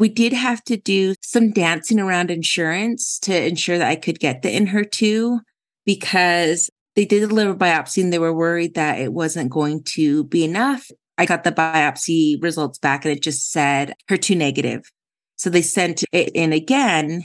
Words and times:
We 0.00 0.08
did 0.08 0.32
have 0.32 0.64
to 0.64 0.78
do 0.78 1.14
some 1.20 1.52
dancing 1.52 2.00
around 2.00 2.30
insurance 2.30 3.18
to 3.18 3.46
ensure 3.46 3.76
that 3.76 3.90
I 3.90 3.96
could 3.96 4.18
get 4.18 4.40
the 4.40 4.48
Enhertu 4.48 5.40
because 5.84 6.70
they 6.96 7.04
did 7.04 7.28
the 7.28 7.34
liver 7.34 7.54
biopsy 7.54 8.02
and 8.02 8.10
they 8.10 8.18
were 8.18 8.32
worried 8.32 8.76
that 8.76 8.98
it 8.98 9.12
wasn't 9.12 9.50
going 9.50 9.82
to 9.88 10.24
be 10.24 10.42
enough. 10.42 10.90
I 11.18 11.26
got 11.26 11.44
the 11.44 11.52
biopsy 11.52 12.42
results 12.42 12.78
back 12.78 13.04
and 13.04 13.12
it 13.12 13.22
just 13.22 13.52
said 13.52 13.92
HER2 14.10 14.38
negative. 14.38 14.90
So 15.36 15.50
they 15.50 15.60
sent 15.60 16.02
it 16.12 16.30
in 16.30 16.54
again 16.54 17.24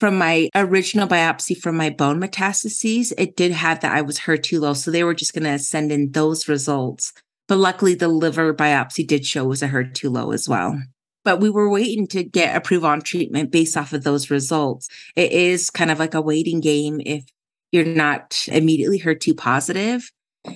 from 0.00 0.18
my 0.18 0.48
original 0.56 1.06
biopsy 1.06 1.56
from 1.56 1.76
my 1.76 1.88
bone 1.88 2.20
metastases. 2.20 3.12
It 3.16 3.36
did 3.36 3.52
have 3.52 3.78
that 3.80 3.94
I 3.94 4.02
was 4.02 4.18
HER2 4.18 4.58
low. 4.60 4.74
So 4.74 4.90
they 4.90 5.04
were 5.04 5.14
just 5.14 5.34
going 5.34 5.44
to 5.44 5.58
send 5.60 5.92
in 5.92 6.10
those 6.10 6.48
results. 6.48 7.12
But 7.46 7.58
luckily, 7.58 7.94
the 7.94 8.08
liver 8.08 8.52
biopsy 8.52 9.06
did 9.06 9.24
show 9.24 9.44
was 9.44 9.62
a 9.62 9.68
HER2 9.68 10.12
low 10.12 10.32
as 10.32 10.48
well 10.48 10.80
but 11.28 11.40
we 11.40 11.50
were 11.50 11.68
waiting 11.68 12.06
to 12.06 12.24
get 12.24 12.56
approved 12.56 12.86
on 12.86 13.02
treatment 13.02 13.50
based 13.50 13.76
off 13.76 13.92
of 13.92 14.02
those 14.02 14.30
results. 14.30 14.88
It 15.14 15.30
is 15.30 15.68
kind 15.68 15.90
of 15.90 15.98
like 15.98 16.14
a 16.14 16.22
waiting 16.22 16.60
game 16.60 17.02
if 17.04 17.26
you're 17.70 17.84
not 17.84 18.46
immediately 18.48 18.98
HER2 18.98 19.36
positive. 19.36 20.10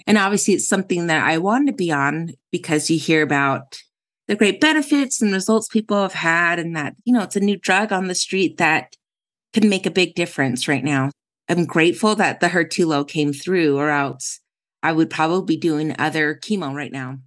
And 0.07 0.17
obviously, 0.17 0.55
it's 0.55 0.67
something 0.67 1.09
that 1.09 1.27
I 1.27 1.37
wanted 1.37 1.67
to 1.67 1.73
be 1.75 1.93
on 1.93 2.31
because 2.51 2.89
you 2.89 2.99
hear 2.99 3.21
about 3.21 3.83
the 4.29 4.35
great 4.35 4.63
benefits 4.63 5.21
and 5.21 5.31
results 5.31 5.69
people 5.69 6.01
have 6.01 6.15
had, 6.15 6.59
and 6.59 6.75
that, 6.75 6.95
you 7.05 7.13
know, 7.13 7.23
it's 7.23 7.37
a 7.37 7.41
new 7.41 7.59
drug 7.59 7.93
on 7.93 8.07
the 8.07 8.15
street 8.15 8.57
that 8.57 8.97
can 9.53 9.69
make 9.69 9.85
a 9.85 9.91
big 9.91 10.15
difference 10.15 10.69
right 10.69 10.83
now. 10.83 11.11
I'm 11.51 11.67
grateful 11.67 12.15
that 12.15 12.41
the 12.41 12.47
HER2 12.47 12.87
low 12.87 13.05
came 13.05 13.35
through, 13.35 13.77
or 13.77 13.91
else 13.91 14.41
I 14.83 14.93
would 14.93 15.11
probably 15.11 15.57
be 15.57 15.61
doing 15.61 15.95
other 15.99 16.35
chemo 16.35 16.75
right 16.75 16.93
now. 16.93 17.19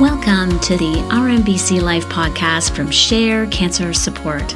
Welcome 0.00 0.60
to 0.60 0.76
the 0.76 1.00
Our 1.10 1.28
MBC 1.28 1.82
Life 1.82 2.06
podcast 2.06 2.76
from 2.76 2.88
Share 2.88 3.48
Cancer 3.48 3.92
Support, 3.92 4.54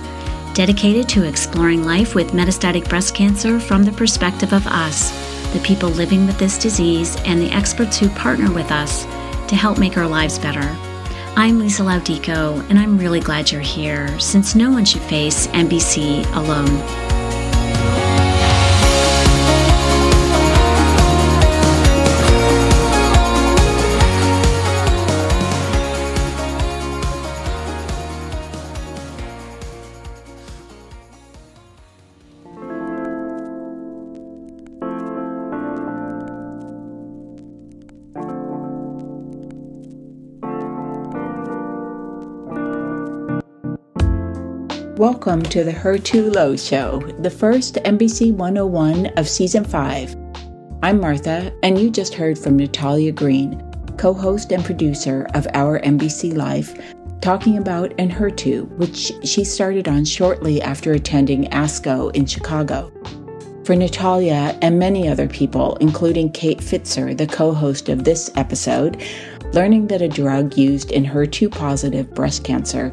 dedicated 0.55 1.09
to 1.09 1.27
exploring 1.27 1.85
life 1.85 2.15
with 2.15 2.31
metastatic 2.31 2.89
breast 2.89 3.17
cancer 3.17 3.59
from 3.59 3.83
the 3.83 3.91
perspective 3.91 4.53
of 4.53 4.65
us, 4.69 5.11
the 5.53 5.59
people 5.59 5.89
living 5.89 6.27
with 6.27 6.39
this 6.39 6.57
disease, 6.57 7.17
and 7.25 7.43
the 7.43 7.51
experts 7.51 7.99
who 7.99 8.09
partner 8.11 8.53
with 8.53 8.71
us 8.71 9.03
to 9.49 9.57
help 9.57 9.81
make 9.81 9.97
our 9.97 10.07
lives 10.07 10.39
better. 10.39 10.77
I'm 11.35 11.59
Lisa 11.59 11.83
Laudico, 11.83 12.65
and 12.71 12.79
I'm 12.79 12.97
really 12.97 13.19
glad 13.19 13.51
you're 13.51 13.61
here 13.61 14.17
since 14.21 14.55
no 14.55 14.71
one 14.71 14.85
should 14.85 15.03
face 15.03 15.49
MBC 15.49 16.25
alone. 16.37 17.12
Welcome 45.03 45.43
to 45.43 45.65
the 45.65 45.73
HER2 45.73 46.33
Low 46.33 46.55
Show, 46.57 47.01
the 47.19 47.29
first 47.29 47.75
MBC 47.75 48.33
101 48.37 49.07
of 49.17 49.29
Season 49.29 49.65
5. 49.65 50.15
I'm 50.81 51.01
Martha, 51.01 51.53
and 51.65 51.77
you 51.77 51.91
just 51.91 52.15
heard 52.15 52.39
from 52.39 52.57
Natalia 52.57 53.11
Green, 53.11 53.69
co 53.97 54.13
host 54.13 54.53
and 54.53 54.65
producer 54.65 55.27
of 55.35 55.49
Our 55.55 55.81
MBC 55.81 56.37
Life, 56.37 56.81
talking 57.21 57.59
about 57.59 57.91
Enhertu, 57.97 58.69
which 58.79 59.11
she 59.27 59.43
started 59.43 59.89
on 59.89 60.05
shortly 60.05 60.63
after 60.63 60.93
attending 60.93 61.47
ASCO 61.47 62.15
in 62.15 62.25
Chicago. 62.25 62.93
For 63.65 63.75
Natalia 63.75 64.57
and 64.63 64.79
many 64.79 65.09
other 65.09 65.27
people, 65.27 65.75
including 65.81 66.31
Kate 66.31 66.61
Fitzer, 66.61 67.19
the 67.19 67.27
co 67.27 67.53
host 67.53 67.89
of 67.89 68.05
this 68.05 68.31
episode, 68.37 69.03
learning 69.53 69.89
that 69.89 70.01
a 70.01 70.07
drug 70.07 70.57
used 70.57 70.93
in 70.93 71.05
HER2 71.05 71.51
positive 71.51 72.15
breast 72.15 72.45
cancer 72.45 72.93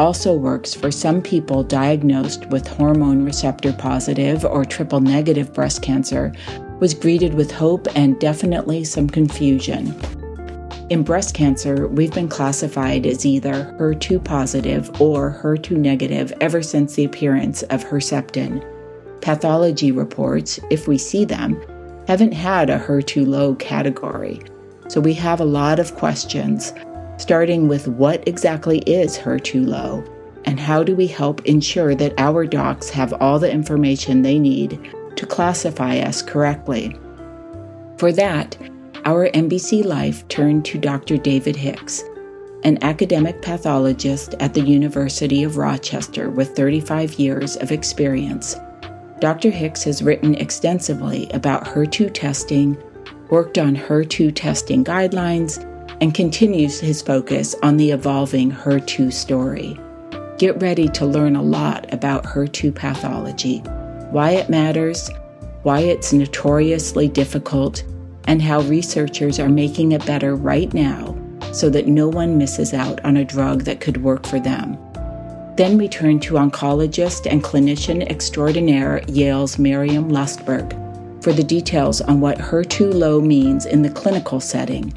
also 0.00 0.34
works 0.34 0.72
for 0.72 0.90
some 0.90 1.20
people 1.20 1.62
diagnosed 1.62 2.46
with 2.46 2.66
hormone 2.66 3.22
receptor 3.22 3.70
positive 3.70 4.46
or 4.46 4.64
triple 4.64 4.98
negative 4.98 5.52
breast 5.52 5.82
cancer, 5.82 6.32
was 6.80 6.94
greeted 6.94 7.34
with 7.34 7.52
hope 7.52 7.86
and 7.94 8.18
definitely 8.18 8.82
some 8.82 9.06
confusion. 9.06 9.94
In 10.88 11.02
breast 11.02 11.34
cancer, 11.34 11.86
we've 11.86 12.14
been 12.14 12.30
classified 12.30 13.04
as 13.04 13.26
either 13.26 13.76
HER2 13.78 14.24
positive 14.24 15.00
or 15.02 15.38
HER2 15.42 15.76
negative 15.76 16.32
ever 16.40 16.62
since 16.62 16.94
the 16.94 17.04
appearance 17.04 17.62
of 17.64 17.84
Herceptin. 17.84 18.64
Pathology 19.20 19.92
reports, 19.92 20.58
if 20.70 20.88
we 20.88 20.96
see 20.96 21.26
them, 21.26 21.62
haven't 22.08 22.32
had 22.32 22.70
a 22.70 22.78
HER2 22.78 23.26
low 23.26 23.54
category. 23.56 24.40
So 24.88 24.98
we 24.98 25.12
have 25.12 25.40
a 25.40 25.44
lot 25.44 25.78
of 25.78 25.94
questions 25.94 26.72
starting 27.20 27.68
with 27.68 27.86
what 27.86 28.26
exactly 28.26 28.78
is 28.80 29.18
HER2 29.18 29.66
low 29.66 30.02
and 30.46 30.58
how 30.58 30.82
do 30.82 30.96
we 30.96 31.06
help 31.06 31.44
ensure 31.44 31.94
that 31.94 32.14
our 32.18 32.46
docs 32.46 32.88
have 32.88 33.12
all 33.20 33.38
the 33.38 33.52
information 33.52 34.22
they 34.22 34.38
need 34.38 34.90
to 35.16 35.26
classify 35.26 35.98
us 35.98 36.22
correctly. 36.22 36.96
For 37.98 38.10
that, 38.12 38.56
our 39.04 39.28
MBC 39.28 39.84
Life 39.84 40.26
turned 40.28 40.64
to 40.64 40.78
Dr. 40.78 41.18
David 41.18 41.56
Hicks, 41.56 42.02
an 42.64 42.82
academic 42.82 43.42
pathologist 43.42 44.34
at 44.40 44.54
the 44.54 44.62
University 44.62 45.42
of 45.42 45.58
Rochester 45.58 46.30
with 46.30 46.56
35 46.56 47.14
years 47.14 47.56
of 47.56 47.70
experience. 47.70 48.56
Dr. 49.18 49.50
Hicks 49.50 49.84
has 49.84 50.02
written 50.02 50.34
extensively 50.36 51.28
about 51.34 51.66
HER2 51.66 52.14
testing, 52.14 52.82
worked 53.28 53.58
on 53.58 53.76
HER2 53.76 54.34
testing 54.34 54.82
guidelines, 54.82 55.66
and 56.00 56.14
continues 56.14 56.80
his 56.80 57.02
focus 57.02 57.54
on 57.62 57.76
the 57.76 57.90
evolving 57.90 58.50
HER2 58.50 59.12
story. 59.12 59.78
Get 60.38 60.60
ready 60.62 60.88
to 60.88 61.04
learn 61.04 61.36
a 61.36 61.42
lot 61.42 61.92
about 61.92 62.24
HER2 62.24 62.74
pathology, 62.74 63.58
why 64.10 64.30
it 64.30 64.48
matters, 64.48 65.10
why 65.62 65.80
it's 65.80 66.12
notoriously 66.12 67.08
difficult, 67.08 67.84
and 68.24 68.40
how 68.40 68.60
researchers 68.62 69.38
are 69.38 69.48
making 69.48 69.92
it 69.92 70.04
better 70.06 70.34
right 70.34 70.72
now 70.72 71.16
so 71.52 71.68
that 71.68 71.88
no 71.88 72.08
one 72.08 72.38
misses 72.38 72.72
out 72.72 73.04
on 73.04 73.18
a 73.18 73.24
drug 73.24 73.62
that 73.64 73.80
could 73.80 74.02
work 74.02 74.26
for 74.26 74.40
them. 74.40 74.78
Then 75.56 75.76
we 75.76 75.88
turn 75.88 76.20
to 76.20 76.34
oncologist 76.34 77.30
and 77.30 77.44
clinician 77.44 78.08
extraordinaire 78.08 79.02
Yale's 79.08 79.58
Maryam 79.58 80.10
Lustberg 80.10 80.72
for 81.22 81.34
the 81.34 81.44
details 81.44 82.00
on 82.00 82.20
what 82.20 82.38
HER2 82.38 82.94
low 82.94 83.20
means 83.20 83.66
in 83.66 83.82
the 83.82 83.90
clinical 83.90 84.40
setting 84.40 84.94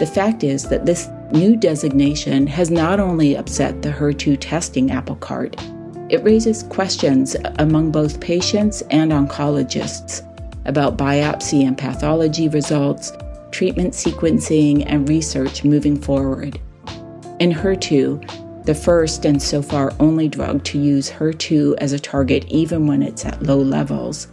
the 0.00 0.06
fact 0.06 0.44
is 0.44 0.66
that 0.70 0.86
this 0.86 1.10
new 1.30 1.54
designation 1.54 2.46
has 2.46 2.70
not 2.70 2.98
only 2.98 3.36
upset 3.36 3.82
the 3.82 3.90
HER2 3.90 4.38
testing 4.40 4.90
apple 4.90 5.16
cart, 5.16 5.54
it 6.08 6.24
raises 6.24 6.62
questions 6.62 7.36
among 7.58 7.92
both 7.92 8.18
patients 8.18 8.82
and 8.88 9.12
oncologists 9.12 10.26
about 10.64 10.96
biopsy 10.96 11.66
and 11.66 11.76
pathology 11.76 12.48
results, 12.48 13.12
treatment 13.50 13.92
sequencing, 13.92 14.84
and 14.86 15.06
research 15.06 15.64
moving 15.64 16.00
forward. 16.00 16.58
Enhertu, 17.38 18.64
the 18.64 18.74
first 18.74 19.26
and 19.26 19.42
so 19.42 19.60
far 19.60 19.92
only 20.00 20.28
drug 20.28 20.64
to 20.64 20.78
use 20.78 21.10
HER2 21.10 21.74
as 21.76 21.92
a 21.92 22.00
target 22.00 22.46
even 22.48 22.86
when 22.86 23.02
it's 23.02 23.26
at 23.26 23.42
low 23.42 23.58
levels, 23.58 24.28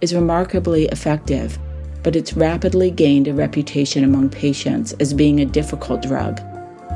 is 0.00 0.14
remarkably 0.14 0.86
effective 0.86 1.58
but 2.02 2.16
it's 2.16 2.34
rapidly 2.34 2.90
gained 2.90 3.28
a 3.28 3.34
reputation 3.34 4.04
among 4.04 4.30
patients 4.30 4.92
as 4.94 5.14
being 5.14 5.40
a 5.40 5.46
difficult 5.46 6.02
drug, 6.02 6.40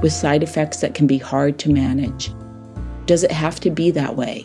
with 0.02 0.12
side 0.12 0.42
effects 0.42 0.80
that 0.80 0.94
can 0.94 1.06
be 1.06 1.18
hard 1.18 1.58
to 1.58 1.70
manage. 1.70 2.30
Does 3.06 3.22
it 3.22 3.30
have 3.32 3.60
to 3.60 3.70
be 3.70 3.90
that 3.90 4.16
way? 4.16 4.44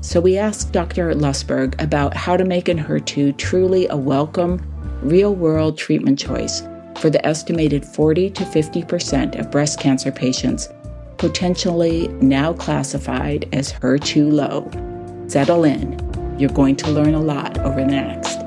So 0.00 0.20
we 0.20 0.38
asked 0.38 0.72
Dr. 0.72 1.12
Lustberg 1.14 1.80
about 1.82 2.14
how 2.14 2.36
to 2.36 2.44
make 2.44 2.66
Enhertu 2.66 3.36
truly 3.36 3.88
a 3.88 3.96
welcome, 3.96 4.64
real 5.02 5.34
world 5.34 5.76
treatment 5.76 6.18
choice 6.18 6.62
for 7.00 7.10
the 7.10 7.24
estimated 7.26 7.84
40 7.84 8.30
to 8.30 8.44
50% 8.44 9.38
of 9.38 9.50
breast 9.50 9.80
cancer 9.80 10.12
patients 10.12 10.68
potentially 11.18 12.08
now 12.08 12.52
classified 12.52 13.48
as 13.52 13.72
HER2 13.72 14.32
low. 14.32 14.70
Settle 15.28 15.64
in. 15.64 15.98
You're 16.38 16.50
going 16.50 16.76
to 16.76 16.90
learn 16.90 17.14
a 17.14 17.20
lot 17.20 17.58
over 17.58 17.80
the 17.80 17.86
next 17.86 18.45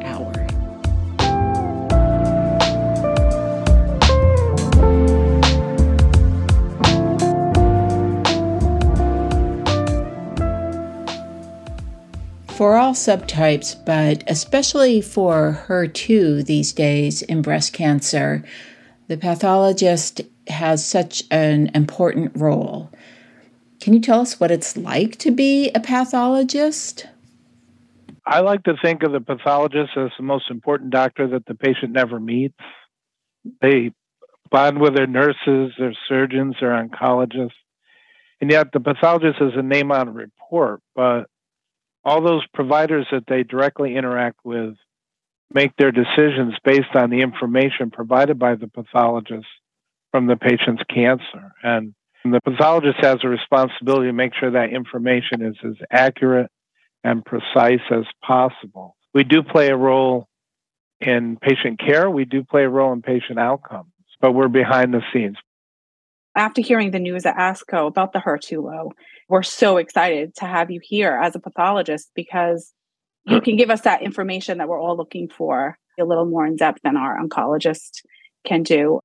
for 12.59 12.75
all 12.75 12.91
subtypes, 12.91 13.73
but 13.85 14.21
especially 14.27 14.99
for 14.99 15.63
HER2 15.69 16.45
these 16.45 16.73
days 16.73 17.21
in 17.21 17.41
breast 17.41 17.71
cancer, 17.71 18.43
The 19.07 19.15
pathologist 19.15 20.19
has 20.47 20.85
such 20.85 21.23
an 21.31 21.71
important 21.73 22.33
role. 22.35 22.91
Can 23.79 23.93
you 23.93 24.01
tell 24.01 24.19
us 24.19 24.41
what 24.41 24.51
it's 24.51 24.75
like 24.75 25.15
to 25.19 25.31
be 25.31 25.71
a 25.73 25.79
pathologist? 25.79 27.07
I 28.27 28.41
like 28.41 28.63
to 28.63 28.75
think 28.83 29.03
of 29.03 29.13
the 29.13 29.21
pathologist 29.21 29.91
as 29.95 30.11
the 30.17 30.23
most 30.23 30.51
important 30.51 30.89
doctor 30.89 31.29
that 31.29 31.45
the 31.45 31.55
patient 31.55 31.93
never 31.93 32.19
meets. 32.19 32.59
They 33.61 33.93
bond 34.51 34.81
with 34.81 34.97
their 34.97 35.07
nurses, 35.07 35.71
their 35.79 35.95
surgeons, 36.09 36.57
their 36.59 36.71
oncologists. 36.71 37.51
And 38.41 38.51
yet 38.51 38.73
the 38.73 38.81
pathologist 38.81 39.37
is 39.39 39.53
a 39.55 39.63
name 39.63 39.93
on 39.93 40.09
a 40.09 40.11
report, 40.11 40.81
but 40.93 41.29
all 42.03 42.21
those 42.21 42.45
providers 42.53 43.07
that 43.11 43.23
they 43.27 43.43
directly 43.43 43.95
interact 43.95 44.39
with 44.43 44.75
make 45.53 45.75
their 45.77 45.91
decisions 45.91 46.53
based 46.63 46.95
on 46.95 47.09
the 47.09 47.21
information 47.21 47.91
provided 47.91 48.37
by 48.37 48.55
the 48.55 48.67
pathologist 48.67 49.47
from 50.11 50.27
the 50.27 50.35
patient's 50.35 50.83
cancer. 50.93 51.53
And 51.63 51.93
the 52.23 52.39
pathologist 52.43 52.97
has 53.01 53.17
a 53.23 53.27
responsibility 53.27 54.07
to 54.07 54.13
make 54.13 54.33
sure 54.39 54.51
that 54.51 54.69
information 54.69 55.41
is 55.41 55.55
as 55.63 55.75
accurate 55.91 56.51
and 57.03 57.23
precise 57.23 57.81
as 57.91 58.05
possible. 58.25 58.95
We 59.13 59.23
do 59.23 59.41
play 59.41 59.69
a 59.69 59.77
role 59.77 60.27
in 60.99 61.37
patient 61.37 61.79
care, 61.79 62.09
we 62.09 62.25
do 62.25 62.43
play 62.43 62.63
a 62.63 62.69
role 62.69 62.91
in 62.91 63.01
patient 63.01 63.39
outcomes, 63.39 63.91
but 64.19 64.33
we're 64.33 64.49
behind 64.49 64.93
the 64.93 65.01
scenes. 65.13 65.37
After 66.35 66.61
hearing 66.61 66.91
the 66.91 66.99
news 66.99 67.25
at 67.25 67.35
ASCO 67.35 67.87
about 67.87 68.13
the 68.13 68.19
HER2 68.19 68.63
low, 68.63 68.91
we're 69.27 69.43
so 69.43 69.77
excited 69.77 70.35
to 70.35 70.45
have 70.45 70.71
you 70.71 70.79
here 70.81 71.19
as 71.21 71.35
a 71.35 71.39
pathologist 71.39 72.11
because 72.15 72.73
you 73.25 73.41
can 73.41 73.55
give 73.55 73.69
us 73.69 73.81
that 73.81 74.01
information 74.01 74.59
that 74.59 74.67
we're 74.67 74.81
all 74.81 74.95
looking 74.95 75.27
for 75.27 75.77
a 75.99 76.05
little 76.05 76.25
more 76.25 76.45
in 76.45 76.55
depth 76.55 76.79
than 76.83 76.97
our 76.97 77.19
oncologist 77.19 78.01
can 78.45 78.63
do. 78.63 78.99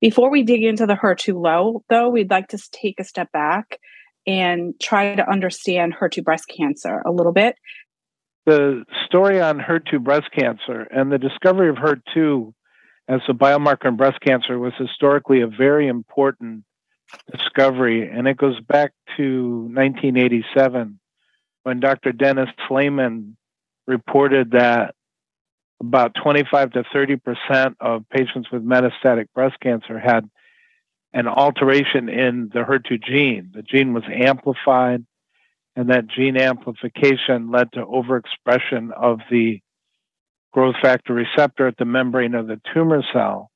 Before 0.00 0.30
we 0.30 0.44
dig 0.44 0.62
into 0.62 0.86
the 0.86 0.94
HER2 0.94 1.34
low, 1.34 1.82
though, 1.88 2.08
we'd 2.08 2.30
like 2.30 2.48
to 2.48 2.58
take 2.72 3.00
a 3.00 3.04
step 3.04 3.30
back 3.32 3.78
and 4.26 4.74
try 4.80 5.14
to 5.14 5.28
understand 5.28 5.94
HER2 6.00 6.22
breast 6.22 6.44
cancer 6.54 7.02
a 7.04 7.10
little 7.10 7.32
bit. 7.32 7.56
The 8.46 8.84
story 9.06 9.40
on 9.40 9.58
HER2 9.58 10.02
breast 10.02 10.28
cancer 10.38 10.86
and 10.90 11.10
the 11.10 11.18
discovery 11.18 11.68
of 11.68 11.76
HER2 11.76 12.52
as 13.08 13.20
a 13.28 13.32
biomarker 13.32 13.86
in 13.86 13.96
breast 13.96 14.20
cancer 14.20 14.58
was 14.58 14.74
historically 14.78 15.40
a 15.40 15.46
very 15.46 15.88
important 15.88 16.64
discovery, 17.32 18.08
and 18.08 18.28
it 18.28 18.36
goes 18.36 18.60
back 18.60 18.92
to 19.16 19.62
1987 19.72 21.00
when 21.62 21.80
Dr. 21.80 22.12
Dennis 22.12 22.50
Slamon 22.66 23.36
reported 23.86 24.50
that 24.50 24.94
about 25.80 26.14
25 26.22 26.72
to 26.72 26.84
30 26.92 27.16
percent 27.16 27.76
of 27.80 28.04
patients 28.10 28.50
with 28.52 28.62
metastatic 28.64 29.26
breast 29.34 29.58
cancer 29.60 29.98
had 29.98 30.28
an 31.14 31.26
alteration 31.26 32.10
in 32.10 32.50
the 32.52 32.60
HER2 32.60 33.02
gene. 33.02 33.50
The 33.54 33.62
gene 33.62 33.94
was 33.94 34.02
amplified, 34.12 35.06
and 35.74 35.88
that 35.88 36.08
gene 36.08 36.36
amplification 36.36 37.50
led 37.50 37.72
to 37.72 37.86
overexpression 37.86 38.92
of 38.92 39.20
the 39.30 39.62
growth 40.58 40.74
factor 40.82 41.14
receptor 41.14 41.68
at 41.68 41.76
the 41.76 41.84
membrane 41.84 42.34
of 42.34 42.48
the 42.48 42.60
tumor 42.74 43.00
cell. 43.12 43.48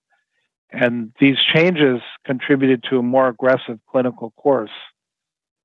And 0.70 1.10
these 1.18 1.34
changes 1.52 2.00
contributed 2.24 2.84
to 2.90 2.98
a 2.98 3.02
more 3.02 3.26
aggressive 3.26 3.80
clinical 3.90 4.30
course 4.36 4.70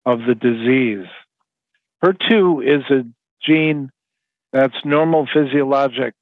of 0.04 0.22
the 0.28 0.34
disease. 0.34 1.06
HER2 2.04 2.78
is 2.78 2.84
a 2.90 3.04
gene 3.46 3.92
that's 4.52 4.84
normal 4.84 5.28
physiologic 5.32 6.16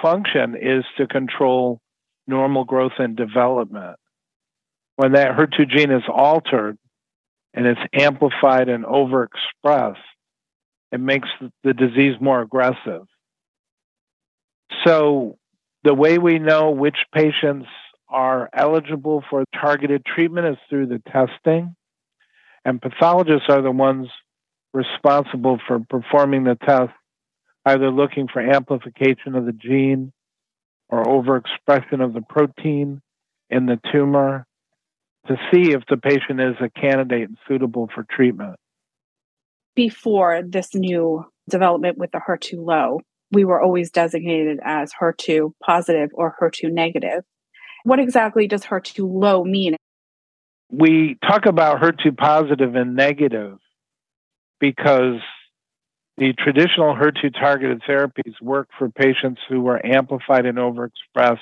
function 0.00 0.54
is 0.54 0.84
to 0.96 1.08
control 1.08 1.80
normal 2.28 2.62
growth 2.62 3.00
and 3.00 3.16
development. 3.16 3.96
When 4.94 5.14
that 5.14 5.36
HER2 5.36 5.68
gene 5.68 5.90
is 5.90 6.04
altered 6.08 6.78
and 7.52 7.66
it's 7.66 7.80
amplified 7.92 8.68
and 8.68 8.84
overexpressed, 8.84 9.96
it 10.92 11.00
makes 11.00 11.28
the 11.64 11.74
disease 11.74 12.14
more 12.20 12.40
aggressive. 12.40 13.08
So, 14.86 15.38
the 15.82 15.94
way 15.94 16.18
we 16.18 16.38
know 16.38 16.70
which 16.70 16.96
patients 17.14 17.66
are 18.08 18.48
eligible 18.54 19.22
for 19.28 19.44
targeted 19.60 20.04
treatment 20.04 20.46
is 20.46 20.56
through 20.68 20.86
the 20.86 21.02
testing, 21.10 21.74
and 22.64 22.80
pathologists 22.80 23.46
are 23.48 23.62
the 23.62 23.70
ones 23.70 24.08
responsible 24.72 25.58
for 25.66 25.80
performing 25.80 26.44
the 26.44 26.56
test 26.66 26.92
either 27.66 27.90
looking 27.90 28.28
for 28.30 28.40
amplification 28.40 29.34
of 29.34 29.46
the 29.46 29.52
gene 29.52 30.12
or 30.88 31.02
overexpression 31.04 32.04
of 32.04 32.12
the 32.12 32.22
protein 32.28 33.00
in 33.50 33.66
the 33.66 33.80
tumor 33.92 34.46
to 35.26 35.36
see 35.50 35.72
if 35.72 35.82
the 35.88 35.96
patient 35.96 36.40
is 36.40 36.56
a 36.60 36.68
candidate 36.68 37.28
and 37.28 37.38
suitable 37.48 37.88
for 37.94 38.04
treatment. 38.10 38.56
Before 39.74 40.42
this 40.46 40.74
new 40.74 41.24
development 41.48 41.96
with 41.96 42.10
the 42.12 42.20
HER2 42.26 42.64
low, 42.64 43.00
we 43.34 43.44
were 43.44 43.60
always 43.60 43.90
designated 43.90 44.60
as 44.64 44.92
HER2 45.00 45.52
positive 45.62 46.10
or 46.14 46.34
HER2 46.40 46.72
negative. 46.72 47.24
What 47.82 47.98
exactly 47.98 48.46
does 48.46 48.64
HER2 48.64 49.00
low 49.00 49.44
mean? 49.44 49.76
We 50.70 51.18
talk 51.26 51.44
about 51.46 51.82
HER2 51.82 52.16
positive 52.16 52.74
and 52.74 52.96
negative 52.96 53.58
because 54.60 55.20
the 56.16 56.32
traditional 56.32 56.94
HER2 56.94 57.34
targeted 57.34 57.82
therapies 57.88 58.40
work 58.40 58.68
for 58.78 58.88
patients 58.88 59.40
who 59.48 59.60
were 59.60 59.84
amplified 59.84 60.46
and 60.46 60.58
overexpressed. 60.58 61.38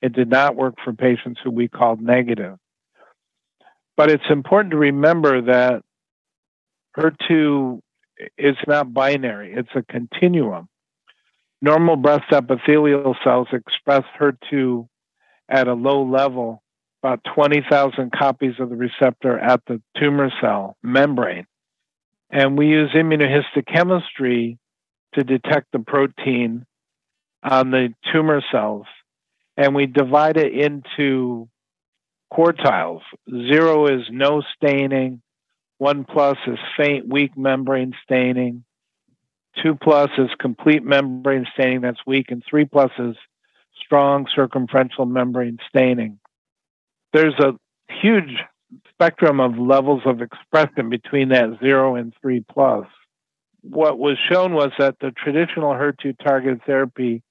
It 0.00 0.12
did 0.14 0.28
not 0.28 0.56
work 0.56 0.74
for 0.82 0.92
patients 0.92 1.40
who 1.44 1.50
we 1.50 1.68
called 1.68 2.00
negative. 2.00 2.56
But 3.96 4.10
it's 4.10 4.30
important 4.30 4.72
to 4.72 4.78
remember 4.78 5.42
that 5.42 5.82
HER2 6.96 7.80
is 8.36 8.56
not 8.66 8.92
binary, 8.92 9.54
it's 9.54 9.68
a 9.74 9.82
continuum. 9.82 10.68
Normal 11.60 11.96
breast 11.96 12.32
epithelial 12.32 13.16
cells 13.24 13.48
express 13.52 14.04
HER2 14.20 14.86
at 15.48 15.66
a 15.66 15.74
low 15.74 16.04
level, 16.04 16.62
about 17.02 17.20
20,000 17.34 18.12
copies 18.12 18.54
of 18.60 18.70
the 18.70 18.76
receptor 18.76 19.38
at 19.38 19.60
the 19.66 19.80
tumor 19.96 20.30
cell 20.40 20.76
membrane. 20.82 21.46
And 22.30 22.56
we 22.56 22.68
use 22.68 22.90
immunohistochemistry 22.94 24.58
to 25.14 25.24
detect 25.24 25.72
the 25.72 25.78
protein 25.80 26.66
on 27.42 27.70
the 27.70 27.94
tumor 28.12 28.42
cells. 28.52 28.86
And 29.56 29.74
we 29.74 29.86
divide 29.86 30.36
it 30.36 30.52
into 30.52 31.48
quartiles. 32.32 33.00
Zero 33.28 33.86
is 33.86 34.06
no 34.10 34.42
staining, 34.54 35.22
one 35.78 36.04
plus 36.04 36.36
is 36.46 36.58
faint, 36.76 37.08
weak 37.08 37.36
membrane 37.36 37.94
staining, 38.04 38.64
two 39.62 39.74
plus 39.74 40.10
is 40.18 40.30
complete 40.38 40.82
membrane 40.82 41.46
staining 41.54 41.82
that's 41.82 42.00
weak, 42.06 42.30
and 42.30 42.42
three 42.48 42.64
plus 42.64 42.90
is 42.98 43.16
strong 43.84 44.26
circumferential 44.34 45.06
membrane 45.06 45.58
staining. 45.68 46.18
There's 47.12 47.38
a 47.38 47.52
huge 48.02 48.38
spectrum 48.92 49.40
of 49.40 49.58
levels 49.58 50.02
of 50.04 50.20
expression 50.20 50.90
between 50.90 51.30
that 51.30 51.58
zero 51.62 51.94
and 51.94 52.12
three 52.20 52.44
plus. 52.50 52.86
What 53.62 53.98
was 53.98 54.18
shown 54.30 54.54
was 54.54 54.72
that 54.78 54.96
the 55.00 55.10
traditional 55.10 55.72
HER2 55.72 56.16
targeted 56.22 56.62
therapy 56.64 57.22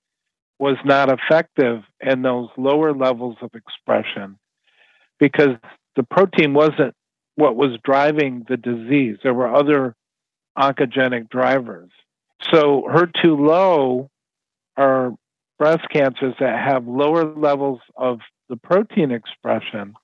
was 0.60 0.77
not 0.84 1.10
effective 1.10 1.84
in 2.01 2.22
those 2.22 2.50
lower 2.57 2.93
levels 2.93 3.38
of 3.41 3.51
expression 3.53 4.38
because 5.19 5.55
the 5.96 6.03
protein 6.03 6.53
wasn't 6.53 6.96
what 7.36 7.55
was 7.55 7.77
driving 7.84 8.46
the 8.50 8.57
disease. 8.57 9.17
There 9.22 9.34
were 9.34 9.53
other 9.53 9.96
oncogenic 10.57 11.29
drivers. 11.29 11.91
So 12.44 12.88
HER2 12.89 13.38
low 13.38 14.10
are 14.75 15.13
breast 15.58 15.88
cancers 15.91 16.36
that 16.39 16.60
have 16.60 16.88
lower 16.88 17.25
levels 17.25 17.79
of 17.96 18.20
the 18.50 18.58
protein 18.58 19.12
expression 19.12 19.96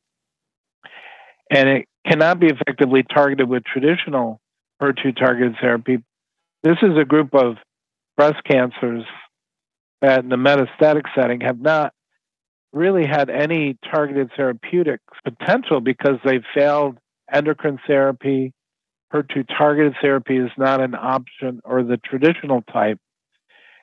and 1.53 1.69
it 1.69 1.87
cannot 2.07 2.39
be 2.39 2.47
effectively 2.47 3.03
targeted 3.03 3.47
with 3.47 3.63
traditional 3.63 4.41
HER2 4.81 5.15
targeted 5.17 5.55
therapy. 5.61 6.03
This 6.63 6.77
is 6.81 6.97
a 6.97 7.05
group 7.05 7.33
of 7.33 7.57
breast 8.17 8.43
cancers 8.49 9.03
that 10.01 10.23
in 10.23 10.29
the 10.29 10.35
metastatic 10.35 11.03
setting 11.15 11.41
have 11.41 11.59
not 11.59 11.93
really 12.71 13.05
had 13.05 13.29
any 13.29 13.77
targeted 13.91 14.31
therapeutic 14.35 14.99
potential 15.23 15.79
because 15.79 16.17
they've 16.25 16.43
failed 16.55 16.97
endocrine 17.31 17.79
therapy. 17.87 18.51
HER2 19.13 19.47
targeted 19.47 19.95
therapy 20.01 20.37
is 20.37 20.51
not 20.57 20.81
an 20.81 20.95
option 20.95 21.61
or 21.63 21.83
the 21.83 21.97
traditional 21.97 22.61
type. 22.61 22.99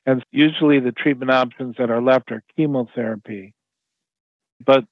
And 0.05 0.25
usually 0.33 0.81
the 0.81 0.93
treatment 0.93 1.31
options 1.31 1.77
that 1.79 1.91
are 1.91 2.03
left 2.03 2.33
are 2.33 2.43
chemotherapy. 2.57 3.55
But 4.65 4.85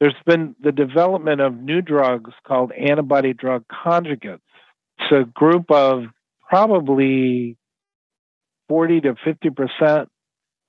there's 0.00 0.14
been 0.24 0.56
the 0.60 0.72
development 0.72 1.40
of 1.40 1.54
new 1.56 1.82
drugs 1.82 2.32
called 2.46 2.72
antibody 2.72 3.34
drug 3.34 3.64
conjugates. 3.68 4.40
It's 4.98 5.12
a 5.12 5.24
group 5.24 5.70
of 5.70 6.04
probably 6.48 7.56
40 8.68 9.02
to 9.02 9.14
50% 9.14 10.06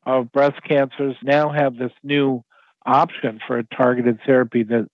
of 0.05 0.31
breast 0.31 0.61
cancers 0.67 1.15
now 1.23 1.49
have 1.49 1.77
this 1.77 1.93
new 2.03 2.43
option 2.85 3.39
for 3.47 3.57
a 3.57 3.63
targeted 3.63 4.19
therapy 4.25 4.63
that 4.63 4.87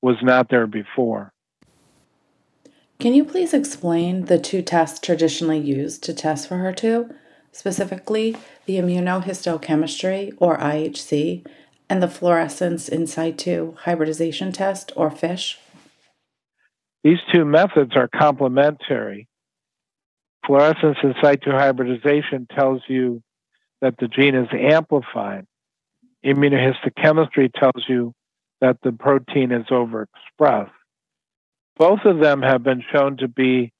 was 0.00 0.16
not 0.22 0.48
there 0.48 0.66
before. 0.66 1.33
Can 3.00 3.12
you 3.12 3.24
please 3.24 3.52
explain 3.52 4.26
the 4.26 4.38
two 4.38 4.62
tests 4.62 4.98
traditionally 4.98 5.58
used 5.58 6.02
to 6.04 6.14
test 6.14 6.48
for 6.48 6.56
HER2, 6.56 7.14
specifically 7.52 8.36
the 8.66 8.76
immunohistochemistry 8.76 10.32
or 10.38 10.56
IHC 10.56 11.44
and 11.90 12.02
the 12.02 12.08
fluorescence 12.08 12.88
in 12.88 13.06
situ 13.06 13.74
hybridization 13.80 14.52
test 14.52 14.92
or 14.96 15.10
FISH? 15.10 15.58
These 17.02 17.18
two 17.32 17.44
methods 17.44 17.94
are 17.96 18.08
complementary. 18.08 19.28
Fluorescence 20.46 20.96
in 21.02 21.14
situ 21.22 21.50
hybridization 21.50 22.46
tells 22.56 22.80
you 22.88 23.22
that 23.82 23.96
the 23.98 24.08
gene 24.08 24.34
is 24.34 24.48
amplified. 24.52 25.46
Immunohistochemistry 26.24 27.52
tells 27.52 27.84
you 27.86 28.14
that 28.62 28.78
the 28.82 28.92
protein 28.92 29.52
is 29.52 29.66
overexpressed. 29.66 30.70
Both 31.76 32.00
of 32.04 32.20
them 32.20 32.42
have 32.42 32.62
been 32.62 32.82
shown 32.92 33.16
to 33.18 33.28
be 33.28 33.72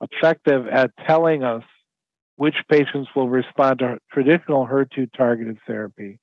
effective 0.00 0.66
at 0.68 0.92
telling 1.06 1.42
us 1.42 1.62
which 2.36 2.54
patients 2.70 3.08
will 3.16 3.28
respond 3.28 3.80
to 3.80 3.98
traditional 4.12 4.66
HER2 4.66 5.08
targeted 5.16 5.58
therapy. 5.66 6.18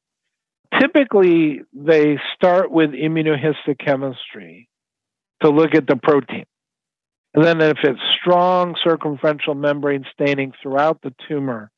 Typically, 0.80 1.62
they 1.74 2.18
start 2.36 2.72
with 2.72 2.92
immunohistochemistry 2.92 4.68
to 5.42 5.50
look 5.50 5.76
at 5.76 5.88
the 5.88 5.98
protein. 5.98 6.46
And 7.34 7.44
then, 7.44 7.62
if 7.62 7.78
it's 7.84 8.00
strong 8.22 8.76
circumferential 8.84 9.56
membrane 9.56 10.06
staining 10.14 10.54
throughout 10.62 11.02
the 11.02 11.14
tumor, 11.28 11.72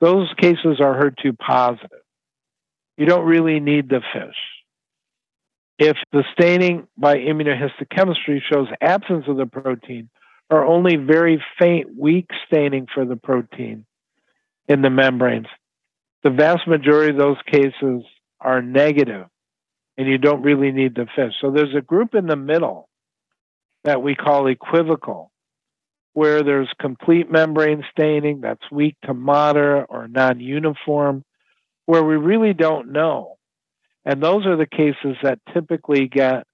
those 0.00 0.32
cases 0.40 0.80
are 0.80 0.98
HER2 0.98 1.38
positive. 1.38 2.00
You 2.96 3.06
don't 3.06 3.26
really 3.26 3.60
need 3.60 3.88
the 3.88 4.00
FISH. 4.12 4.53
If 5.78 5.96
the 6.12 6.22
staining 6.32 6.86
by 6.96 7.16
immunohistochemistry 7.16 8.40
shows 8.50 8.68
absence 8.80 9.24
of 9.26 9.36
the 9.36 9.46
protein 9.46 10.08
or 10.50 10.64
only 10.64 10.96
very 10.96 11.42
faint, 11.58 11.98
weak 11.98 12.28
staining 12.46 12.86
for 12.94 13.04
the 13.04 13.16
protein 13.16 13.84
in 14.68 14.82
the 14.82 14.90
membranes, 14.90 15.48
the 16.22 16.30
vast 16.30 16.66
majority 16.68 17.10
of 17.10 17.18
those 17.18 17.36
cases 17.50 18.04
are 18.40 18.62
negative 18.62 19.26
and 19.96 20.08
you 20.08 20.18
don't 20.18 20.42
really 20.42 20.72
need 20.72 20.94
the 20.94 21.06
FISH. 21.14 21.34
So 21.40 21.50
there's 21.50 21.74
a 21.76 21.80
group 21.80 22.14
in 22.14 22.26
the 22.26 22.36
middle 22.36 22.88
that 23.84 24.02
we 24.02 24.14
call 24.14 24.46
equivocal, 24.46 25.30
where 26.14 26.42
there's 26.42 26.70
complete 26.80 27.30
membrane 27.30 27.84
staining 27.92 28.40
that's 28.40 28.70
weak 28.72 28.96
to 29.04 29.14
moderate 29.14 29.86
or 29.88 30.08
non 30.08 30.40
uniform, 30.40 31.24
where 31.86 32.02
we 32.02 32.16
really 32.16 32.54
don't 32.54 32.92
know. 32.92 33.36
And 34.04 34.22
those 34.22 34.46
are 34.46 34.56
the 34.56 34.66
cases 34.66 35.16
that 35.22 35.38
typically 35.52 36.08
get 36.08 36.46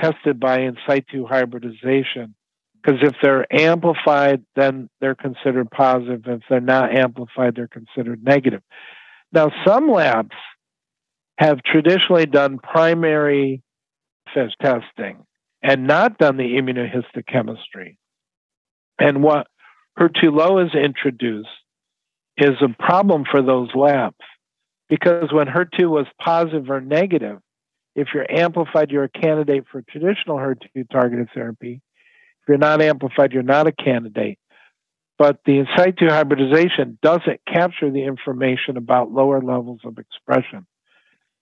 tested 0.00 0.38
by 0.38 0.60
in 0.60 0.76
situ 0.88 1.26
hybridization. 1.26 2.34
Because 2.82 3.00
if 3.02 3.14
they're 3.22 3.46
amplified, 3.52 4.42
then 4.56 4.88
they're 5.00 5.14
considered 5.14 5.70
positive. 5.70 6.22
If 6.26 6.42
they're 6.48 6.60
not 6.60 6.96
amplified, 6.96 7.54
they're 7.54 7.68
considered 7.68 8.24
negative. 8.24 8.62
Now, 9.32 9.50
some 9.66 9.90
labs 9.90 10.34
have 11.38 11.62
traditionally 11.62 12.26
done 12.26 12.58
primary 12.58 13.62
FISH 14.34 14.52
testing 14.60 15.24
and 15.62 15.86
not 15.86 16.18
done 16.18 16.36
the 16.36 16.56
immunohistochemistry. 16.56 17.96
And 18.98 19.22
what 19.22 19.46
HER2 19.98 20.32
low 20.32 20.58
has 20.58 20.74
introduced 20.74 21.48
is 22.36 22.56
a 22.60 22.82
problem 22.82 23.24
for 23.30 23.42
those 23.42 23.68
labs 23.74 24.16
because 24.88 25.32
when 25.32 25.46
HER2 25.46 25.88
was 25.88 26.06
positive 26.20 26.70
or 26.70 26.80
negative, 26.80 27.38
if 27.94 28.08
you're 28.14 28.30
amplified, 28.30 28.90
you're 28.90 29.04
a 29.04 29.08
candidate 29.08 29.64
for 29.70 29.82
traditional 29.82 30.36
HER2 30.36 30.88
targeted 30.90 31.28
therapy. 31.34 31.80
If 32.42 32.48
you're 32.48 32.58
not 32.58 32.82
amplified, 32.82 33.32
you're 33.32 33.42
not 33.42 33.66
a 33.66 33.72
candidate. 33.72 34.38
But 35.18 35.38
the 35.44 35.58
in 35.58 35.68
situ 35.76 36.08
hybridization 36.08 36.98
doesn't 37.02 37.40
capture 37.46 37.90
the 37.90 38.04
information 38.04 38.76
about 38.76 39.12
lower 39.12 39.40
levels 39.40 39.80
of 39.84 39.98
expression. 39.98 40.66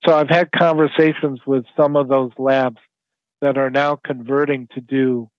So 0.06 0.14
I've 0.14 0.28
had 0.28 0.50
conversations 0.50 1.40
with 1.46 1.64
some 1.76 1.96
of 1.96 2.08
those 2.08 2.32
labs 2.38 2.78
that 3.40 3.58
are 3.58 3.70
now 3.70 3.96
converting 3.96 4.68
to 4.74 4.80
do 4.80 5.30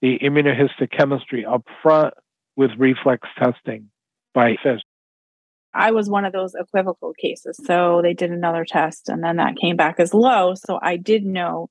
the 0.00 0.18
immunohistochemistry 0.18 1.46
up 1.46 1.64
front 1.82 2.14
with 2.56 2.70
reflex 2.78 3.28
testing 3.38 3.90
by 4.34 4.56
FISH. 4.62 4.80
I 5.72 5.92
was 5.92 6.08
one 6.08 6.24
of 6.24 6.32
those 6.32 6.54
equivocal 6.54 7.12
cases. 7.14 7.58
So 7.64 8.00
they 8.02 8.14
did 8.14 8.30
another 8.30 8.64
test 8.64 9.08
and 9.08 9.22
then 9.22 9.36
that 9.36 9.56
came 9.56 9.76
back 9.76 10.00
as 10.00 10.12
low. 10.12 10.54
So 10.54 10.78
I 10.82 10.96
did 10.96 11.24
know 11.24 11.68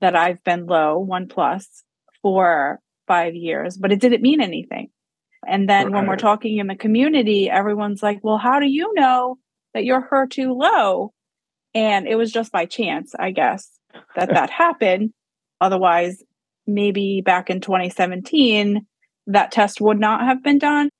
that 0.00 0.16
I've 0.16 0.42
been 0.44 0.66
low, 0.66 0.98
one 0.98 1.28
plus, 1.28 1.84
for 2.22 2.80
five 3.06 3.34
years, 3.34 3.76
but 3.76 3.92
it 3.92 4.00
didn't 4.00 4.22
mean 4.22 4.40
anything. 4.40 4.88
And 5.46 5.68
then 5.68 5.86
right. 5.86 5.94
when 5.94 6.06
we're 6.06 6.16
talking 6.16 6.58
in 6.58 6.68
the 6.68 6.74
community, 6.74 7.50
everyone's 7.50 8.02
like, 8.02 8.20
well, 8.22 8.38
how 8.38 8.60
do 8.60 8.66
you 8.66 8.92
know 8.94 9.36
that 9.74 9.84
you're 9.84 10.08
HER2 10.10 10.54
low? 10.56 11.12
And 11.74 12.06
it 12.06 12.16
was 12.16 12.32
just 12.32 12.52
by 12.52 12.66
chance, 12.66 13.14
I 13.18 13.30
guess, 13.30 13.70
that 14.16 14.30
that 14.30 14.50
happened. 14.62 15.12
Otherwise, 15.60 16.22
maybe 16.66 17.20
back 17.20 17.50
in 17.50 17.60
2017, 17.60 18.86
that 19.26 19.52
test 19.52 19.80
would 19.80 19.98
not 19.98 20.22
have 20.22 20.42
been 20.42 20.58
done. 20.58 20.90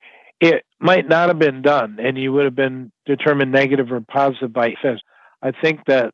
It 0.41 0.65
might 0.85 1.09
not 1.09 1.29
have 1.29 1.39
been 1.39 1.63
done, 1.63 1.97
and 1.99 2.19
you 2.19 2.31
would 2.31 2.45
have 2.45 2.55
been 2.55 2.93
determined 3.07 3.51
negative 3.51 3.91
or 3.91 4.03
positive 4.03 4.53
by 4.53 4.75
FISH. 4.83 5.01
I 5.41 5.53
think 5.53 5.81
that 5.87 6.13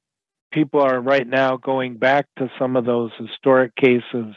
people 0.52 0.80
are 0.80 1.00
right 1.00 1.26
now 1.26 1.56
going 1.56 1.96
back 1.96 2.26
to 2.38 2.48
some 2.56 2.76
of 2.76 2.84
those 2.84 3.10
historic 3.18 3.74
cases 3.74 4.36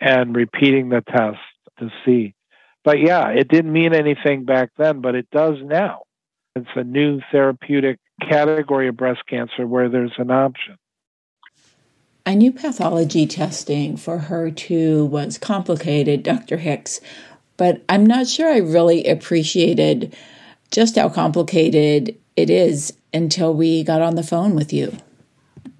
and 0.00 0.34
repeating 0.34 0.88
the 0.88 1.00
test 1.00 1.38
to 1.78 1.90
see. 2.04 2.34
But 2.84 2.98
yeah, 2.98 3.28
it 3.28 3.46
didn't 3.46 3.72
mean 3.72 3.94
anything 3.94 4.44
back 4.44 4.70
then, 4.76 5.00
but 5.00 5.14
it 5.14 5.30
does 5.30 5.54
now. 5.62 6.02
It's 6.56 6.66
a 6.74 6.82
new 6.82 7.20
therapeutic 7.30 8.00
category 8.28 8.88
of 8.88 8.96
breast 8.96 9.20
cancer 9.28 9.64
where 9.64 9.88
there's 9.88 10.14
an 10.18 10.32
option. 10.32 10.76
I 12.24 12.34
knew 12.34 12.50
pathology 12.50 13.28
testing 13.28 13.96
for 13.96 14.18
HER2 14.18 15.08
was 15.08 15.38
complicated, 15.38 16.24
Dr. 16.24 16.56
Hicks, 16.56 17.00
but 17.56 17.82
I'm 17.88 18.04
not 18.04 18.26
sure 18.26 18.52
I 18.52 18.58
really 18.58 19.04
appreciated 19.04 20.16
just 20.70 20.96
how 20.96 21.08
complicated 21.08 22.16
it 22.36 22.50
is 22.50 22.92
until 23.12 23.54
we 23.54 23.82
got 23.82 24.02
on 24.02 24.16
the 24.16 24.22
phone 24.22 24.54
with 24.54 24.72
you. 24.72 24.96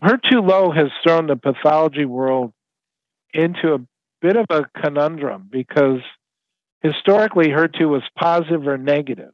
HER2 0.02 0.46
low 0.46 0.70
has 0.70 0.88
thrown 1.02 1.26
the 1.26 1.36
pathology 1.36 2.04
world 2.04 2.52
into 3.34 3.74
a 3.74 3.78
bit 4.22 4.36
of 4.36 4.46
a 4.50 4.64
conundrum 4.80 5.48
because 5.50 6.00
historically 6.82 7.48
HER2 7.48 7.88
was 7.88 8.02
positive 8.16 8.66
or 8.66 8.78
negative 8.78 9.32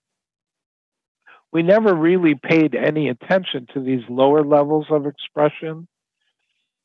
we 1.52 1.62
never 1.62 1.94
really 1.94 2.34
paid 2.34 2.75
any 2.75 3.08
attention 3.08 3.66
to 3.75 3.80
these 3.80 4.02
lower 4.08 4.42
levels 4.42 4.87
of 4.90 5.06
expression. 5.06 5.87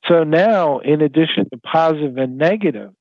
So 0.07 0.23
now, 0.23 0.79
in 0.79 1.01
addition 1.01 1.49
to 1.51 1.57
positive 1.57 2.17
and 2.17 2.37
negative, 2.37 2.91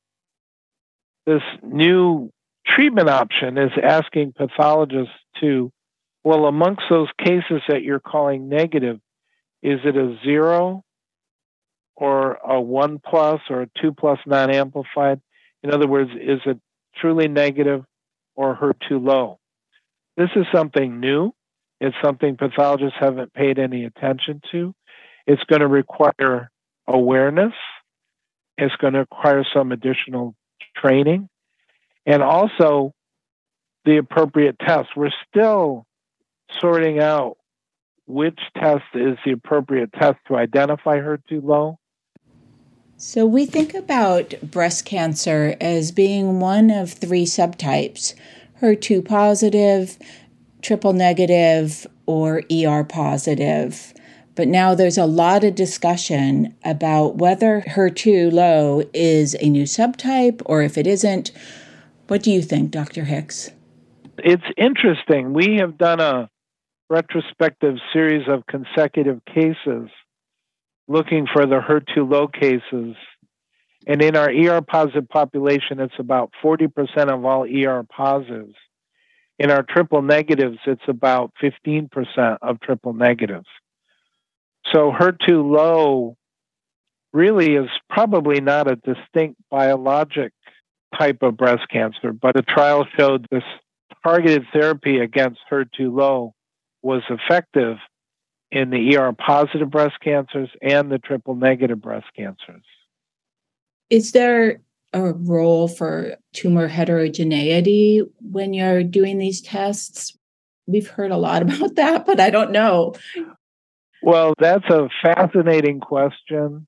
this 1.26 1.42
new 1.62 2.30
treatment 2.66 3.08
option 3.08 3.58
is 3.58 3.72
asking 3.82 4.32
pathologists 4.32 5.14
to, 5.40 5.72
well, 6.24 6.46
amongst 6.46 6.82
those 6.90 7.08
cases 7.18 7.62
that 7.68 7.82
you're 7.82 8.00
calling 8.00 8.48
negative, 8.48 9.00
is 9.62 9.80
it 9.84 9.96
a 9.96 10.16
zero 10.24 10.84
or 11.96 12.34
a 12.34 12.60
one 12.60 12.98
plus 12.98 13.40
or 13.48 13.62
a 13.62 13.70
two 13.80 13.92
plus 13.92 14.18
non 14.26 14.50
amplified? 14.50 15.20
In 15.62 15.72
other 15.72 15.88
words, 15.88 16.10
is 16.12 16.40
it 16.46 16.58
truly 16.96 17.28
negative 17.28 17.84
or 18.34 18.56
HER2 18.56 19.04
low? 19.04 19.38
This 20.16 20.30
is 20.36 20.46
something 20.54 21.00
new. 21.00 21.32
It's 21.80 21.96
something 22.02 22.36
pathologists 22.36 22.96
haven't 22.98 23.34
paid 23.34 23.58
any 23.58 23.84
attention 23.84 24.40
to. 24.52 24.74
It's 25.26 25.42
going 25.44 25.60
to 25.60 25.66
require 25.66 26.50
awareness. 26.86 27.52
It's 28.56 28.74
going 28.76 28.94
to 28.94 29.00
require 29.00 29.44
some 29.52 29.72
additional 29.72 30.34
training 30.76 31.28
and 32.06 32.22
also 32.22 32.92
the 33.84 33.98
appropriate 33.98 34.58
test. 34.58 34.90
We're 34.96 35.10
still 35.28 35.84
sorting 36.60 37.00
out 37.00 37.36
which 38.06 38.38
test 38.56 38.84
is 38.94 39.18
the 39.24 39.32
appropriate 39.32 39.92
test 39.92 40.18
to 40.28 40.36
identify 40.36 40.98
HER2 40.98 41.42
low. 41.42 41.78
So, 42.98 43.26
we 43.26 43.44
think 43.44 43.74
about 43.74 44.34
breast 44.42 44.86
cancer 44.86 45.54
as 45.60 45.92
being 45.92 46.40
one 46.40 46.70
of 46.70 46.92
three 46.92 47.26
subtypes 47.26 48.14
HER2 48.62 49.04
positive, 49.04 49.98
triple 50.62 50.94
negative 50.94 51.86
or 52.06 52.42
ER 52.50 52.84
positive. 52.84 53.92
But 54.34 54.48
now 54.48 54.74
there's 54.74 54.96
a 54.96 55.06
lot 55.06 55.44
of 55.44 55.54
discussion 55.54 56.54
about 56.64 57.16
whether 57.16 57.62
HER2 57.66 58.32
low 58.32 58.82
is 58.94 59.36
a 59.40 59.50
new 59.50 59.64
subtype 59.64 60.40
or 60.46 60.62
if 60.62 60.78
it 60.78 60.86
isn't. 60.86 61.32
What 62.08 62.22
do 62.22 62.30
you 62.30 62.40
think, 62.40 62.70
Dr. 62.70 63.04
Hicks? 63.04 63.50
It's 64.18 64.44
interesting. 64.56 65.32
We 65.32 65.56
have 65.56 65.76
done 65.76 66.00
a 66.00 66.30
retrospective 66.88 67.76
series 67.92 68.28
of 68.28 68.46
consecutive 68.46 69.24
cases 69.24 69.90
looking 70.86 71.26
for 71.32 71.46
the 71.46 71.58
HER2 71.60 72.08
low 72.08 72.28
cases. 72.28 72.94
And 73.88 74.00
in 74.02 74.14
our 74.14 74.30
ER 74.30 74.62
positive 74.62 75.08
population, 75.08 75.80
it's 75.80 75.98
about 75.98 76.30
40% 76.44 76.70
of 77.12 77.24
all 77.24 77.44
ER 77.44 77.84
positives. 77.84 78.54
In 79.38 79.50
our 79.50 79.64
triple 79.64 80.02
negatives, 80.02 80.58
it's 80.66 80.88
about 80.88 81.32
15% 81.42 82.38
of 82.40 82.60
triple 82.60 82.94
negatives. 82.94 83.46
So 84.72 84.92
HER2 84.92 85.50
low 85.50 86.16
really 87.12 87.54
is 87.54 87.68
probably 87.90 88.40
not 88.40 88.70
a 88.70 88.76
distinct 88.76 89.40
biologic 89.50 90.32
type 90.96 91.22
of 91.22 91.36
breast 91.36 91.68
cancer, 91.70 92.12
but 92.12 92.38
a 92.38 92.42
trial 92.42 92.86
showed 92.98 93.26
this 93.30 93.42
targeted 94.02 94.44
therapy 94.52 94.98
against 94.98 95.40
HER2 95.50 95.92
low 95.92 96.34
was 96.82 97.02
effective 97.10 97.76
in 98.50 98.70
the 98.70 98.96
ER 98.96 99.12
positive 99.12 99.70
breast 99.70 99.96
cancers 100.02 100.48
and 100.62 100.90
the 100.90 100.98
triple 100.98 101.34
negative 101.34 101.80
breast 101.80 102.06
cancers. 102.16 102.62
Is 103.90 104.12
there 104.12 104.60
a 104.92 105.12
role 105.12 105.68
for 105.68 106.16
tumor 106.32 106.68
heterogeneity 106.68 108.02
when 108.20 108.54
you're 108.54 108.82
doing 108.82 109.18
these 109.18 109.40
tests? 109.40 110.16
We've 110.66 110.88
heard 110.88 111.10
a 111.10 111.16
lot 111.16 111.42
about 111.42 111.74
that, 111.74 112.06
but 112.06 112.20
I 112.20 112.30
don't 112.30 112.52
know. 112.52 112.94
Well, 114.02 114.34
that's 114.38 114.68
a 114.70 114.88
fascinating 115.02 115.80
question. 115.80 116.66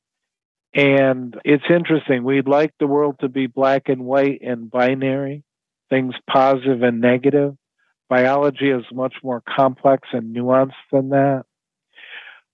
And 0.75 1.35
it's 1.45 1.65
interesting. 1.71 2.25
We'd 2.25 2.49
like 2.49 2.75
the 2.79 2.87
world 2.87 3.17
to 3.21 3.29
be 3.29 3.47
black 3.47 3.89
and 3.89 4.05
white 4.05 4.41
and 4.43 4.71
binary, 4.71 5.43
things 5.91 6.15
positive 6.31 6.83
and 6.83 7.01
negative. 7.01 7.57
Biology 8.09 8.71
is 8.71 8.85
much 8.93 9.15
more 9.23 9.43
complex 9.57 10.09
and 10.13 10.35
nuanced 10.35 10.73
than 10.93 11.11
that. 11.11 11.45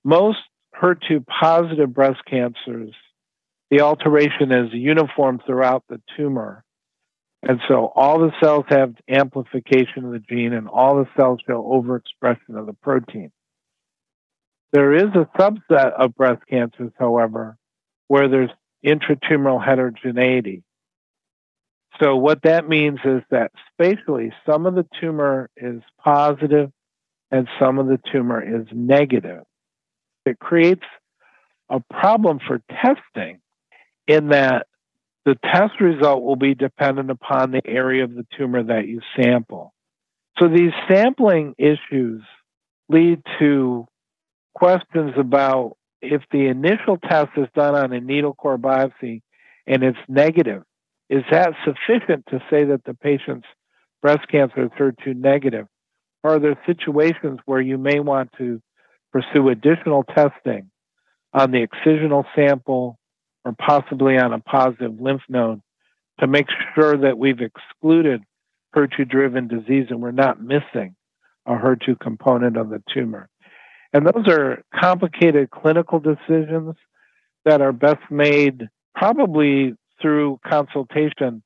Most 0.05 0.39
HER2 0.81 1.25
positive 1.27 1.93
breast 1.93 2.21
cancers, 2.29 2.95
the 3.71 3.81
alteration 3.81 4.53
is 4.53 4.73
uniform 4.73 5.41
throughout 5.45 5.85
the 5.89 6.01
tumor. 6.17 6.65
And 7.47 7.61
so 7.69 7.93
all 7.95 8.21
the 8.21 8.33
cells 8.43 8.65
have 8.69 8.95
amplification 9.09 10.05
of 10.05 10.13
the 10.13 10.19
gene 10.19 10.53
and 10.53 10.69
all 10.69 10.97
the 10.97 11.09
cells 11.17 11.41
show 11.47 11.63
overexpression 11.63 12.59
of 12.59 12.67
the 12.67 12.73
protein. 12.73 13.33
There 14.73 14.95
is 14.95 15.11
a 15.15 15.29
subset 15.39 15.93
of 15.93 16.15
breast 16.15 16.43
cancers, 16.49 16.93
however, 16.99 17.57
where 18.09 18.29
there's 18.29 18.51
intratumoral 18.85 19.65
heterogeneity. 19.65 20.63
So 22.03 22.17
what 22.17 22.43
that 22.43 22.69
means 22.69 22.99
is 23.05 23.23
that 23.31 23.53
spatially, 23.73 24.33
some 24.49 24.67
of 24.67 24.75
the 24.75 24.87
tumor 25.01 25.49
is 25.57 25.81
positive 26.03 26.71
and 27.31 27.49
some 27.59 27.79
of 27.79 27.87
the 27.87 28.01
tumor 28.13 28.43
is 28.43 28.67
negative. 28.73 29.45
It 30.27 30.39
creates 30.39 30.85
a 31.71 31.81
problem 31.91 32.41
for 32.47 32.61
testing 32.71 33.41
in 34.07 34.29
that 34.29 34.67
the 35.25 35.37
test 35.43 35.81
result 35.81 36.23
will 36.23 36.37
be 36.37 36.55
dependent 36.55 37.11
upon 37.11 37.51
the 37.51 37.63
area 37.65 38.05
of 38.05 38.15
the 38.15 38.27
tumor 38.37 38.63
that 38.63 38.87
you 38.87 39.01
sample. 39.17 39.73
So 40.39 40.49
these 40.49 40.73
sampling 40.91 41.55
issues 41.59 42.23
lead 42.89 43.23
to 43.39 43.87
questions 44.55 45.13
about 45.17 45.77
if 46.05 46.23
the 46.31 46.47
initial 46.47 46.97
test 46.99 47.31
is 47.37 47.49
done 47.55 47.75
on 47.75 47.93
a 47.93 48.01
needle 48.01 48.35
core 48.35 48.59
biopsy 48.59 49.23
and 49.67 49.83
it's 49.83 49.99
negative, 50.09 50.63
is 51.11 51.23
that 51.31 51.55
sufficient 51.65 52.25
to 52.31 52.41
say 52.51 52.65
that 52.65 52.85
the 52.85 52.95
patient's 52.95 53.47
breast 54.03 54.27
cancer 54.31 54.65
is 54.65 54.71
HER2 54.79 55.17
negative? 55.17 55.67
Or 56.23 56.37
are 56.37 56.39
there 56.39 56.59
situations 56.67 57.41
where 57.45 57.61
you 57.61 57.79
may 57.79 58.01
want 58.01 58.31
to 58.39 58.61
pursue 59.13 59.49
additional 59.49 60.05
testing 60.05 60.71
on 61.33 61.51
the 61.51 61.67
excisional 61.67 62.25
sample 62.35 62.99
or 63.45 63.53
possibly 63.53 64.17
on 64.17 64.33
a 64.33 64.41
positive 64.41 65.01
lymph 65.01 65.23
node 65.29 65.61
to 66.21 66.27
make 66.27 66.47
sure 66.75 66.97
that 66.97 67.19
we've 67.19 67.41
excluded 67.41 68.23
HER2 68.75 69.09
driven 69.09 69.49
disease 69.49 69.87
and 69.91 70.01
we're 70.03 70.11
not 70.11 70.41
missing 70.41 70.97
a 71.47 71.53
HER2 71.53 71.99
component 72.01 72.57
of 72.57 72.71
the 72.71 72.83
tumor. 72.93 73.29
And 73.95 74.07
those 74.07 74.27
are 74.27 74.63
complicated 74.75 75.51
clinical 75.53 76.01
decisions 76.01 76.75
that 77.45 77.61
are 77.61 77.73
best 77.73 78.01
made 78.11 78.69
probably 78.97 79.75
through 80.03 80.41
consultation 80.45 81.45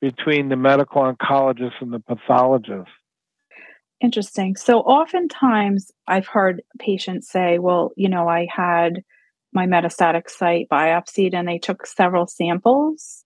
between 0.00 0.48
the 0.48 0.56
medical 0.56 1.02
oncologist 1.02 1.74
and 1.82 1.92
the 1.92 2.00
pathologist. 2.00 2.88
Interesting. 4.00 4.56
So 4.56 4.78
oftentimes 4.78 5.90
I've 6.08 6.26
heard 6.26 6.62
patients 6.78 7.28
say, 7.30 7.58
well, 7.58 7.92
you 7.94 8.08
know, 8.08 8.26
I 8.26 8.46
had 8.50 9.02
my 9.52 9.66
metastatic 9.66 10.30
site 10.30 10.68
biopsied 10.70 11.34
and 11.34 11.46
they 11.46 11.58
took 11.58 11.86
several 11.86 12.26
samples. 12.26 13.24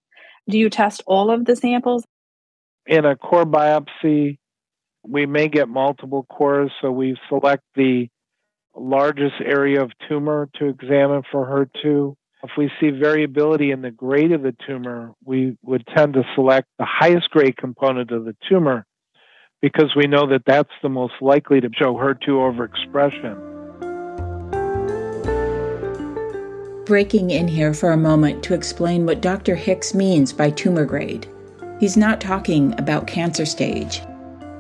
Do 0.48 0.58
you 0.58 0.70
test 0.70 1.02
all 1.06 1.30
of 1.30 1.44
the 1.44 1.54
samples? 1.54 2.04
In 2.86 3.04
a 3.04 3.14
core 3.14 3.44
biopsy, 3.44 4.38
we 5.06 5.26
may 5.26 5.48
get 5.48 5.68
multiple 5.68 6.26
cores, 6.28 6.72
so 6.82 6.90
we 6.90 7.16
select 7.28 7.62
the 7.76 8.08
largest 8.76 9.37
area 9.44 9.83
of 9.83 9.90
tumor 10.09 10.48
to 10.59 10.66
examine 10.66 11.22
for 11.30 11.46
HER2. 11.46 12.14
If 12.42 12.50
we 12.56 12.70
see 12.80 12.90
variability 12.90 13.70
in 13.70 13.83
the 13.83 13.90
grade 13.90 14.33
of 14.33 14.42
the 14.42 14.54
tumor, 14.66 15.12
we 15.24 15.59
would 15.62 15.87
tend 15.94 16.14
to 16.14 16.22
select 16.35 16.68
the 16.78 16.87
highest 16.87 17.28
grade 17.30 17.56
component 17.56 18.11
of 18.11 18.24
the 18.24 18.35
tumor 18.48 18.87
because 19.61 19.94
we 19.94 20.06
know 20.06 20.26
that 20.28 20.44
that's 20.46 20.70
the 20.83 20.88
most 20.88 21.14
likely 21.20 21.61
to 21.61 21.68
show 21.76 21.94
HER2 21.94 22.28
overexpression. 22.28 23.46
Breaking 26.87 27.30
in 27.30 27.46
here 27.46 27.74
for 27.74 27.92
a 27.92 27.96
moment 27.96 28.42
to 28.44 28.54
explain 28.54 29.06
what 29.06 29.20
Dr. 29.20 29.54
Hicks 29.54 29.94
means 29.94 30.33
by 30.33 30.50
tumor 30.50 30.85
grade. 30.85 31.28
He's 31.78 31.96
not 31.96 32.20
talking 32.20 32.74
about 32.78 33.06
cancer 33.06 33.46
stage. 33.46 34.02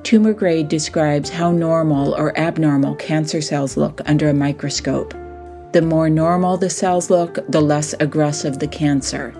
Tumor 0.02 0.32
grade 0.32 0.68
describes 0.68 1.28
how 1.28 1.52
normal 1.52 2.14
or 2.14 2.36
abnormal 2.38 2.94
cancer 2.96 3.40
cells 3.40 3.76
look 3.76 4.00
under 4.06 4.28
a 4.28 4.34
microscope. 4.34 5.14
The 5.72 5.82
more 5.82 6.10
normal 6.10 6.56
the 6.56 6.70
cells 6.70 7.10
look, 7.10 7.38
the 7.48 7.60
less 7.60 7.94
aggressive 8.00 8.58
the 8.58 8.66
cancer. 8.66 9.34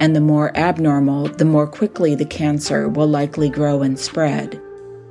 And 0.00 0.16
the 0.16 0.20
more 0.20 0.56
abnormal, 0.56 1.28
the 1.28 1.44
more 1.44 1.66
quickly 1.66 2.14
the 2.14 2.24
cancer 2.24 2.88
will 2.88 3.06
likely 3.06 3.50
grow 3.50 3.82
and 3.82 3.98
spread. 3.98 4.60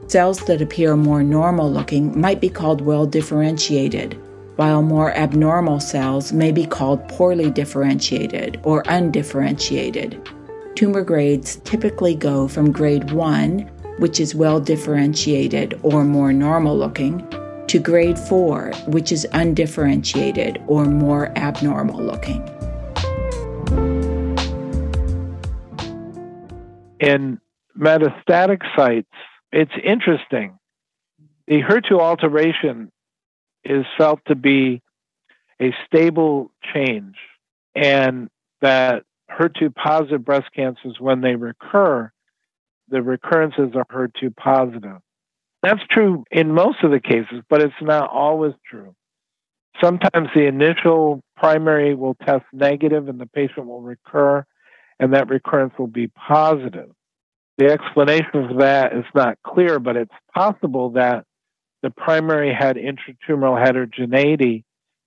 Cells 0.07 0.39
that 0.45 0.61
appear 0.61 0.95
more 0.95 1.21
normal 1.23 1.71
looking 1.71 2.19
might 2.19 2.41
be 2.41 2.49
called 2.49 2.81
well 2.81 3.05
differentiated, 3.05 4.19
while 4.55 4.81
more 4.81 5.13
abnormal 5.13 5.79
cells 5.79 6.33
may 6.33 6.51
be 6.51 6.65
called 6.65 7.07
poorly 7.07 7.51
differentiated 7.51 8.59
or 8.63 8.83
undifferentiated. 8.87 10.29
Tumor 10.75 11.03
grades 11.03 11.57
typically 11.57 12.15
go 12.15 12.47
from 12.47 12.71
grade 12.71 13.11
1, 13.11 13.69
which 13.99 14.19
is 14.19 14.35
well 14.35 14.59
differentiated 14.59 15.79
or 15.83 16.03
more 16.03 16.33
normal 16.33 16.77
looking, 16.77 17.27
to 17.67 17.79
grade 17.79 18.19
4, 18.19 18.71
which 18.87 19.11
is 19.11 19.25
undifferentiated 19.33 20.61
or 20.67 20.85
more 20.85 21.35
abnormal 21.37 22.01
looking. 22.01 22.41
In 26.99 27.39
metastatic 27.77 28.61
sites, 28.75 29.09
it's 29.51 29.71
interesting. 29.83 30.57
The 31.47 31.61
HER2 31.61 31.99
alteration 31.99 32.91
is 33.63 33.85
felt 33.97 34.19
to 34.27 34.35
be 34.35 34.81
a 35.61 35.73
stable 35.85 36.51
change, 36.73 37.15
and 37.75 38.29
that 38.61 39.03
HER2 39.31 39.73
positive 39.75 40.23
breast 40.23 40.47
cancers, 40.55 40.97
when 40.99 41.21
they 41.21 41.35
recur, 41.35 42.11
the 42.93 43.01
recurrences 43.01 43.71
are 43.75 43.85
HER2 43.85 44.35
positive. 44.35 44.99
That's 45.63 45.81
true 45.89 46.25
in 46.29 46.53
most 46.53 46.83
of 46.83 46.91
the 46.91 46.99
cases, 46.99 47.41
but 47.49 47.63
it's 47.63 47.73
not 47.81 48.07
always 48.11 48.53
true. 48.69 48.93
Sometimes 49.83 50.27
the 50.35 50.45
initial 50.45 51.23
primary 51.35 51.95
will 51.95 52.13
test 52.13 52.45
negative 52.53 53.07
and 53.07 53.19
the 53.19 53.25
patient 53.25 53.65
will 53.65 53.81
recur, 53.81 54.45
and 54.99 55.13
that 55.13 55.27
recurrence 55.27 55.73
will 55.79 55.87
be 55.87 56.07
positive. 56.07 56.91
The 57.57 57.71
explanation 57.71 58.49
for 58.49 58.57
that 58.59 58.93
is 58.93 59.05
not 59.15 59.39
clear, 59.43 59.79
but 59.79 59.97
it's 59.97 60.13
possible 60.35 60.91
that 60.91 61.25
the 61.81 61.89
primary 61.89 62.53
had 62.53 62.77
intratumoral 62.77 63.59
heterogeneity. 63.59 64.65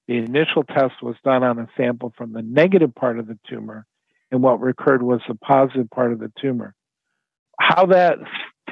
The 0.09 0.17
initial 0.17 0.65
test 0.65 0.95
was 1.03 1.15
done 1.25 1.45
on 1.45 1.61
a 1.61 1.69
sample 1.77 2.13
from 2.19 2.33
the 2.33 2.43
negative 2.43 2.97
part 2.97 3.21
of 3.21 3.29
the 3.29 3.39
tumor, 3.49 3.87
and 4.33 4.43
what 4.43 4.61
recurred 4.61 5.03
was 5.03 5.21
the 5.29 5.37
positive 5.37 5.89
part 5.91 6.13
of 6.13 6.19
the 6.19 6.33
tumor. 6.41 6.75
How 7.59 7.87
that 7.87 8.19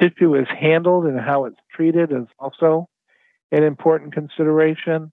tissue 0.01 0.35
is 0.35 0.47
handled 0.49 1.07
and 1.07 1.19
how 1.19 1.47
it's 1.47 1.61
treated 1.75 2.13
is 2.13 2.27
also 2.39 2.89
an 3.53 3.63
important 3.63 4.13
consideration. 4.13 5.13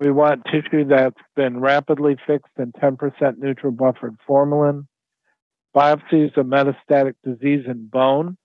We 0.00 0.10
want 0.10 0.44
tissue 0.46 0.86
that's 0.88 1.20
been 1.36 1.60
rapidly 1.60 2.16
fixed 2.26 2.52
in 2.58 2.72
10% 2.72 3.38
neutral 3.38 3.72
buffered 3.72 4.16
formalin 4.26 4.86
biopsies 5.74 6.36
of 6.36 6.46
metastatic 6.46 7.14
disease 7.24 7.64
in 7.66 7.86
bone 7.86 8.36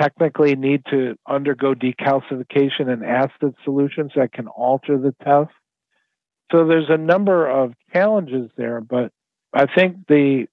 technically 0.00 0.54
need 0.54 0.82
to 0.90 1.16
undergo 1.28 1.74
decalcification 1.74 2.92
in 2.92 3.02
acid 3.04 3.54
solutions 3.64 4.12
that 4.14 4.32
can 4.32 4.46
alter 4.46 4.96
the 4.96 5.14
test. 5.24 5.52
So 6.52 6.66
there's 6.66 6.88
a 6.88 6.96
number 6.96 7.48
of 7.48 7.72
challenges 7.92 8.50
there, 8.56 8.80
but 8.80 9.10
I 9.52 9.66
think 9.66 10.06
the 10.06 10.46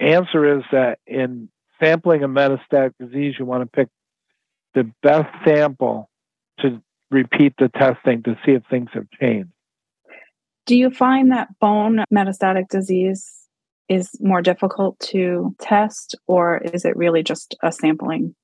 answer 0.00 0.58
is 0.58 0.64
that 0.72 0.98
in 1.06 1.48
sampling 1.82 2.22
a 2.22 2.28
metastatic 2.28 2.92
disease, 2.98 3.34
you 3.38 3.44
want 3.44 3.62
to 3.62 3.66
pick 3.66 3.88
the 4.74 4.90
best 5.02 5.28
sample 5.44 6.08
to 6.60 6.80
repeat 7.10 7.54
the 7.58 7.68
testing 7.68 8.22
to 8.22 8.36
see 8.44 8.52
if 8.52 8.62
things 8.70 8.90
have 8.92 9.06
changed. 9.20 9.50
Do 10.66 10.76
you 10.76 10.90
find 10.90 11.32
that 11.32 11.48
bone 11.58 12.04
metastatic 12.12 12.68
disease 12.68 13.48
is 13.88 14.10
more 14.20 14.40
difficult 14.40 14.98
to 15.00 15.54
test, 15.60 16.14
or 16.28 16.58
is 16.58 16.84
it 16.84 16.96
really 16.96 17.24
just 17.24 17.56
a 17.62 17.72
sampling? 17.72 18.36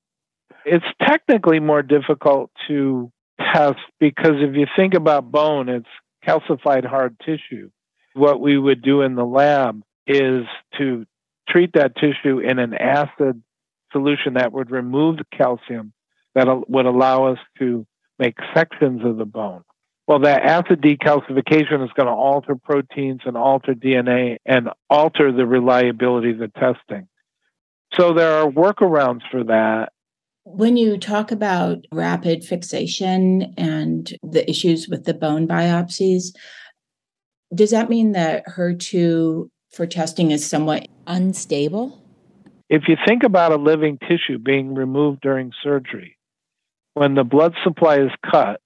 It's 0.65 0.85
technically 1.01 1.61
more 1.61 1.81
difficult 1.81 2.51
to 2.67 3.11
test 3.53 3.79
because 3.99 4.33
if 4.35 4.55
you 4.55 4.65
think 4.75 4.93
about 4.93 5.31
bone, 5.31 5.69
it's 5.69 5.87
calcified 6.27 6.85
hard 6.85 7.17
tissue. 7.19 7.69
What 8.13 8.41
we 8.41 8.57
would 8.57 8.81
do 8.81 9.01
in 9.01 9.15
the 9.15 9.25
lab 9.25 9.81
is 10.05 10.45
to 10.77 11.05
treat 11.47 11.71
that 11.73 11.95
tissue 11.95 12.39
in 12.39 12.59
an 12.59 12.73
acid 12.73 13.41
solution 13.91 14.33
that 14.35 14.51
would 14.51 14.71
remove 14.71 15.17
the 15.17 15.25
calcium 15.35 15.93
that 16.35 16.47
would 16.69 16.85
allow 16.85 17.25
us 17.25 17.39
to 17.57 17.85
make 18.19 18.35
sections 18.53 19.01
of 19.03 19.17
the 19.17 19.25
bone. 19.25 19.63
Well, 20.07 20.19
that 20.19 20.43
acid 20.43 20.81
decalcification 20.81 21.83
is 21.83 21.91
going 21.95 22.07
to 22.07 22.11
alter 22.11 22.55
proteins 22.55 23.21
and 23.25 23.35
alter 23.35 23.73
DNA 23.73 24.37
and 24.45 24.69
alter 24.89 25.31
the 25.31 25.45
reliability 25.45 26.31
of 26.31 26.37
the 26.37 26.47
testing. 26.47 27.07
So 27.93 28.13
there 28.13 28.33
are 28.33 28.49
workarounds 28.49 29.21
for 29.29 29.43
that. 29.45 29.91
When 30.43 30.77
you 30.77 30.97
talk 30.97 31.31
about 31.31 31.79
rapid 31.91 32.45
fixation 32.45 33.53
and 33.57 34.09
the 34.23 34.49
issues 34.49 34.87
with 34.87 35.03
the 35.03 35.13
bone 35.13 35.45
biopsies, 35.45 36.27
does 37.53 37.71
that 37.71 37.89
mean 37.89 38.13
that 38.13 38.45
HER2 38.47 39.49
for 39.71 39.85
testing 39.85 40.31
is 40.31 40.45
somewhat 40.45 40.87
unstable? 41.07 41.99
If 42.69 42.83
you 42.87 42.97
think 43.07 43.23
about 43.23 43.53
a 43.53 43.55
living 43.55 43.97
tissue 43.97 44.37
being 44.37 44.75
removed 44.75 45.21
during 45.21 45.53
surgery, 45.63 46.17
when 46.93 47.15
the 47.15 47.23
blood 47.23 47.55
supply 47.63 47.99
is 47.99 48.11
cut, 48.29 48.59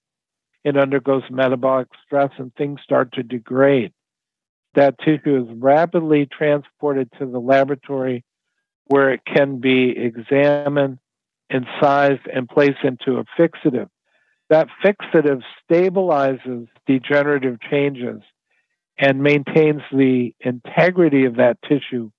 it 0.63 0.77
undergoes 0.77 1.23
metabolic 1.30 1.88
stress 2.06 2.32
and 2.38 2.54
things 2.56 2.80
start 2.84 3.13
to 3.13 3.23
degrade. 3.23 3.93
That 4.73 4.97
tissue 4.99 5.43
is 5.43 5.58
rapidly 5.58 6.27
transported 6.27 7.10
to 7.19 7.25
the 7.25 7.39
laboratory 7.39 8.23
where 8.86 9.13
it 9.13 9.21
can 9.25 9.60
be 9.60 9.95
examined, 9.97 10.99
incised, 11.49 12.27
and 12.34 12.47
placed 12.47 12.84
into 12.84 13.17
a 13.17 13.25
fixative. 13.39 13.89
That 14.49 14.67
fixative 14.84 15.41
stabilizes 15.69 16.67
degenerative 16.86 17.60
changes 17.69 18.21
and 18.97 19.23
maintains 19.23 19.82
the 19.91 20.34
integrity 20.39 21.25
of 21.25 21.38
that 21.38 21.58
tissue 21.67 22.12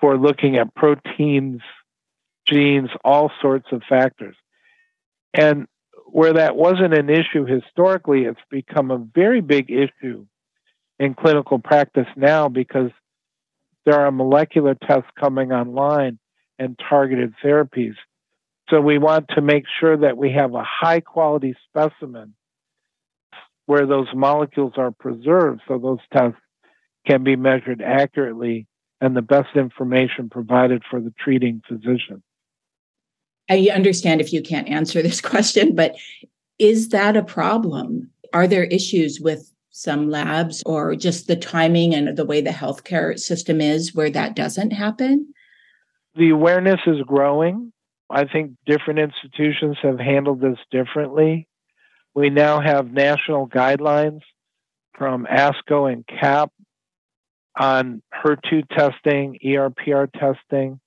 for 0.00 0.16
looking 0.16 0.56
at 0.56 0.74
proteins, 0.74 1.60
genes, 2.46 2.90
all 3.04 3.30
sorts 3.40 3.66
of 3.72 3.82
factors. 3.88 4.36
And 5.34 5.66
where 6.06 6.34
that 6.34 6.56
wasn't 6.56 6.94
an 6.94 7.10
issue 7.10 7.44
historically, 7.44 8.24
it's 8.24 8.40
become 8.50 8.90
a 8.90 8.98
very 8.98 9.40
big 9.40 9.70
issue 9.70 10.26
in 10.98 11.14
clinical 11.14 11.58
practice 11.58 12.06
now 12.16 12.48
because 12.48 12.90
there 13.84 14.00
are 14.00 14.10
molecular 14.10 14.74
tests 14.74 15.10
coming 15.18 15.52
online 15.52 16.18
and 16.58 16.78
targeted 16.88 17.34
therapies. 17.44 17.94
So 18.70 18.80
we 18.80 18.98
want 18.98 19.28
to 19.34 19.40
make 19.40 19.64
sure 19.80 19.96
that 19.98 20.16
we 20.16 20.32
have 20.32 20.54
a 20.54 20.64
high 20.64 21.00
quality 21.00 21.56
specimen 21.68 22.34
where 23.66 23.86
those 23.86 24.08
molecules 24.14 24.72
are 24.76 24.90
preserved 24.90 25.60
so 25.68 25.78
those 25.78 26.00
tests 26.12 26.40
can 27.06 27.22
be 27.22 27.36
measured 27.36 27.82
accurately 27.82 28.66
and 29.00 29.16
the 29.16 29.22
best 29.22 29.56
information 29.56 30.28
provided 30.28 30.82
for 30.90 31.00
the 31.00 31.12
treating 31.18 31.62
physician. 31.68 32.22
I 33.50 33.68
understand 33.72 34.20
if 34.20 34.32
you 34.32 34.42
can't 34.42 34.68
answer 34.68 35.02
this 35.02 35.20
question, 35.20 35.74
but 35.74 35.96
is 36.58 36.90
that 36.90 37.16
a 37.16 37.22
problem? 37.22 38.10
Are 38.32 38.46
there 38.46 38.64
issues 38.64 39.20
with 39.20 39.52
some 39.70 40.10
labs 40.10 40.62
or 40.66 40.96
just 40.96 41.28
the 41.28 41.36
timing 41.36 41.94
and 41.94 42.16
the 42.16 42.24
way 42.24 42.40
the 42.40 42.50
healthcare 42.50 43.18
system 43.18 43.60
is 43.60 43.94
where 43.94 44.10
that 44.10 44.34
doesn't 44.34 44.72
happen? 44.72 45.32
The 46.16 46.30
awareness 46.30 46.80
is 46.86 47.00
growing. 47.06 47.72
I 48.10 48.24
think 48.24 48.52
different 48.66 48.98
institutions 48.98 49.76
have 49.82 50.00
handled 50.00 50.40
this 50.40 50.58
differently. 50.70 51.46
We 52.14 52.30
now 52.30 52.60
have 52.60 52.90
national 52.90 53.48
guidelines 53.48 54.22
from 54.96 55.26
ASCO 55.30 55.92
and 55.92 56.04
CAP 56.06 56.50
on 57.58 58.02
HER2 58.14 58.68
testing, 58.68 59.38
ERPR 59.44 60.10
testing, 60.12 60.80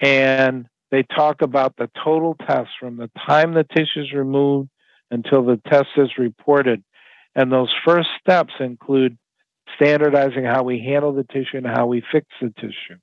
and 0.00 0.66
they 0.90 1.02
talk 1.04 1.42
about 1.42 1.76
the 1.76 1.88
total 2.02 2.34
test 2.34 2.70
from 2.80 2.96
the 2.96 3.10
time 3.26 3.54
the 3.54 3.64
tissue 3.64 4.00
is 4.00 4.12
removed 4.12 4.68
until 5.10 5.44
the 5.44 5.60
test 5.68 5.88
is 5.96 6.10
reported. 6.18 6.82
And 7.34 7.52
those 7.52 7.72
first 7.84 8.08
steps 8.20 8.52
include 8.58 9.16
standardizing 9.76 10.44
how 10.44 10.64
we 10.64 10.80
handle 10.80 11.12
the 11.12 11.24
tissue 11.24 11.58
and 11.58 11.66
how 11.66 11.86
we 11.86 12.02
fix 12.10 12.26
the 12.40 12.52
tissue. 12.60 12.98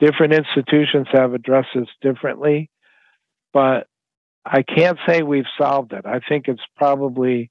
Different 0.00 0.32
institutions 0.32 1.06
have 1.12 1.34
addressed 1.34 1.68
this 1.74 1.88
differently, 2.00 2.70
but 3.52 3.86
I 4.44 4.62
can't 4.62 4.98
say 5.06 5.22
we've 5.22 5.44
solved 5.58 5.92
it. 5.92 6.04
I 6.04 6.20
think 6.20 6.48
it's 6.48 6.62
probably 6.76 7.50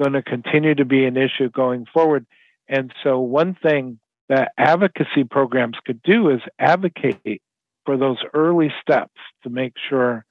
going 0.00 0.14
to 0.14 0.22
continue 0.22 0.74
to 0.74 0.84
be 0.84 1.04
an 1.04 1.16
issue 1.16 1.50
going 1.50 1.86
forward. 1.92 2.26
And 2.72 2.90
so, 3.04 3.20
one 3.20 3.54
thing 3.54 3.98
that 4.30 4.52
advocacy 4.56 5.24
programs 5.30 5.76
could 5.84 6.02
do 6.02 6.30
is 6.30 6.40
advocate 6.58 7.42
for 7.84 7.98
those 7.98 8.16
early 8.32 8.72
steps 8.80 9.20
to 9.42 9.50
make 9.50 9.74
sure 9.90 10.24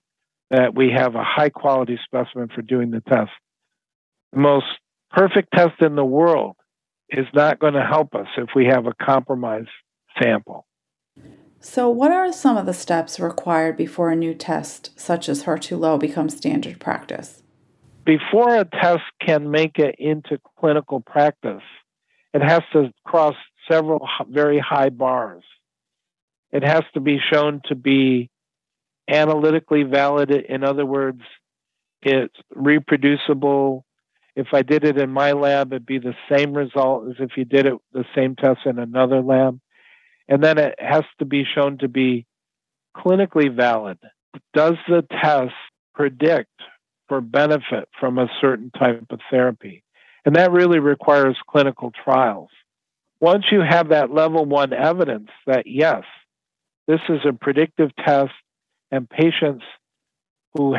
that 0.49 0.73
we 0.73 0.89
have 0.89 1.13
a 1.13 1.23
high 1.23 1.49
quality 1.49 1.99
specimen 2.03 2.49
for 2.53 2.63
doing 2.63 2.89
the 2.89 3.01
test. 3.01 3.29
The 4.33 4.39
most 4.39 4.65
perfect 5.11 5.49
test 5.55 5.83
in 5.83 5.95
the 5.95 6.03
world 6.03 6.55
is 7.09 7.27
not 7.31 7.59
going 7.59 7.75
to 7.75 7.85
help 7.85 8.15
us 8.15 8.27
if 8.35 8.49
we 8.55 8.65
have 8.65 8.87
a 8.87 8.93
compromised 8.99 9.69
sample. 10.19 10.65
So, 11.59 11.91
what 11.91 12.09
are 12.09 12.33
some 12.33 12.57
of 12.57 12.65
the 12.65 12.73
steps 12.73 13.19
required 13.19 13.77
before 13.77 14.09
a 14.09 14.15
new 14.15 14.33
test, 14.33 14.99
such 14.99 15.29
as 15.29 15.43
HER2 15.43 15.77
low, 15.77 15.99
becomes 15.99 16.37
standard 16.37 16.79
practice? 16.79 17.43
Before 18.03 18.55
a 18.55 18.65
test 18.65 19.03
can 19.23 19.51
make 19.51 19.77
it 19.77 19.93
into 19.99 20.39
clinical 20.59 21.01
practice, 21.01 21.61
it 22.33 22.41
has 22.41 22.61
to 22.73 22.91
cross 23.05 23.35
several 23.69 24.07
very 24.29 24.59
high 24.59 24.89
bars. 24.89 25.43
It 26.51 26.63
has 26.63 26.83
to 26.93 26.99
be 26.99 27.19
shown 27.31 27.61
to 27.65 27.75
be 27.75 28.29
analytically 29.09 29.83
valid. 29.83 30.31
In 30.31 30.63
other 30.63 30.85
words, 30.85 31.21
it's 32.01 32.35
reproducible. 32.53 33.85
If 34.35 34.47
I 34.53 34.61
did 34.61 34.83
it 34.83 34.97
in 34.97 35.09
my 35.09 35.33
lab, 35.33 35.73
it'd 35.73 35.85
be 35.85 35.99
the 35.99 36.15
same 36.31 36.53
result 36.53 37.09
as 37.09 37.15
if 37.19 37.31
you 37.37 37.45
did 37.45 37.65
it 37.65 37.73
the 37.93 38.05
same 38.15 38.35
test 38.35 38.61
in 38.65 38.79
another 38.79 39.21
lab. 39.21 39.59
And 40.27 40.43
then 40.43 40.57
it 40.57 40.75
has 40.79 41.03
to 41.19 41.25
be 41.25 41.43
shown 41.43 41.77
to 41.79 41.87
be 41.87 42.25
clinically 42.95 43.53
valid. 43.53 43.99
Does 44.53 44.75
the 44.87 45.05
test 45.21 45.53
predict 45.93 46.49
for 47.07 47.19
benefit 47.19 47.89
from 47.99 48.17
a 48.17 48.29
certain 48.39 48.71
type 48.71 49.05
of 49.09 49.19
therapy? 49.29 49.83
And 50.25 50.35
that 50.35 50.51
really 50.51 50.79
requires 50.79 51.37
clinical 51.49 51.91
trials. 52.03 52.49
Once 53.19 53.45
you 53.51 53.61
have 53.61 53.89
that 53.89 54.11
level 54.11 54.45
one 54.45 54.73
evidence 54.73 55.29
that 55.45 55.67
yes, 55.67 56.03
this 56.87 57.01
is 57.09 57.19
a 57.27 57.33
predictive 57.33 57.91
test, 57.95 58.31
and 58.91 59.09
patients 59.09 59.63
who 60.53 60.75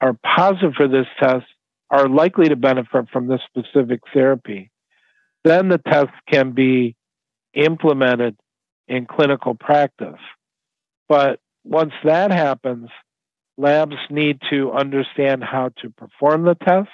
are 0.00 0.16
positive 0.24 0.74
for 0.76 0.88
this 0.88 1.06
test 1.18 1.46
are 1.90 2.08
likely 2.08 2.48
to 2.48 2.56
benefit 2.56 3.08
from 3.12 3.26
this 3.26 3.40
specific 3.48 4.00
therapy. 4.12 4.70
Then 5.44 5.68
the 5.68 5.78
test 5.78 6.10
can 6.30 6.52
be 6.52 6.96
implemented 7.54 8.36
in 8.88 9.06
clinical 9.06 9.54
practice. 9.54 10.20
But 11.08 11.40
once 11.64 11.92
that 12.04 12.30
happens, 12.30 12.88
labs 13.56 13.96
need 14.10 14.40
to 14.50 14.72
understand 14.72 15.42
how 15.42 15.70
to 15.82 15.90
perform 15.90 16.44
the 16.44 16.54
test. 16.54 16.88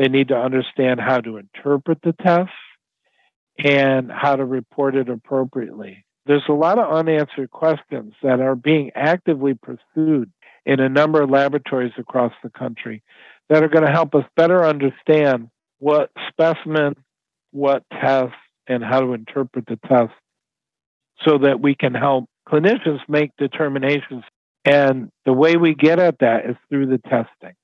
They 0.00 0.08
need 0.08 0.28
to 0.28 0.36
understand 0.36 0.98
how 0.98 1.20
to 1.20 1.36
interpret 1.36 1.98
the 2.02 2.14
test 2.14 2.50
and 3.58 4.10
how 4.10 4.34
to 4.34 4.44
report 4.44 4.96
it 4.96 5.08
appropriately 5.08 6.04
there's 6.26 6.44
a 6.48 6.52
lot 6.52 6.78
of 6.78 6.92
unanswered 6.92 7.50
questions 7.50 8.14
that 8.22 8.40
are 8.40 8.54
being 8.54 8.92
actively 8.94 9.54
pursued 9.54 10.30
in 10.66 10.78
a 10.78 10.88
number 10.88 11.22
of 11.22 11.28
laboratories 11.30 11.92
across 11.98 12.32
the 12.42 12.50
country 12.50 13.02
that 13.48 13.64
are 13.64 13.68
going 13.68 13.84
to 13.84 13.90
help 13.90 14.14
us 14.14 14.24
better 14.36 14.64
understand 14.64 15.48
what 15.78 16.10
specimen, 16.28 16.94
what 17.50 17.82
test, 17.90 18.34
and 18.68 18.84
how 18.84 19.00
to 19.00 19.12
interpret 19.12 19.66
the 19.66 19.78
test 19.88 20.12
so 21.26 21.38
that 21.38 21.60
we 21.60 21.74
can 21.74 21.94
help 21.94 22.26
clinicians 22.48 23.00
make 23.08 23.30
determinations. 23.36 24.22
And 24.64 25.10
the 25.24 25.32
way 25.32 25.56
we 25.56 25.74
get 25.74 25.98
at 25.98 26.18
that 26.20 26.44
is 26.48 26.56
through 26.68 26.86
the 26.86 26.98
testing. 26.98 27.56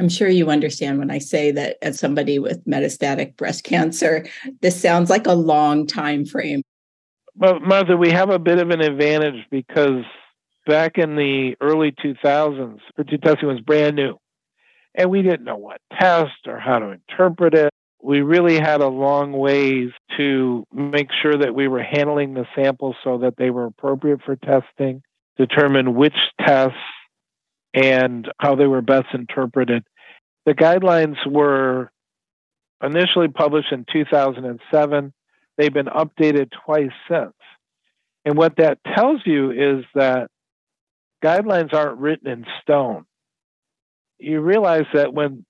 I'm 0.00 0.08
sure 0.08 0.28
you 0.28 0.48
understand 0.48 0.98
when 0.98 1.10
I 1.10 1.18
say 1.18 1.50
that 1.52 1.76
as 1.82 2.00
somebody 2.00 2.38
with 2.38 2.64
metastatic 2.64 3.36
breast 3.36 3.64
cancer, 3.64 4.26
this 4.62 4.80
sounds 4.80 5.10
like 5.10 5.26
a 5.26 5.34
long 5.34 5.86
time 5.86 6.24
frame. 6.24 6.62
Well, 7.36 7.60
Martha, 7.60 7.98
we 7.98 8.10
have 8.10 8.30
a 8.30 8.38
bit 8.38 8.58
of 8.58 8.70
an 8.70 8.80
advantage 8.80 9.44
because 9.50 10.04
back 10.66 10.96
in 10.96 11.16
the 11.16 11.54
early 11.60 11.92
2000s, 11.92 12.78
HER2 12.98 13.22
testing 13.22 13.48
was 13.48 13.60
brand 13.60 13.94
new. 13.94 14.16
And 14.94 15.10
we 15.10 15.20
didn't 15.20 15.44
know 15.44 15.58
what 15.58 15.82
test 16.00 16.46
or 16.46 16.58
how 16.58 16.78
to 16.78 16.92
interpret 16.92 17.52
it. 17.52 17.70
We 18.02 18.22
really 18.22 18.58
had 18.58 18.80
a 18.80 18.88
long 18.88 19.32
ways 19.32 19.90
to 20.16 20.64
make 20.72 21.08
sure 21.22 21.36
that 21.36 21.54
we 21.54 21.68
were 21.68 21.82
handling 21.82 22.32
the 22.32 22.46
samples 22.56 22.96
so 23.04 23.18
that 23.18 23.34
they 23.36 23.50
were 23.50 23.66
appropriate 23.66 24.20
for 24.24 24.36
testing, 24.36 25.02
determine 25.36 25.94
which 25.94 26.16
tests 26.40 26.78
and 27.74 28.30
how 28.38 28.54
they 28.54 28.66
were 28.66 28.82
best 28.82 29.06
interpreted. 29.14 29.84
The 30.46 30.54
guidelines 30.54 31.16
were 31.26 31.90
initially 32.82 33.28
published 33.28 33.72
in 33.72 33.84
2007. 33.92 35.12
They've 35.56 35.72
been 35.72 35.86
updated 35.86 36.50
twice 36.64 36.90
since. 37.08 37.34
And 38.24 38.36
what 38.36 38.56
that 38.56 38.78
tells 38.96 39.20
you 39.24 39.50
is 39.50 39.84
that 39.94 40.30
guidelines 41.22 41.72
aren't 41.72 41.98
written 41.98 42.28
in 42.28 42.46
stone. 42.62 43.04
You 44.18 44.40
realize 44.40 44.86
that 44.94 45.14
when 45.14 45.44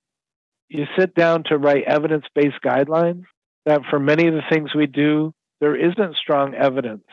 you 0.68 0.86
sit 0.98 1.14
down 1.14 1.44
to 1.44 1.58
write 1.58 1.84
evidence 1.84 2.24
based 2.34 2.60
guidelines, 2.64 3.24
that 3.66 3.82
for 3.90 3.98
many 3.98 4.28
of 4.28 4.34
the 4.34 4.42
things 4.50 4.74
we 4.74 4.86
do, 4.86 5.32
there 5.60 5.76
isn't 5.76 6.16
strong 6.16 6.54
evidence. 6.54 7.04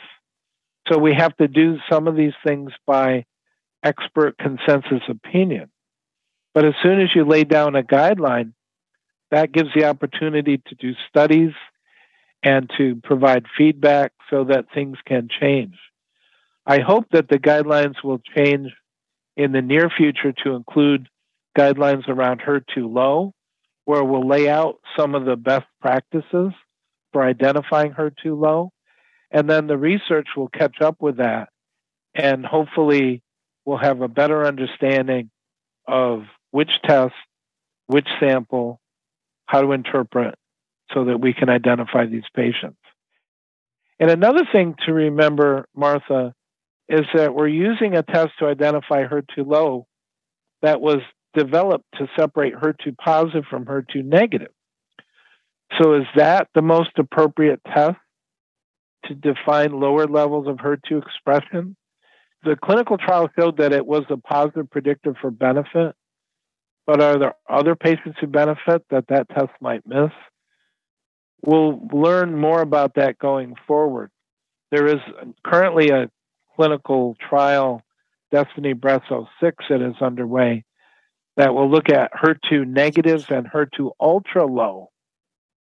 So 0.88 0.98
we 0.98 1.14
have 1.18 1.36
to 1.38 1.48
do 1.48 1.78
some 1.92 2.08
of 2.08 2.16
these 2.16 2.34
things 2.46 2.72
by 2.86 3.26
expert 3.88 4.38
consensus 4.38 5.02
opinion. 5.10 5.70
But 6.54 6.66
as 6.66 6.74
soon 6.84 7.00
as 7.02 7.10
you 7.16 7.24
lay 7.24 7.44
down 7.44 7.76
a 7.76 7.84
guideline, 7.84 8.54
that 9.32 9.52
gives 9.52 9.70
the 9.76 9.86
opportunity 9.86 10.58
to 10.58 10.76
do 10.76 10.94
studies 11.10 11.54
and 12.44 12.70
to 12.78 13.00
provide 13.04 13.46
feedback 13.58 14.12
so 14.30 14.46
that 14.46 14.66
things 14.74 14.98
can 15.06 15.28
change. 15.40 15.76
I 16.66 16.80
hope 16.80 17.06
that 17.12 17.30
the 17.30 17.40
guidelines 17.40 18.04
will 18.04 18.22
change 18.36 18.70
in 19.36 19.52
the 19.52 19.62
near 19.62 19.90
future 19.90 20.34
to 20.44 20.56
include 20.56 21.08
guidelines 21.58 22.08
around 22.08 22.42
HER2 22.42 22.94
low, 22.94 23.34
where 23.86 24.04
we'll 24.04 24.28
lay 24.28 24.50
out 24.50 24.76
some 24.98 25.16
of 25.16 25.26
the 25.26 25.36
best 25.36 25.66
practices 25.82 26.52
for 27.14 27.24
identifying 27.24 27.94
HER2 27.94 28.40
low. 28.40 28.72
And 29.32 29.50
then 29.50 29.68
the 29.68 29.78
research 29.78 30.28
will 30.36 30.50
catch 30.50 30.82
up 30.82 30.98
with 31.00 31.18
that. 31.18 31.50
And 32.16 32.46
hopefully, 32.46 33.22
we'll 33.68 33.78
have 33.78 34.00
a 34.02 34.08
better 34.08 34.46
understanding 34.46 35.30
of 35.88 36.24
which 36.52 36.72
test, 36.86 37.14
which 37.88 38.08
sample, 38.18 38.80
how 39.46 39.62
to 39.62 39.74
interpret 39.74 40.36
so 40.94 41.04
that 41.06 41.20
we 41.20 41.34
can 41.34 41.50
identify 41.50 42.06
these 42.06 42.24
patients. 42.34 42.80
And 44.00 44.10
another 44.10 44.48
thing 44.54 44.76
to 44.86 44.94
remember, 44.94 45.68
Martha, 45.76 46.34
is 46.88 47.06
that 47.14 47.36
we're 47.36 47.50
using 47.50 47.98
a 47.98 48.04
test 48.04 48.32
to 48.40 48.46
identify 48.46 49.06
HER2 49.06 49.46
low 49.46 49.86
that 50.62 50.80
was 50.80 51.00
developed 51.36 51.86
to 51.96 52.08
separate 52.18 52.54
HER2 52.56 52.98
positive 52.98 53.44
from 53.50 53.66
HER2 53.66 54.06
negative. 54.06 54.52
So, 55.82 55.96
is 55.96 56.06
that 56.16 56.48
the 56.56 56.62
most 56.62 56.92
appropriate 56.98 57.60
test 57.66 57.98
to 59.08 59.14
define 59.14 59.78
lower 59.78 60.08
levels 60.08 60.48
of 60.48 60.56
HER2 60.58 61.04
expression? 61.06 61.76
The 62.44 62.56
clinical 62.56 62.98
trial 62.98 63.30
showed 63.38 63.58
that 63.58 63.74
it 63.74 63.86
was 63.86 64.04
a 64.10 64.18
positive 64.18 64.70
predictor 64.70 65.16
for 65.20 65.32
benefit, 65.32 65.96
but 66.86 67.02
are 67.02 67.20
there 67.20 67.36
other 67.50 67.76
patients 67.76 68.18
who 68.20 68.28
benefit 68.28 68.84
that 68.90 69.08
that 69.10 69.30
test 69.30 69.52
might 69.60 69.86
miss? 69.86 70.12
We'll 71.46 71.88
learn 71.92 72.40
more 72.40 72.62
about 72.62 72.96
that 72.96 73.18
going 73.20 73.56
forward. 73.68 74.12
There 74.72 74.88
is 74.88 75.02
currently 75.46 75.90
a 75.90 76.10
clinical 76.56 77.16
trial, 77.30 77.82
Destiny 78.32 78.74
Breast 78.74 79.06
06, 79.10 79.66
that 79.70 79.82
is 79.82 79.96
underway 80.02 80.64
that 81.38 81.54
will 81.54 81.70
look 81.70 81.90
at 81.90 82.12
HER2 82.14 82.68
negative 82.68 83.26
and 83.30 83.48
HER2 83.48 83.92
ultra 84.00 84.46
low. 84.46 84.90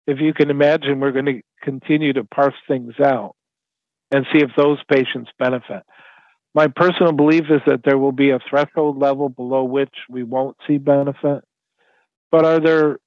If 0.07 0.19
you 0.19 0.33
can 0.33 0.49
imagine, 0.49 0.99
we're 0.99 1.11
going 1.11 1.25
to 1.25 1.41
continue 1.61 2.13
to 2.13 2.23
parse 2.23 2.55
things 2.67 2.93
out 3.03 3.35
and 4.11 4.25
see 4.31 4.39
if 4.39 4.51
those 4.55 4.79
patients 4.89 5.31
benefit. 5.37 5.83
My 6.55 6.67
personal 6.67 7.11
belief 7.11 7.43
is 7.49 7.61
that 7.67 7.81
there 7.83 7.97
will 7.97 8.13
be 8.13 8.29
a 8.29 8.39
threshold 8.49 8.97
level 8.97 9.27
below 9.27 9.65
which 9.65 9.93
we 10.09 10.23
won't 10.23 10.55
see 10.65 10.77
benefit. 10.77 11.43
But 12.31 12.45
are 12.45 12.61
there 12.61 12.99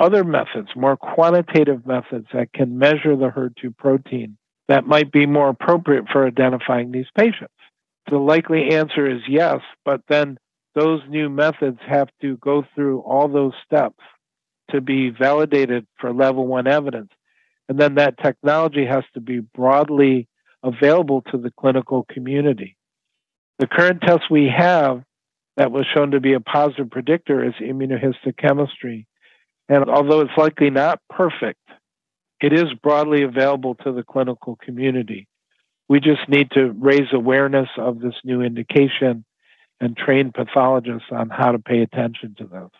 other 0.00 0.24
methods, 0.24 0.70
more 0.74 0.96
quantitative 0.96 1.86
methods 1.86 2.26
that 2.32 2.52
can 2.52 2.76
measure 2.76 3.14
the 3.14 3.30
HER2 3.30 3.76
protein 3.76 4.36
that 4.66 4.84
might 4.84 5.12
be 5.12 5.26
more 5.26 5.48
appropriate 5.48 6.06
for 6.12 6.26
identifying 6.26 6.90
these 6.90 7.06
patients? 7.16 7.54
The 8.10 8.18
likely 8.18 8.70
answer 8.70 9.08
is 9.08 9.22
yes, 9.28 9.60
but 9.84 10.00
then 10.08 10.36
those 10.74 11.00
new 11.08 11.28
methods 11.28 11.78
have 11.86 12.08
to 12.20 12.36
go 12.38 12.64
through 12.74 13.00
all 13.00 13.28
those 13.28 13.52
steps 13.64 14.02
to 14.72 14.80
be 14.80 15.10
validated 15.10 15.86
for 16.00 16.12
level 16.12 16.48
one 16.48 16.66
evidence. 16.66 17.10
And 17.68 17.78
then 17.78 17.94
that 17.94 18.18
technology 18.18 18.86
has 18.86 19.04
to 19.14 19.20
be 19.20 19.38
broadly 19.38 20.26
available 20.64 21.22
to 21.30 21.38
the 21.38 21.52
clinical 21.52 22.04
community. 22.10 22.76
The 23.58 23.66
current 23.66 24.02
test 24.02 24.30
we 24.30 24.48
have 24.56 25.02
that 25.56 25.72
was 25.72 25.86
shown 25.92 26.12
to 26.12 26.20
be 26.20 26.34
a 26.34 26.40
positive 26.40 26.90
predictor 26.90 27.44
is 27.44 27.54
immunohistochemistry. 27.60 29.06
And 29.68 29.90
although 29.90 30.20
it's 30.20 30.36
likely 30.36 30.70
not 30.70 31.00
perfect, 31.10 31.60
it 32.40 32.52
is 32.52 32.72
broadly 32.82 33.24
available 33.24 33.74
to 33.76 33.92
the 33.92 34.04
clinical 34.04 34.56
community. 34.56 35.26
We 35.88 36.00
just 36.00 36.28
need 36.28 36.50
to 36.52 36.70
raise 36.78 37.12
awareness 37.12 37.68
of 37.76 37.98
this 37.98 38.14
new 38.24 38.42
indication 38.42 39.24
and 39.80 39.96
train 39.96 40.32
pathologists 40.32 41.08
on 41.10 41.30
how 41.30 41.52
to 41.52 41.58
pay 41.58 41.80
attention 41.80 42.34
to 42.38 42.44
this. 42.44 42.70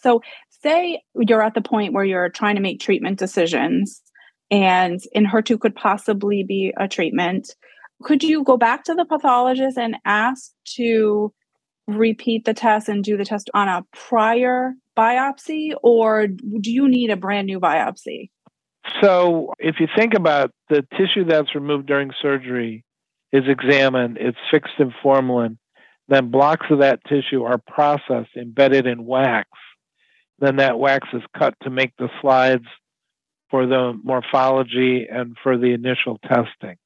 So, 0.00 0.22
say 0.62 1.02
you're 1.14 1.42
at 1.42 1.54
the 1.54 1.60
point 1.60 1.92
where 1.92 2.04
you're 2.04 2.28
trying 2.28 2.56
to 2.56 2.60
make 2.60 2.80
treatment 2.80 3.18
decisions, 3.18 4.00
and 4.50 5.00
Enhertu 5.14 5.58
could 5.58 5.74
possibly 5.74 6.44
be 6.44 6.72
a 6.76 6.88
treatment. 6.88 7.54
Could 8.02 8.22
you 8.22 8.44
go 8.44 8.56
back 8.56 8.84
to 8.84 8.94
the 8.94 9.04
pathologist 9.04 9.76
and 9.76 9.96
ask 10.04 10.52
to 10.76 11.32
repeat 11.86 12.44
the 12.44 12.54
test 12.54 12.88
and 12.88 13.02
do 13.02 13.16
the 13.16 13.24
test 13.24 13.50
on 13.54 13.68
a 13.68 13.84
prior 13.92 14.74
biopsy, 14.96 15.72
or 15.82 16.26
do 16.26 16.70
you 16.70 16.88
need 16.88 17.10
a 17.10 17.16
brand 17.16 17.46
new 17.46 17.58
biopsy? 17.58 18.30
So, 19.02 19.52
if 19.58 19.76
you 19.80 19.88
think 19.96 20.14
about 20.14 20.52
the 20.68 20.86
tissue 20.96 21.24
that's 21.24 21.54
removed 21.54 21.86
during 21.86 22.10
surgery 22.20 22.84
is 23.32 23.44
examined, 23.46 24.18
it's 24.20 24.38
fixed 24.50 24.74
in 24.78 24.92
formalin, 25.02 25.58
then 26.08 26.30
blocks 26.30 26.66
of 26.70 26.80
that 26.80 27.00
tissue 27.06 27.42
are 27.44 27.58
processed, 27.58 28.36
embedded 28.36 28.86
in 28.86 29.04
wax. 29.04 29.48
Then 30.38 30.56
that 30.56 30.78
wax 30.78 31.08
is 31.12 31.22
cut 31.36 31.54
to 31.62 31.70
make 31.70 31.92
the 31.98 32.08
slides 32.20 32.64
for 33.50 33.66
the 33.66 33.98
morphology 34.02 35.06
and 35.10 35.36
for 35.42 35.58
the 35.58 35.72
initial 35.72 36.18
testing. 36.26 36.76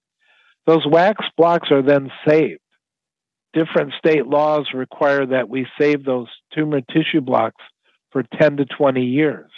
Those 0.67 0.87
wax 0.87 1.25
blocks 1.37 1.71
are 1.71 1.83
then 1.83 2.11
saved. 2.27 2.61
Different 3.53 3.93
state 3.99 4.27
laws 4.27 4.69
require 4.73 5.27
that 5.27 5.49
we 5.49 5.67
save 5.79 6.05
those 6.05 6.29
tumor 6.55 6.81
tissue 6.81 7.21
blocks 7.21 7.63
for 8.11 8.23
10 8.39 8.59
to 8.59 8.65
20 8.65 9.03
years. 9.03 9.51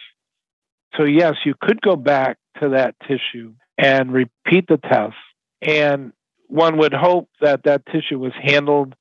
So, 0.97 1.05
yes, 1.05 1.35
you 1.45 1.55
could 1.61 1.81
go 1.81 1.97
back 1.97 2.39
to 2.61 2.71
that 2.71 2.95
tissue 3.07 3.55
and 3.79 4.13
repeat 4.13 4.67
the 4.69 4.79
test. 4.79 5.15
And 5.61 6.13
one 6.49 6.79
would 6.79 6.93
hope 6.93 7.29
that 7.41 7.65
that 7.65 7.87
tissue 7.87 8.19
was 8.19 8.33
handled 8.41 8.95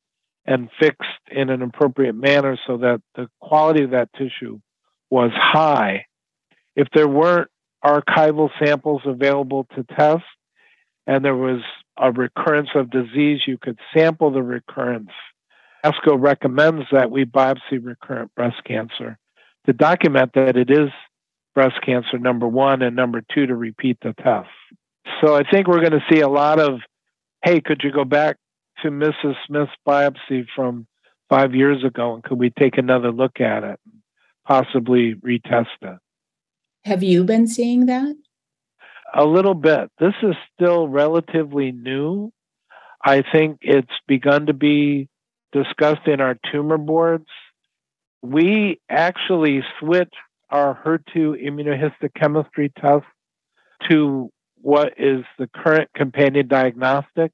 and 0.45 0.69
fixed 0.79 1.09
in 1.31 1.49
an 1.49 1.61
appropriate 1.61 2.15
manner 2.15 2.57
so 2.67 2.77
that 2.77 3.01
the 3.15 3.27
quality 3.39 3.83
of 3.83 3.91
that 3.91 4.09
tissue 4.13 4.59
was 5.09 5.31
high. 5.33 6.05
If 6.75 6.87
there 6.93 7.07
weren't 7.07 7.49
archival 7.83 8.49
samples 8.63 9.01
available 9.05 9.67
to 9.75 9.83
test 9.83 10.23
and 11.05 11.23
there 11.23 11.35
was 11.35 11.61
a 11.97 12.11
recurrence 12.11 12.69
of 12.75 12.89
disease, 12.89 13.41
you 13.45 13.57
could 13.57 13.79
sample 13.95 14.31
the 14.31 14.43
recurrence. 14.43 15.11
ASCO 15.85 16.15
recommends 16.17 16.85
that 16.91 17.11
we 17.11 17.25
biopsy 17.25 17.79
recurrent 17.81 18.33
breast 18.35 18.63
cancer 18.65 19.17
to 19.65 19.73
document 19.73 20.31
that 20.35 20.57
it 20.57 20.69
is 20.69 20.89
breast 21.53 21.75
cancer, 21.85 22.17
number 22.17 22.47
one, 22.47 22.81
and 22.81 22.95
number 22.95 23.21
two, 23.33 23.45
to 23.45 23.55
repeat 23.55 23.97
the 24.01 24.13
test. 24.13 24.49
So 25.21 25.35
I 25.35 25.43
think 25.49 25.67
we're 25.67 25.81
going 25.81 25.91
to 25.91 26.05
see 26.11 26.21
a 26.21 26.29
lot 26.29 26.59
of, 26.59 26.79
hey, 27.43 27.61
could 27.61 27.81
you 27.83 27.91
go 27.91 28.05
back 28.05 28.37
to 28.81 28.89
Mrs. 28.89 29.35
Smith's 29.45 29.71
biopsy 29.87 30.45
from 30.55 30.87
five 31.29 31.53
years 31.53 31.83
ago 31.83 32.15
and 32.15 32.23
could 32.23 32.39
we 32.39 32.49
take 32.49 32.77
another 32.77 33.11
look 33.11 33.39
at 33.39 33.63
it, 33.63 33.79
possibly 34.47 35.15
retest 35.15 35.67
it? 35.81 35.97
Have 36.85 37.03
you 37.03 37.23
been 37.23 37.47
seeing 37.47 37.85
that? 37.85 38.15
A 39.13 39.25
little 39.25 39.53
bit. 39.53 39.91
This 39.99 40.13
is 40.23 40.35
still 40.53 40.87
relatively 40.87 41.71
new. 41.71 42.31
I 43.03 43.21
think 43.21 43.59
it's 43.61 43.91
begun 44.07 44.47
to 44.47 44.53
be 44.53 45.07
discussed 45.51 46.07
in 46.07 46.19
our 46.19 46.35
tumor 46.51 46.77
boards. 46.77 47.27
we 48.23 48.79
actually 48.89 49.61
switched 49.79 50.15
our 50.49 50.79
HER2 50.85 51.43
immunohistochemistry 51.45 52.73
test 52.75 53.05
to 53.89 54.31
what 54.61 54.93
is 54.97 55.25
the 55.37 55.47
current 55.47 55.89
companion 55.93 56.47
diagnostic 56.47 57.31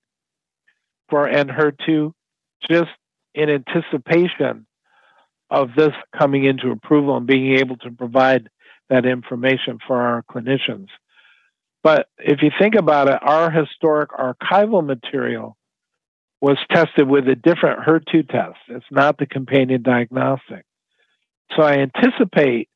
for 1.10 1.30
Enhertu, 1.30 2.12
just 2.68 2.89
in 3.36 3.50
anticipation 3.50 4.65
of 5.52 5.70
this 5.78 5.94
coming 6.18 6.46
into 6.46 6.72
approval 6.72 7.18
and 7.18 7.28
being 7.28 7.58
able 7.58 7.78
to 7.78 7.92
provide 7.92 8.50
that 8.89 9.06
information 9.06 9.78
for 9.86 10.02
our 10.02 10.24
clinicians. 10.24 10.88
But 11.84 12.08
if 12.18 12.42
you 12.42 12.52
think 12.60 12.76
about 12.76 13.08
it, 13.08 13.20
our 13.22 13.50
historic 13.50 14.10
archival 14.12 14.86
material 14.86 15.56
was 16.42 16.58
tested 16.72 17.08
with 17.08 17.28
a 17.28 17.36
different 17.36 17.82
HER2 17.82 18.30
test. 18.30 18.58
It's 18.68 18.86
not 18.92 19.18
the 19.18 19.26
companion 19.26 19.82
diagnostic. 19.82 20.65
So 21.56 21.63
I 21.63 21.80
anticipate 21.80 22.70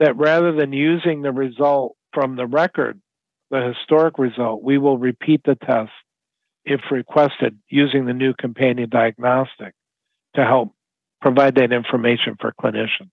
that 0.00 0.16
rather 0.16 0.52
than 0.52 0.72
using 0.72 1.22
the 1.22 1.32
result 1.32 1.96
from 2.12 2.36
the 2.36 2.46
record, 2.46 3.00
the 3.50 3.72
historic 3.74 4.18
result, 4.18 4.62
we 4.62 4.78
will 4.78 4.98
repeat 4.98 5.42
the 5.44 5.54
test 5.54 5.90
if 6.64 6.80
requested 6.90 7.58
using 7.68 8.04
the 8.04 8.12
new 8.12 8.34
companion 8.34 8.90
diagnostic 8.90 9.74
to 10.36 10.44
help 10.44 10.74
provide 11.20 11.54
that 11.56 11.72
information 11.72 12.36
for 12.38 12.52
clinicians. 12.60 13.10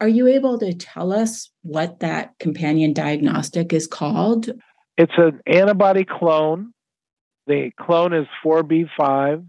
Are 0.00 0.08
you 0.08 0.28
able 0.28 0.58
to 0.58 0.72
tell 0.72 1.12
us 1.12 1.50
what 1.62 2.00
that 2.00 2.38
companion 2.38 2.94
diagnostic 2.94 3.74
is 3.74 3.86
called? 3.86 4.48
It's 4.96 5.12
an 5.18 5.40
antibody 5.46 6.06
clone. 6.06 6.72
The 7.46 7.70
clone 7.78 8.14
is 8.14 8.26
4B5. 8.42 9.44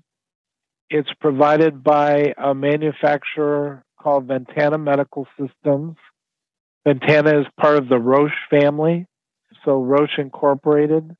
It's 0.89 1.09
provided 1.21 1.81
by 1.81 2.33
a 2.37 2.53
manufacturer 2.53 3.85
called 3.97 4.27
Ventana 4.27 4.77
Medical 4.77 5.25
Systems. 5.39 5.95
Ventana 6.85 7.39
is 7.39 7.47
part 7.57 7.77
of 7.77 7.87
the 7.87 7.99
Roche 7.99 8.31
family, 8.49 9.05
so 9.63 9.81
Roche 9.81 10.17
Incorporated. 10.17 11.15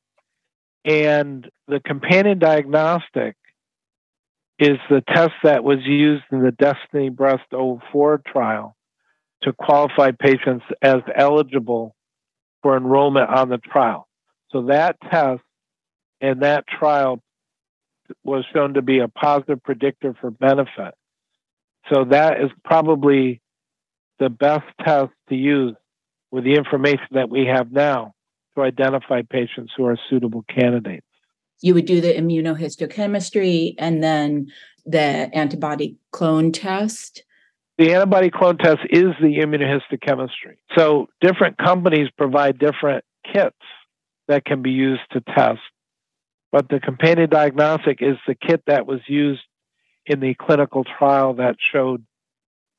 And 0.84 1.48
the 1.68 1.80
companion 1.80 2.38
diagnostic 2.38 3.36
is 4.58 4.76
the 4.90 5.02
test 5.08 5.32
that 5.42 5.64
was 5.64 5.78
used 5.86 6.24
in 6.30 6.42
the 6.42 6.50
Destiny 6.50 7.08
Breast 7.08 7.44
04 7.50 8.20
trial 8.26 8.76
to 9.42 9.52
qualify 9.52 10.12
patients 10.12 10.64
as 10.80 10.98
eligible 11.14 11.94
for 12.62 12.76
enrollment 12.76 13.28
on 13.28 13.48
the 13.48 13.58
trial. 13.58 14.08
So 14.50 14.66
that 14.66 14.96
test 15.10 15.42
and 16.20 16.42
that 16.42 16.64
trial 16.66 17.20
was 18.24 18.44
shown 18.52 18.74
to 18.74 18.82
be 18.82 18.98
a 18.98 19.08
positive 19.08 19.62
predictor 19.62 20.14
for 20.20 20.30
benefit. 20.30 20.94
So 21.92 22.04
that 22.10 22.40
is 22.40 22.50
probably 22.64 23.40
the 24.18 24.30
best 24.30 24.64
test 24.84 25.10
to 25.28 25.34
use 25.34 25.74
with 26.30 26.44
the 26.44 26.54
information 26.54 27.06
that 27.12 27.28
we 27.28 27.46
have 27.46 27.72
now 27.72 28.14
to 28.54 28.62
identify 28.62 29.22
patients 29.22 29.72
who 29.76 29.86
are 29.86 29.98
suitable 30.08 30.44
candidates. 30.48 31.06
You 31.60 31.74
would 31.74 31.86
do 31.86 32.00
the 32.00 32.14
immunohistochemistry 32.14 33.74
and 33.78 34.02
then 34.02 34.48
the 34.84 34.98
antibody 35.32 35.96
clone 36.10 36.52
test 36.52 37.24
the 37.82 37.94
antibody 37.94 38.30
clone 38.30 38.58
test 38.58 38.78
is 38.90 39.08
the 39.20 39.38
immunohistochemistry. 39.40 40.56
So 40.78 41.08
different 41.20 41.58
companies 41.58 42.08
provide 42.16 42.56
different 42.56 43.04
kits 43.34 43.56
that 44.28 44.44
can 44.44 44.62
be 44.62 44.70
used 44.70 45.02
to 45.10 45.20
test. 45.20 45.58
But 46.52 46.68
the 46.68 46.78
companion 46.78 47.28
diagnostic 47.28 47.98
is 48.00 48.18
the 48.24 48.36
kit 48.36 48.62
that 48.68 48.86
was 48.86 49.00
used 49.08 49.40
in 50.06 50.20
the 50.20 50.34
clinical 50.34 50.84
trial 50.84 51.34
that 51.34 51.56
showed 51.72 52.04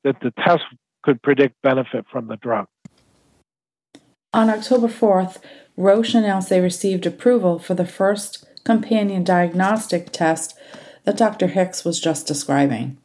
that 0.04 0.16
the 0.22 0.32
test 0.42 0.62
could 1.02 1.20
predict 1.20 1.60
benefit 1.60 2.06
from 2.10 2.28
the 2.28 2.36
drug. 2.36 2.66
On 4.32 4.48
October 4.48 4.88
4th, 4.88 5.36
Roche 5.76 6.14
announced 6.14 6.48
they 6.48 6.62
received 6.62 7.04
approval 7.04 7.58
for 7.58 7.74
the 7.74 7.86
first 7.86 8.46
companion 8.64 9.22
diagnostic 9.22 10.12
test 10.12 10.58
that 11.04 11.18
Dr. 11.18 11.48
Hicks 11.48 11.84
was 11.84 12.00
just 12.00 12.26
describing. 12.26 12.96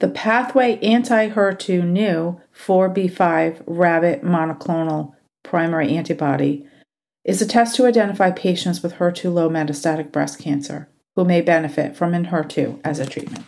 The 0.00 0.08
pathway 0.08 0.78
anti 0.78 1.28
HER2 1.28 1.84
neu 1.84 2.40
4B5 2.56 3.62
rabbit 3.66 4.22
monoclonal 4.24 5.12
primary 5.42 5.94
antibody 5.94 6.66
is 7.22 7.42
a 7.42 7.46
test 7.46 7.76
to 7.76 7.84
identify 7.84 8.30
patients 8.30 8.82
with 8.82 8.94
HER2 8.94 9.30
low 9.32 9.50
metastatic 9.50 10.10
breast 10.10 10.38
cancer 10.38 10.88
who 11.16 11.26
may 11.26 11.42
benefit 11.42 11.96
from 11.96 12.12
Enhertu 12.12 12.80
as 12.82 12.98
a 12.98 13.04
treatment. 13.04 13.44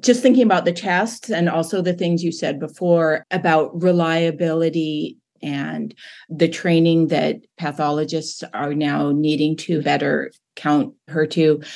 Just 0.00 0.22
thinking 0.22 0.44
about 0.44 0.64
the 0.64 0.72
test 0.72 1.28
and 1.28 1.48
also 1.48 1.82
the 1.82 1.92
things 1.92 2.22
you 2.22 2.30
said 2.30 2.60
before 2.60 3.24
about 3.32 3.82
reliability 3.82 5.18
and 5.42 5.92
the 6.28 6.48
training 6.48 7.08
that 7.08 7.38
pathologists 7.58 8.44
are 8.54 8.74
now 8.74 9.10
needing 9.10 9.56
to 9.56 9.82
better 9.82 10.30
count 10.54 10.94
HER2. 11.08 11.66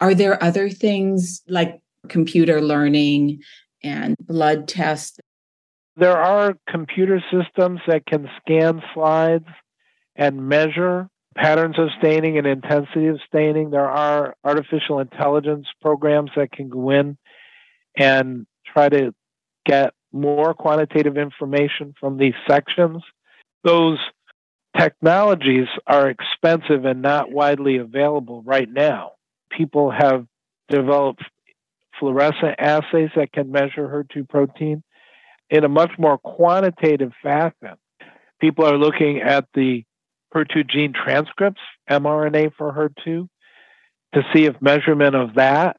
Are 0.00 0.14
there 0.14 0.40
other 0.40 0.70
things 0.70 1.42
like 1.48 1.80
computer 2.08 2.60
learning 2.60 3.42
and 3.82 4.16
blood 4.20 4.68
tests. 4.68 5.18
There 5.96 6.16
are 6.16 6.56
computer 6.68 7.22
systems 7.30 7.80
that 7.86 8.06
can 8.06 8.28
scan 8.40 8.82
slides 8.92 9.48
and 10.14 10.48
measure 10.48 11.08
patterns 11.36 11.78
of 11.78 11.88
staining 11.98 12.38
and 12.38 12.46
intensity 12.46 13.06
of 13.06 13.20
staining. 13.26 13.70
There 13.70 13.88
are 13.88 14.34
artificial 14.44 15.00
intelligence 15.00 15.66
programs 15.80 16.30
that 16.36 16.50
can 16.50 16.68
go 16.68 16.90
in 16.90 17.16
and 17.96 18.46
try 18.66 18.88
to 18.88 19.14
get 19.64 19.92
more 20.12 20.54
quantitative 20.54 21.16
information 21.16 21.94
from 22.00 22.16
these 22.16 22.34
sections. 22.48 23.02
Those 23.64 23.98
technologies 24.76 25.66
are 25.86 26.08
expensive 26.08 26.84
and 26.84 27.02
not 27.02 27.30
widely 27.30 27.76
available 27.76 28.42
right 28.42 28.68
now. 28.68 29.12
People 29.50 29.90
have 29.90 30.26
developed 30.68 31.22
fluorescent 31.98 32.56
assays 32.58 33.10
that 33.16 33.32
can 33.32 33.50
measure 33.50 33.88
HER2 33.88 34.28
protein 34.28 34.82
in 35.50 35.64
a 35.64 35.68
much 35.68 35.92
more 35.98 36.18
quantitative 36.18 37.12
fashion. 37.22 37.76
People 38.40 38.66
are 38.66 38.76
looking 38.76 39.20
at 39.20 39.46
the 39.54 39.84
HER2 40.34 40.68
gene 40.68 40.92
transcripts, 40.92 41.60
mRNA 41.90 42.52
for 42.56 42.72
HER2, 42.72 43.28
to 44.14 44.22
see 44.34 44.44
if 44.44 44.60
measurement 44.60 45.14
of 45.14 45.34
that 45.34 45.76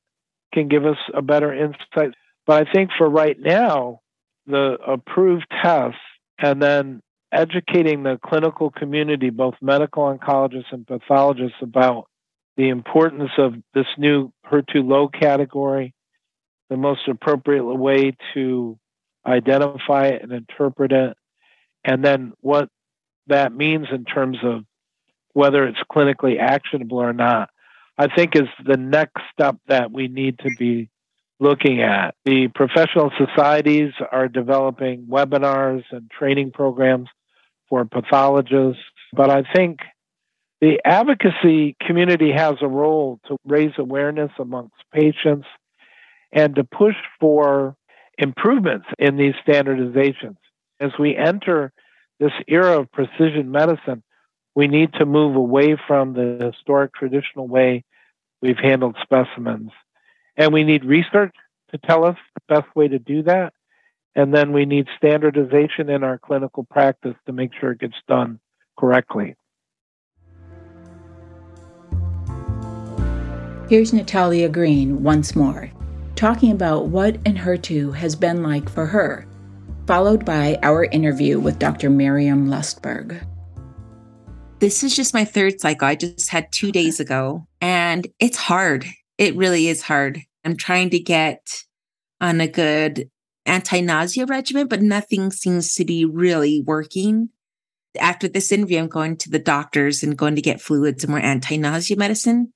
can 0.54 0.68
give 0.68 0.86
us 0.86 0.98
a 1.14 1.22
better 1.22 1.54
insight. 1.54 2.14
But 2.46 2.68
I 2.68 2.72
think 2.72 2.92
for 2.98 3.10
right 3.10 3.38
now, 3.40 4.00
the 4.46 4.78
approved 4.86 5.46
tests 5.62 6.00
and 6.40 6.62
then 6.62 7.02
educating 7.32 8.04
the 8.04 8.20
clinical 8.26 8.72
community, 8.72 9.30
both 9.30 9.56
medical 9.62 10.04
oncologists 10.04 10.72
and 10.72 10.88
pathologists, 10.88 11.58
about 11.62 12.08
the 12.56 12.70
importance 12.70 13.32
of 13.38 13.56
this 13.74 13.88
new 13.98 14.32
HER2 14.50 14.88
low 14.88 15.10
category 15.10 15.94
the 16.70 16.78
most 16.78 17.08
appropriate 17.08 17.64
way 17.64 18.16
to 18.34 18.78
identify 19.26 20.08
it 20.08 20.24
and 20.24 20.32
interpret 20.32 20.92
it, 20.92 21.18
and 21.84 22.04
then 22.04 22.34
what 22.42 22.70
that 23.28 23.54
means 23.54 23.88
in 23.92 24.06
terms 24.06 24.38
of 24.44 24.64
whether 25.34 25.66
it's 25.66 25.80
clinically 25.92 26.40
actionable 26.40 26.98
or 26.98 27.14
not, 27.14 27.50
I 27.98 28.08
think 28.14 28.36
is 28.36 28.48
the 28.66 28.78
next 28.78 29.22
step 29.34 29.58
that 29.68 29.92
we 29.92 30.08
need 30.08 30.40
to 30.40 30.50
be 30.58 30.90
looking 31.40 31.82
at. 31.82 32.16
The 32.26 32.48
professional 32.48 33.12
societies 33.18 33.94
are 34.12 34.28
developing 34.28 35.08
webinars 35.08 35.84
and 35.92 36.10
training 36.10 36.52
programs 36.52 37.10
for 37.70 37.86
pathologists, 37.86 38.82
but 39.14 39.30
I 39.30 39.44
think 39.54 39.80
the 40.62 40.80
advocacy 40.84 41.76
community 41.86 42.32
has 42.32 42.56
a 42.62 42.68
role 42.68 43.20
to 43.28 43.38
raise 43.46 43.74
awareness 43.78 44.32
amongst 44.40 44.74
patients 44.92 45.46
and 46.38 46.54
to 46.54 46.64
push 46.64 46.94
for 47.20 47.76
improvements 48.20 48.86
in 49.00 49.18
these 49.18 49.34
standardizations. 49.46 50.38
As 50.80 50.92
we 51.00 51.16
enter 51.16 51.74
this 52.20 52.32
era 52.48 52.80
of 52.80 52.92
precision 52.92 53.50
medicine, 53.50 54.04
we 54.54 54.68
need 54.68 54.94
to 54.94 55.06
move 55.08 55.36
away 55.36 55.78
from 55.88 56.14
the 56.14 56.52
historic 56.54 56.94
traditional 56.94 57.48
way 57.48 57.84
we've 58.40 58.60
handled 58.62 58.98
specimens. 59.02 59.72
And 60.38 60.54
we 60.54 60.64
need 60.64 60.86
research 60.86 61.34
to 61.72 61.80
tell 61.80 62.06
us 62.06 62.18
the 62.36 62.56
best 62.56 62.76
way 62.76 62.88
to 62.88 63.00
do 63.00 63.24
that. 63.24 63.54
And 64.16 64.32
then 64.32 64.54
we 64.54 64.66
need 64.66 64.86
standardization 64.96 65.90
in 65.90 66.04
our 66.04 66.20
clinical 66.20 66.66
practice 66.66 67.16
to 67.26 67.34
make 67.34 67.50
sure 67.60 67.72
it 67.72 67.80
gets 67.80 67.98
done 68.08 68.40
correctly. 68.80 69.36
Here's 73.70 73.92
Natalia 73.92 74.50
Green 74.50 75.02
once 75.02 75.36
more 75.36 75.72
talking 76.18 76.52
about 76.52 76.88
what 76.88 77.24
Enhertu 77.24 77.94
has 77.94 78.16
been 78.16 78.42
like 78.42 78.68
for 78.68 78.88
her, 78.88 79.28
followed 79.86 80.26
by 80.26 80.58
our 80.64 80.86
interview 80.86 81.40
with 81.40 81.60
Dr. 81.60 81.90
Maryam 81.90 82.48
Lustberg. 82.48 83.24
This 84.60 84.84
is 84.84 84.96
just 84.96 85.14
my 85.14 85.24
third 85.24 85.62
cycle. 85.62 85.88
I 85.88 85.96
just 85.96 86.30
had 86.30 86.52
two 86.52 86.72
days 86.72 87.00
ago, 87.00 87.48
and 87.62 88.08
it's 88.20 88.38
hard. 88.38 88.86
It 89.20 89.36
really 89.36 89.68
is 89.68 89.84
hard. 89.84 90.20
I'm 90.44 90.58
trying 90.58 90.90
to 90.90 91.00
get 91.00 91.64
on 92.20 92.42
a 92.42 92.48
good 92.48 93.12
anti 93.46 93.82
nausea 93.82 94.26
regimen, 94.26 94.68
but 94.68 94.82
nothing 94.82 95.32
seems 95.32 95.76
to 95.76 95.86
be 95.86 96.04
really 96.04 96.62
working. 96.66 97.30
After 98.00 98.28
this 98.28 98.52
interview, 98.52 98.80
I'm 98.80 98.88
going 98.88 99.18
to 99.18 99.30
the 99.30 99.40
doctors 99.40 100.02
and 100.02 100.18
going 100.18 100.36
to 100.36 100.42
get 100.42 100.62
fluids 100.62 101.04
and 101.04 101.12
more 101.12 101.20
anti 101.20 101.58
nausea 101.58 101.96
medicine. 101.96 102.54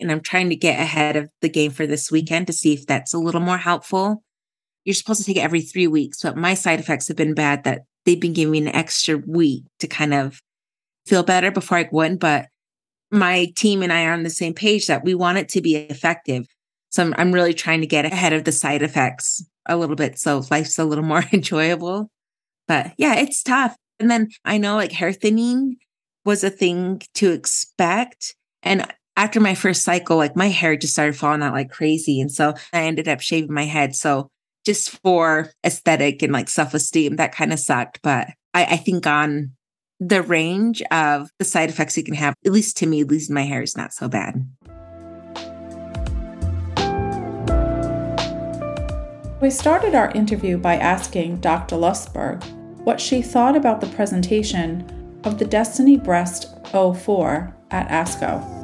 And 0.00 0.12
I'm 0.12 0.20
trying 0.20 0.48
to 0.50 0.56
get 0.56 0.80
ahead 0.80 1.16
of 1.16 1.28
the 1.40 1.48
game 1.48 1.70
for 1.70 1.86
this 1.86 2.10
weekend 2.10 2.46
to 2.46 2.52
see 2.52 2.72
if 2.72 2.86
that's 2.86 3.14
a 3.14 3.18
little 3.18 3.40
more 3.40 3.58
helpful. 3.58 4.22
You're 4.84 4.94
supposed 4.94 5.20
to 5.20 5.26
take 5.26 5.36
it 5.36 5.44
every 5.44 5.60
three 5.60 5.86
weeks, 5.86 6.22
but 6.22 6.36
my 6.36 6.54
side 6.54 6.80
effects 6.80 7.08
have 7.08 7.16
been 7.16 7.34
bad 7.34 7.64
that 7.64 7.82
they've 8.04 8.20
been 8.20 8.32
giving 8.32 8.52
me 8.52 8.58
an 8.58 8.68
extra 8.68 9.18
week 9.18 9.64
to 9.80 9.86
kind 9.86 10.14
of 10.14 10.40
feel 11.06 11.22
better 11.22 11.50
before 11.50 11.78
I 11.78 11.82
go 11.84 12.00
in. 12.02 12.16
But 12.16 12.46
my 13.10 13.52
team 13.56 13.82
and 13.82 13.92
I 13.92 14.04
are 14.04 14.12
on 14.12 14.22
the 14.22 14.30
same 14.30 14.54
page 14.54 14.86
that 14.86 15.04
we 15.04 15.14
want 15.14 15.38
it 15.38 15.48
to 15.50 15.60
be 15.60 15.76
effective. 15.76 16.46
So 16.90 17.02
I'm, 17.02 17.14
I'm 17.18 17.32
really 17.32 17.54
trying 17.54 17.80
to 17.80 17.86
get 17.86 18.04
ahead 18.04 18.32
of 18.32 18.44
the 18.44 18.52
side 18.52 18.82
effects 18.82 19.44
a 19.66 19.76
little 19.76 19.96
bit 19.96 20.18
so 20.18 20.42
life's 20.50 20.78
a 20.78 20.84
little 20.84 21.04
more 21.12 21.24
enjoyable. 21.32 22.10
But 22.66 22.92
yeah, 22.98 23.16
it's 23.16 23.42
tough. 23.42 23.76
And 23.98 24.10
then 24.10 24.28
I 24.44 24.58
know 24.58 24.76
like 24.76 24.92
hair 24.92 25.12
thinning 25.12 25.76
was 26.24 26.44
a 26.44 26.50
thing 26.50 27.02
to 27.14 27.32
expect. 27.32 28.34
And 28.62 28.86
after 29.18 29.40
my 29.40 29.56
first 29.56 29.82
cycle, 29.82 30.16
like 30.16 30.36
my 30.36 30.46
hair 30.46 30.76
just 30.76 30.92
started 30.92 31.16
falling 31.16 31.42
out 31.42 31.52
like 31.52 31.70
crazy. 31.70 32.20
And 32.20 32.30
so 32.30 32.54
I 32.72 32.84
ended 32.84 33.08
up 33.08 33.20
shaving 33.20 33.52
my 33.52 33.64
head. 33.64 33.96
So 33.96 34.28
just 34.64 34.90
for 35.02 35.50
aesthetic 35.66 36.22
and 36.22 36.32
like 36.32 36.48
self 36.48 36.72
esteem, 36.72 37.16
that 37.16 37.34
kind 37.34 37.52
of 37.52 37.58
sucked. 37.58 37.98
But 38.00 38.28
I, 38.54 38.64
I 38.64 38.76
think 38.76 39.08
on 39.08 39.54
the 39.98 40.22
range 40.22 40.82
of 40.92 41.30
the 41.40 41.44
side 41.44 41.68
effects 41.68 41.96
you 41.96 42.04
can 42.04 42.14
have, 42.14 42.34
at 42.46 42.52
least 42.52 42.76
to 42.76 42.86
me, 42.86 43.02
losing 43.02 43.34
my 43.34 43.42
hair 43.42 43.60
is 43.60 43.76
not 43.76 43.92
so 43.92 44.08
bad. 44.08 44.48
We 49.40 49.50
started 49.50 49.96
our 49.96 50.12
interview 50.12 50.58
by 50.58 50.76
asking 50.76 51.40
Dr. 51.40 51.74
Lustberg 51.74 52.44
what 52.84 53.00
she 53.00 53.22
thought 53.22 53.56
about 53.56 53.80
the 53.80 53.88
presentation 53.88 55.20
of 55.24 55.40
the 55.40 55.44
Destiny 55.44 55.96
Breast 55.96 56.54
04 56.70 57.56
at 57.72 57.88
ASCO. 57.88 58.57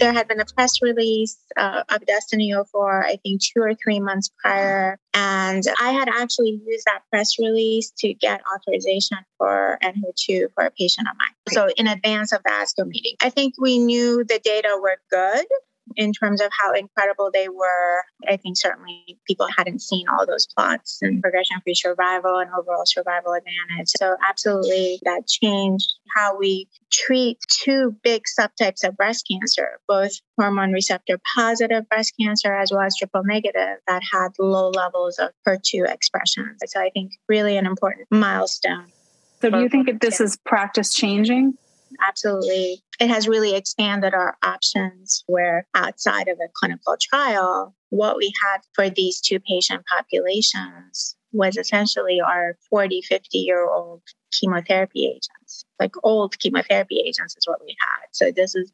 There 0.00 0.12
had 0.12 0.28
been 0.28 0.40
a 0.40 0.44
press 0.44 0.80
release 0.82 1.36
uh, 1.56 1.84
of 1.88 2.06
Destiny 2.06 2.54
04, 2.72 3.04
I 3.04 3.16
think 3.16 3.42
two 3.42 3.60
or 3.60 3.74
three 3.74 4.00
months 4.00 4.30
prior. 4.42 4.98
And 5.14 5.62
I 5.80 5.92
had 5.92 6.08
actually 6.08 6.60
used 6.66 6.86
that 6.86 7.02
press 7.10 7.38
release 7.38 7.90
to 7.98 8.14
get 8.14 8.40
authorization 8.54 9.18
for 9.36 9.78
Enhertu 9.82 10.48
for 10.54 10.64
a 10.64 10.70
patient 10.70 11.06
of 11.08 11.16
mine. 11.16 11.54
So 11.54 11.68
in 11.76 11.86
advance 11.86 12.32
of 12.32 12.42
the 12.42 12.50
ASCO 12.50 12.86
meeting, 12.86 13.16
I 13.22 13.30
think 13.30 13.54
we 13.58 13.78
knew 13.78 14.24
the 14.24 14.40
data 14.42 14.78
were 14.80 14.96
good 15.10 15.46
in 15.96 16.12
terms 16.12 16.40
of 16.40 16.50
how 16.58 16.72
incredible 16.72 17.30
they 17.32 17.48
were. 17.48 18.02
I 18.28 18.36
think 18.36 18.56
certainly 18.56 19.18
people 19.26 19.46
hadn't 19.56 19.80
seen 19.80 20.06
all 20.08 20.26
those 20.26 20.46
plots 20.46 20.98
and 21.02 21.18
mm. 21.18 21.22
progression 21.22 21.56
free 21.62 21.74
survival 21.74 22.38
and 22.38 22.50
overall 22.56 22.84
survival 22.86 23.32
advantage. 23.32 23.90
So, 23.96 24.16
absolutely, 24.26 24.98
that 25.04 25.26
changed 25.26 25.88
how 26.16 26.36
we 26.36 26.68
treat 26.92 27.38
two 27.48 27.96
big 28.02 28.22
subtypes 28.38 28.86
of 28.86 28.96
breast 28.96 29.28
cancer, 29.30 29.80
both 29.88 30.12
hormone 30.38 30.72
receptor 30.72 31.18
positive 31.36 31.88
breast 31.88 32.14
cancer 32.20 32.54
as 32.54 32.70
well 32.72 32.82
as 32.82 32.96
triple 32.96 33.22
negative 33.24 33.78
that 33.86 34.02
had 34.12 34.28
low 34.38 34.70
levels 34.70 35.18
of 35.18 35.30
HER2 35.46 35.92
expression. 35.92 36.56
So, 36.66 36.80
I 36.80 36.90
think 36.90 37.12
really 37.28 37.56
an 37.56 37.66
important 37.66 38.08
milestone. 38.10 38.86
So, 39.40 39.50
do 39.50 39.60
you 39.60 39.68
think 39.68 39.88
if 39.88 40.00
this 40.00 40.20
is 40.20 40.36
practice 40.44 40.92
changing? 40.92 41.54
Absolutely. 42.06 42.82
It 42.98 43.08
has 43.08 43.28
really 43.28 43.54
expanded 43.54 44.14
our 44.14 44.36
options 44.42 45.24
where 45.26 45.66
outside 45.74 46.28
of 46.28 46.38
a 46.38 46.48
clinical 46.54 46.96
trial, 47.00 47.74
what 47.90 48.16
we 48.16 48.32
had 48.42 48.60
for 48.74 48.90
these 48.90 49.20
two 49.20 49.40
patient 49.40 49.84
populations 49.86 51.16
was 51.32 51.56
essentially 51.56 52.20
our 52.20 52.56
40, 52.68 53.02
50 53.02 53.38
year 53.38 53.68
old 53.68 54.02
chemotherapy 54.32 55.06
agents. 55.06 55.64
Like 55.78 55.92
old 56.02 56.38
chemotherapy 56.38 57.02
agents 57.06 57.36
is 57.36 57.46
what 57.46 57.60
we 57.64 57.76
had. 57.80 58.06
So 58.12 58.30
this 58.30 58.54
is 58.54 58.72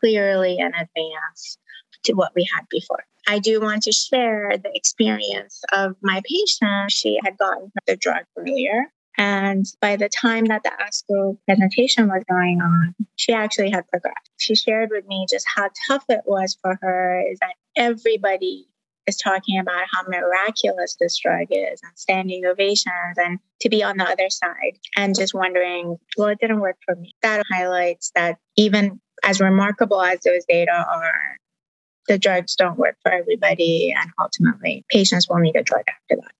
clearly 0.00 0.58
an 0.58 0.72
advance 0.74 1.58
to 2.04 2.12
what 2.14 2.32
we 2.34 2.46
had 2.54 2.66
before. 2.70 3.04
I 3.26 3.38
do 3.38 3.60
want 3.60 3.82
to 3.84 3.92
share 3.92 4.52
the 4.62 4.70
experience 4.74 5.62
of 5.72 5.96
my 6.02 6.20
patient. 6.28 6.90
She 6.90 7.18
had 7.24 7.38
gotten 7.38 7.72
the 7.86 7.96
drug 7.96 8.24
earlier 8.36 8.92
and 9.16 9.64
by 9.80 9.96
the 9.96 10.08
time 10.08 10.46
that 10.46 10.62
the 10.64 10.72
ASCO 10.80 11.38
presentation 11.46 12.08
was 12.08 12.24
going 12.28 12.60
on, 12.60 12.94
she 13.16 13.32
actually 13.32 13.70
had 13.70 13.88
progressed. 13.88 14.30
She 14.38 14.54
shared 14.54 14.90
with 14.90 15.06
me 15.06 15.26
just 15.30 15.46
how 15.54 15.70
tough 15.88 16.04
it 16.08 16.22
was 16.26 16.58
for 16.60 16.78
her, 16.82 17.22
is 17.30 17.38
that 17.40 17.54
everybody 17.76 18.66
is 19.06 19.16
talking 19.16 19.58
about 19.58 19.84
how 19.90 20.02
miraculous 20.08 20.96
this 20.98 21.18
drug 21.18 21.46
is 21.50 21.80
and 21.82 21.92
standing 21.94 22.44
ovations 22.46 23.16
and 23.16 23.38
to 23.60 23.68
be 23.68 23.82
on 23.82 23.98
the 23.98 24.04
other 24.04 24.30
side 24.30 24.78
and 24.96 25.14
just 25.14 25.34
wondering, 25.34 25.98
well, 26.16 26.28
it 26.28 26.38
didn't 26.40 26.60
work 26.60 26.76
for 26.84 26.96
me. 26.96 27.14
That 27.22 27.44
highlights 27.50 28.10
that 28.14 28.38
even 28.56 29.00
as 29.22 29.40
remarkable 29.40 30.02
as 30.02 30.20
those 30.20 30.44
data 30.48 30.72
are, 30.72 31.36
the 32.08 32.18
drugs 32.18 32.56
don't 32.56 32.78
work 32.78 32.96
for 33.02 33.12
everybody. 33.12 33.94
And 33.96 34.10
ultimately, 34.20 34.84
patients 34.90 35.28
will 35.28 35.38
need 35.38 35.56
a 35.56 35.62
drug 35.62 35.84
after 35.88 36.20
that. 36.22 36.32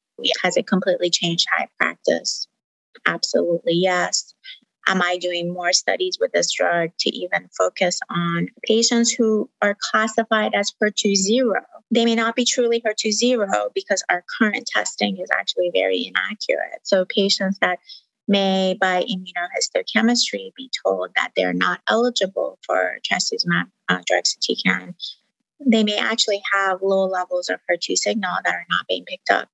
Has 0.42 0.56
it 0.56 0.66
completely 0.66 1.10
changed 1.10 1.46
I 1.56 1.66
practice? 1.78 2.46
Absolutely, 3.06 3.74
yes. 3.74 4.34
Am 4.86 5.00
I 5.00 5.16
doing 5.16 5.52
more 5.52 5.72
studies 5.72 6.18
with 6.20 6.32
this 6.32 6.52
drug 6.52 6.90
to 7.00 7.10
even 7.10 7.48
focus 7.56 8.00
on 8.10 8.48
patients 8.64 9.10
who 9.10 9.48
are 9.62 9.76
classified 9.90 10.54
as 10.54 10.72
HER2 10.82 11.14
zero? 11.14 11.60
They 11.90 12.04
may 12.04 12.14
not 12.14 12.36
be 12.36 12.44
truly 12.44 12.82
HER2 12.82 13.12
zero 13.12 13.70
because 13.74 14.04
our 14.10 14.24
current 14.38 14.66
testing 14.66 15.18
is 15.18 15.30
actually 15.32 15.70
very 15.72 16.06
inaccurate. 16.06 16.80
So, 16.82 17.06
patients 17.06 17.58
that 17.60 17.78
may, 18.28 18.76
by 18.78 19.04
immunohistochemistry, 19.04 20.52
be 20.54 20.70
told 20.84 21.10
that 21.16 21.32
they're 21.34 21.54
not 21.54 21.80
eligible 21.88 22.58
for 22.66 22.98
trastuzumab 23.10 23.70
uh, 23.88 24.00
deruxtecan, 24.10 24.94
they 25.64 25.84
may 25.84 25.96
actually 25.96 26.42
have 26.52 26.82
low 26.82 27.06
levels 27.06 27.48
of 27.48 27.60
HER2 27.70 27.96
signal 27.96 28.36
that 28.44 28.54
are 28.54 28.66
not 28.68 28.86
being 28.86 29.04
picked 29.06 29.30
up 29.30 29.48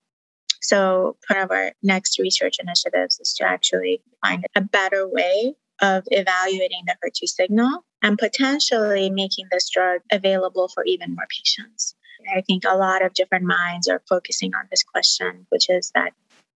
so, 0.61 1.17
part 1.27 1.43
of 1.43 1.51
our 1.51 1.73
next 1.83 2.19
research 2.19 2.57
initiatives 2.61 3.19
is 3.19 3.33
to 3.35 3.45
actually 3.45 4.03
find 4.23 4.45
a 4.55 4.61
better 4.61 5.09
way 5.09 5.55
of 5.81 6.05
evaluating 6.11 6.83
the 6.87 6.97
HER2 7.03 7.27
signal 7.27 7.85
and 8.03 8.19
potentially 8.19 9.09
making 9.11 9.47
this 9.51 9.71
drug 9.71 10.03
available 10.13 10.69
for 10.69 10.85
even 10.85 11.15
more 11.15 11.27
patients. 11.31 11.95
I 12.35 12.43
think 12.43 12.65
a 12.67 12.77
lot 12.77 13.03
of 13.05 13.15
different 13.15 13.47
minds 13.47 13.89
are 13.89 14.03
focusing 14.07 14.55
on 14.55 14.67
this 14.71 14.83
question, 14.83 15.47
which 15.49 15.71
is 15.71 15.91
that 15.95 16.13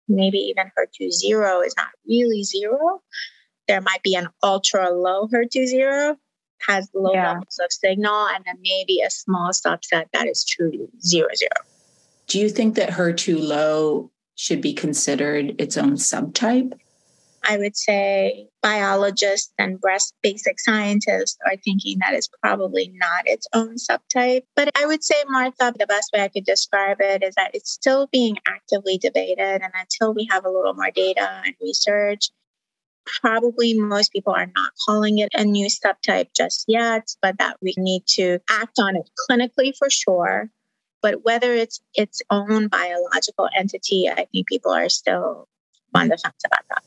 maybe 0.08 0.40
even 0.40 0.72
HER2 0.78 1.12
zero 1.12 1.62
is 1.62 1.76
not 1.78 1.90
really 2.08 2.44
zero. 2.44 3.02
There 3.68 3.82
might 3.82 4.02
be 4.02 4.16
an 4.16 4.30
ultra 4.42 4.90
low 4.90 5.28
HER2 5.28 5.68
zero, 5.68 6.18
has 6.68 6.90
low 6.94 7.14
yeah. 7.14 7.34
levels 7.34 7.60
of 7.64 7.72
signal, 7.72 8.28
and 8.28 8.44
then 8.46 8.58
maybe 8.62 9.02
a 9.02 9.12
small 9.12 9.52
subset 9.52 10.06
that 10.14 10.28
is 10.28 10.44
truly 10.44 10.88
zero 11.00 11.30
zero. 11.36 11.52
Do 12.32 12.40
you 12.40 12.48
think 12.48 12.76
that 12.76 12.92
HER2 12.92 13.46
low 13.46 14.10
should 14.36 14.62
be 14.62 14.74
considered 14.74 15.54
its 15.60 15.76
own 15.76 15.96
subtype? 15.96 16.72
I 17.44 17.58
would 17.58 17.76
say 17.76 18.48
biologists 18.62 19.52
and 19.60 19.82
breast 19.82 20.14
basic 20.24 20.58
scientists 20.58 21.38
are 21.46 21.58
thinking 21.58 21.98
that 22.00 22.14
it's 22.14 22.30
probably 22.42 22.90
not 22.96 23.24
its 23.26 23.48
own 23.52 23.76
subtype. 23.76 24.44
But 24.56 24.70
I 24.82 24.86
would 24.86 25.04
say, 25.04 25.16
Martha, 25.28 25.74
the 25.78 25.86
best 25.86 26.14
way 26.14 26.22
I 26.22 26.30
could 26.30 26.46
describe 26.46 27.02
it 27.02 27.22
is 27.22 27.36
that 27.36 27.52
it's 27.54 27.70
still 27.70 28.08
being 28.14 28.38
actively 28.48 28.98
debated. 28.98 29.62
And 29.62 29.74
until 29.74 30.14
we 30.14 30.26
have 30.32 30.46
a 30.46 30.50
little 30.50 30.74
more 30.74 30.92
data 30.96 31.42
and 31.46 31.54
research, 31.62 32.30
probably 33.06 33.78
most 33.78 34.14
people 34.14 34.32
are 34.32 34.50
not 34.56 34.72
calling 34.88 35.18
it 35.18 35.34
a 35.34 35.44
new 35.44 35.68
subtype 35.68 36.30
just 36.34 36.64
yet, 36.70 37.14
but 37.22 37.40
that 37.40 37.58
we 37.62 37.74
need 37.78 38.04
to 38.12 38.40
act 38.50 38.80
on 38.80 38.96
it 38.96 39.10
clinically 39.30 39.76
for 39.78 39.90
sure 39.90 40.50
but 41.02 41.24
whether 41.24 41.54
it's 41.54 41.82
its 41.96 42.22
own 42.30 42.68
biological 42.68 43.50
entity, 43.56 44.10
I 44.10 44.26
think 44.32 44.48
people 44.48 44.72
are 44.72 44.90
still 44.90 45.48
on 45.94 46.08
the 46.08 46.18
fence 46.18 46.42
about 46.46 46.64
that. 46.70 46.84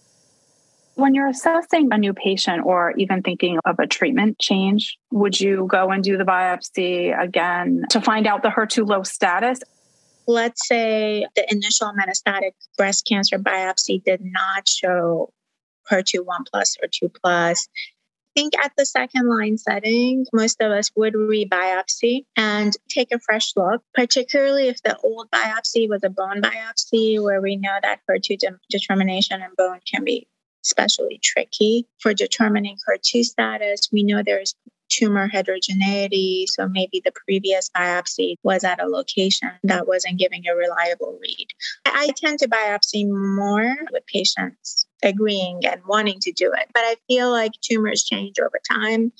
When 0.97 1.15
you're 1.15 1.29
assessing 1.29 1.89
a 1.91 1.99
new 1.99 2.12
patient 2.15 2.65
or 2.65 2.93
even 2.97 3.23
thinking 3.23 3.59
of 3.65 3.81
a 3.81 3.87
treatment 3.87 4.39
change, 4.39 4.97
would 5.11 5.41
you 5.41 5.67
go 5.69 5.91
and 5.91 6.05
do 6.05 6.17
the 6.17 6.25
biopsy 6.25 7.21
again 7.21 7.83
to 7.91 8.01
find 8.01 8.29
out 8.29 8.43
the 8.43 8.49
HER2 8.49 8.87
low 8.87 9.03
status? 9.03 9.59
Let's 10.27 10.67
say 10.69 11.27
the 11.35 11.53
initial 11.53 11.93
metastatic 11.93 12.53
breast 12.79 13.07
cancer 13.07 13.39
biopsy 13.39 14.03
did 14.05 14.21
not 14.23 14.69
show 14.69 15.33
HER2 15.91 16.25
1 16.25 16.45
plus 16.51 16.77
or 16.81 16.89
2 16.89 17.09
plus 17.09 17.69
think 18.35 18.53
at 18.62 18.72
the 18.76 18.87
second 18.87 19.28
line 19.28 19.59
setting, 19.59 20.26
most 20.32 20.61
of 20.61 20.70
us 20.72 20.91
would 20.97 21.14
rebiopsy 21.14 22.24
and 22.37 22.72
take 22.89 23.12
a 23.12 23.20
fresh 23.20 23.53
look, 23.57 23.82
particularly 23.95 24.68
if 24.68 24.82
the 24.82 24.97
old 24.99 25.30
biopsy 25.30 25.89
was 25.89 26.03
a 26.05 26.11
bone 26.11 26.43
biopsy 26.43 27.22
where 27.22 27.41
we 27.41 27.57
know 27.57 27.76
that 27.82 28.01
HER2 28.11 28.39
de- 28.39 28.59
determination 28.70 29.41
in 29.41 29.51
bone 29.57 29.80
can 29.91 30.05
be 30.05 30.26
especially 30.64 31.18
tricky. 31.22 31.87
For 32.01 32.14
determining 32.14 32.76
HER2 32.89 33.24
status, 33.24 33.89
we 33.93 34.03
know 34.03 34.22
there's 34.24 34.55
tumor 34.91 35.28
heterogeneity. 35.28 36.47
So 36.49 36.68
maybe 36.68 37.01
the 37.05 37.12
previous 37.12 37.70
biopsy 37.70 38.37
was 38.43 38.64
at 38.64 38.82
a 38.82 38.87
location 38.87 39.51
that 39.64 39.87
wasn't 39.87 40.18
giving 40.18 40.47
a 40.47 40.55
reliable 40.55 41.18
read. 41.20 41.49
I 41.87 42.11
tend 42.16 42.41
to 42.41 42.49
biopsy 42.49 43.09
more 43.09 43.76
with 43.93 44.07
patients 44.07 44.84
agreeing 45.05 45.61
and 45.65 45.83
wanting 45.87 46.19
to 46.21 46.33
do 46.33 46.51
it, 46.53 46.67
but 46.73 46.83
I 46.85 46.97
feel 47.09 47.31
like 47.31 47.53
tumors 47.61 48.03
change 48.03 48.39
over 48.41 48.61
time. 48.71 49.13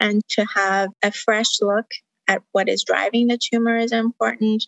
And 0.00 0.22
to 0.30 0.46
have 0.54 0.90
a 1.02 1.12
fresh 1.12 1.60
look 1.60 1.86
at 2.28 2.42
what 2.52 2.68
is 2.68 2.84
driving 2.84 3.26
the 3.26 3.38
tumor 3.38 3.76
is 3.76 3.92
important. 3.92 4.64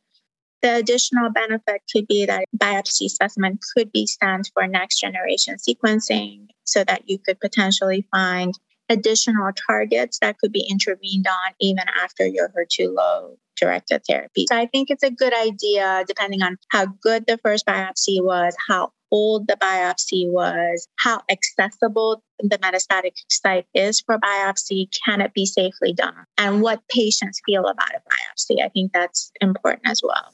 The 0.63 0.77
additional 0.77 1.31
benefit 1.31 1.83
could 1.93 2.07
be 2.07 2.27
that 2.27 2.45
biopsy 2.57 3.09
specimen 3.09 3.59
could 3.75 3.93
be 3.93 4.07
sent 4.07 4.51
for 4.53 4.67
next 4.67 5.01
generation 5.01 5.57
sequencing 5.57 6.49
so 6.65 6.85
that 6.85 7.09
you 7.09 7.19
could 7.19 7.41
potentially 7.41 8.07
find 8.11 8.53
additional 8.91 9.51
targets 9.69 10.19
that 10.19 10.39
could 10.39 10.53
be 10.53 10.67
intervened 10.69 11.27
on 11.29 11.55
even 11.61 11.85
after 12.03 12.27
your 12.27 12.49
HER2 12.49 12.93
low 12.93 13.39
directed 13.57 14.03
therapy. 14.07 14.47
So 14.49 14.57
I 14.57 14.67
think 14.67 14.91
it's 14.91 15.05
a 15.05 15.11
good 15.11 15.33
idea, 15.33 16.05
depending 16.07 16.43
on 16.43 16.59
how 16.69 16.87
good 16.87 17.25
the 17.27 17.39
first 17.39 17.65
biopsy 17.67 18.23
was, 18.23 18.57
how 18.69 18.93
old 19.11 19.47
the 19.47 19.57
biopsy 19.57 20.29
was, 20.29 20.89
how 20.99 21.21
accessible 21.31 22.23
the 22.39 22.59
metastatic 22.59 23.13
site 23.29 23.67
is 23.75 24.01
for 24.01 24.19
biopsy, 24.19 24.89
can 25.07 25.21
it 25.21 25.35
be 25.35 25.47
safely 25.47 25.93
done, 25.93 26.15
and 26.39 26.63
what 26.63 26.81
patients 26.89 27.41
feel 27.45 27.67
about 27.67 27.95
a 27.95 27.99
biopsy. 27.99 28.65
I 28.65 28.69
think 28.69 28.93
that's 28.93 29.31
important 29.41 29.83
as 29.87 30.01
well. 30.03 30.33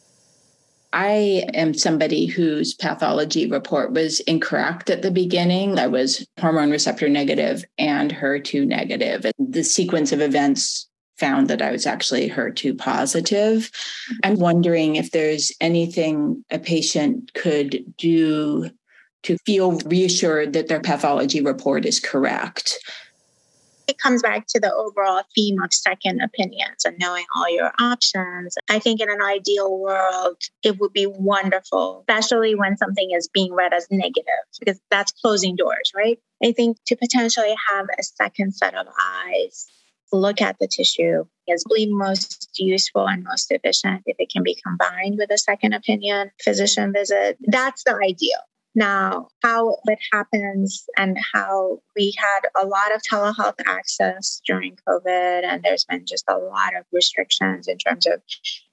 I 0.93 1.45
am 1.53 1.75
somebody 1.75 2.27
whose 2.27 2.73
pathology 2.73 3.51
report 3.51 3.93
was 3.93 4.21
incorrect 4.21 4.89
at 4.89 5.03
the 5.03 5.11
beginning. 5.11 5.79
I 5.79 5.89
was 5.89 6.27
hormone 6.41 6.71
receptor 6.71 7.09
negative 7.09 7.65
and 7.77 8.15
HER2 8.15 8.67
negative. 8.67 9.27
The 9.39 9.63
sequence 9.63 10.13
of 10.13 10.23
events 10.23 10.89
found 11.19 11.49
that 11.49 11.63
I 11.63 11.71
was 11.71 11.87
actually 11.87 12.29
HER2 12.29 12.79
positive. 12.79 13.71
I'm 14.25 14.37
wondering 14.37 14.97
if 14.97 15.11
there's 15.11 15.53
anything 15.61 16.45
a 16.51 16.59
patient 16.59 17.33
could 17.35 17.95
do 17.97 18.71
to 19.23 19.37
feel 19.39 19.73
reassured 19.81 20.53
that 20.53 20.69
their 20.69 20.81
pathology 20.81 21.41
report 21.41 21.85
is 21.85 21.99
correct 21.99 22.79
it 23.87 23.99
comes 23.99 24.23
back 24.23 24.47
to 24.49 24.61
the 24.61 24.73
overall 24.75 25.23
theme 25.35 25.63
of 25.63 25.73
second 25.73 26.21
opinions 26.21 26.85
and 26.85 26.97
knowing 26.99 27.25
all 27.37 27.49
your 27.49 27.73
options. 27.79 28.57
I 28.69 28.79
think 28.79 29.01
in 29.01 29.11
an 29.11 29.23
ideal 29.23 29.79
world, 29.79 30.43
it 30.63 30.79
would 30.81 30.93
be 30.93 31.07
wonderful, 31.07 32.05
especially 32.09 32.55
when 32.55 32.77
something 32.77 33.11
is 33.13 33.29
being 33.29 33.53
read 33.53 33.73
as 33.73 33.87
negative, 33.91 34.25
because 34.59 34.81
that's 34.91 35.13
closing 35.13 35.57
doors, 35.57 35.93
right? 35.95 36.19
I 36.43 36.53
think 36.53 36.79
to 36.87 36.97
potentially 36.97 37.55
have 37.71 37.87
a 37.99 38.03
second 38.03 38.55
set 38.55 38.75
of 38.75 38.87
eyes 39.01 39.67
look 40.19 40.41
at 40.41 40.59
the 40.59 40.69
tissue 40.69 41.25
is 41.47 41.65
really 41.71 41.93
most 41.93 42.51
useful 42.59 43.09
and 43.09 43.25
most 43.25 43.51
efficient 43.51 44.03
if 44.07 44.17
it 44.19 44.31
can 44.31 44.43
be 44.43 44.59
combined 44.67 45.17
with 45.19 45.31
a 45.31 45.39
second 45.39 45.73
opinion 45.73 46.31
physician 46.43 46.93
visit. 46.93 47.39
That's 47.47 47.85
the 47.85 47.95
ideal. 47.95 48.41
Now, 48.77 49.29
how 49.43 49.79
it 49.87 49.99
happens 50.13 50.85
and 50.99 51.17
how 51.33 51.81
we 51.97 52.13
had 52.19 52.41
a 52.63 52.67
lot 52.67 52.95
of 52.95 53.01
telehealth 53.11 53.59
access 53.67 54.43
during 54.47 54.77
COVID, 54.87 55.45
and 55.45 55.63
there's 55.63 55.87
been 55.87 56.05
just 56.05 56.25
a 56.29 56.37
lot 56.37 56.77
of 56.77 56.85
restrictions 56.93 57.69
in 57.69 57.79
terms 57.79 58.07
of 58.07 58.21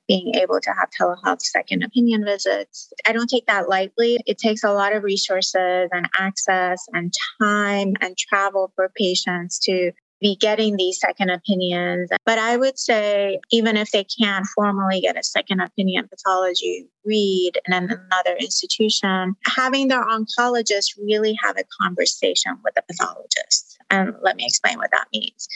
being 0.07 0.35
able 0.35 0.59
to 0.59 0.71
have 0.71 0.89
telehealth 0.99 1.41
second 1.41 1.83
opinion 1.83 2.25
visits. 2.25 2.91
I 3.07 3.13
don't 3.13 3.29
take 3.29 3.45
that 3.47 3.69
lightly. 3.69 4.19
It 4.25 4.37
takes 4.37 4.65
a 4.65 4.73
lot 4.73 4.93
of 4.93 5.03
resources 5.03 5.89
and 5.93 6.09
access 6.19 6.85
and 6.91 7.13
time 7.41 7.93
and 8.01 8.17
travel 8.17 8.73
for 8.75 8.91
patients 8.97 9.57
to 9.59 9.93
be 10.23 10.37
getting 10.37 10.77
these 10.77 10.99
second 10.99 11.29
opinions. 11.29 12.09
But 12.25 12.39
I 12.39 12.57
would 12.57 12.79
say, 12.79 13.39
even 13.51 13.77
if 13.77 13.91
they 13.91 14.05
can't 14.05 14.47
formally 14.55 15.01
get 15.01 15.17
a 15.17 15.23
second 15.23 15.59
opinion 15.59 16.07
pathology 16.07 16.87
read 17.05 17.51
in 17.67 17.73
another 17.73 18.37
institution, 18.39 19.35
having 19.45 19.89
their 19.89 20.03
oncologist 20.03 20.97
really 21.05 21.37
have 21.43 21.57
a 21.57 21.65
conversation 21.81 22.57
with 22.63 22.73
the 22.75 22.83
pathologist. 22.89 23.77
And 23.91 24.13
let 24.23 24.37
me 24.37 24.45
explain 24.45 24.77
what 24.77 24.91
that 24.91 25.07
means. 25.13 25.47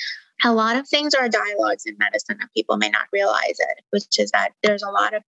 A 0.43 0.53
lot 0.53 0.75
of 0.75 0.87
things 0.87 1.15
are 1.15 1.29
dialogues 1.29 1.85
in 1.85 1.95
medicine 1.97 2.37
and 2.39 2.49
people 2.55 2.77
may 2.77 2.89
not 2.89 3.07
realize 3.11 3.57
it, 3.57 3.83
which 3.89 4.19
is 4.19 4.29
that 4.31 4.49
there's 4.61 4.83
a 4.83 4.91
lot 4.91 5.15
of 5.15 5.23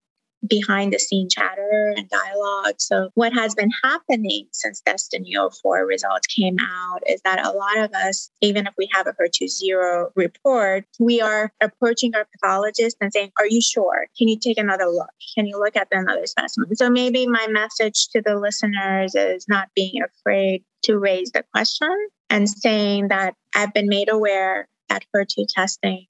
behind 0.47 0.93
the 0.93 0.99
scene 0.99 1.27
chatter 1.29 1.93
and 1.95 2.09
dialogue. 2.09 2.75
So, 2.77 3.09
what 3.15 3.33
has 3.33 3.55
been 3.55 3.71
happening 3.83 4.47
since 4.51 4.81
Destiny 4.81 5.35
04 5.35 5.85
results 5.85 6.27
came 6.27 6.57
out 6.59 7.01
is 7.07 7.21
that 7.23 7.45
a 7.45 7.51
lot 7.51 7.77
of 7.77 7.93
us, 7.93 8.29
even 8.41 8.67
if 8.67 8.73
we 8.77 8.89
have 8.93 9.07
a 9.07 9.13
HER2 9.13 9.47
zero 9.47 10.11
report, 10.15 10.85
we 10.99 11.21
are 11.21 11.51
approaching 11.61 12.15
our 12.15 12.25
pathologist 12.25 12.97
and 13.01 13.11
saying, 13.11 13.31
Are 13.37 13.47
you 13.47 13.61
sure? 13.61 14.07
Can 14.17 14.27
you 14.27 14.37
take 14.39 14.57
another 14.57 14.85
look? 14.85 15.09
Can 15.35 15.45
you 15.45 15.59
look 15.59 15.75
at 15.75 15.87
another 15.91 16.25
specimen? 16.25 16.75
So, 16.75 16.89
maybe 16.89 17.27
my 17.27 17.47
message 17.49 18.07
to 18.09 18.21
the 18.21 18.35
listeners 18.35 19.15
is 19.15 19.45
not 19.47 19.69
being 19.75 20.01
afraid 20.01 20.63
to 20.83 20.97
raise 20.97 21.31
the 21.31 21.43
question 21.53 21.95
and 22.29 22.49
saying 22.49 23.09
that 23.09 23.33
I've 23.55 23.73
been 23.73 23.89
made 23.89 24.09
aware 24.09 24.67
that 24.87 25.03
HER2 25.15 25.45
testing 25.49 26.05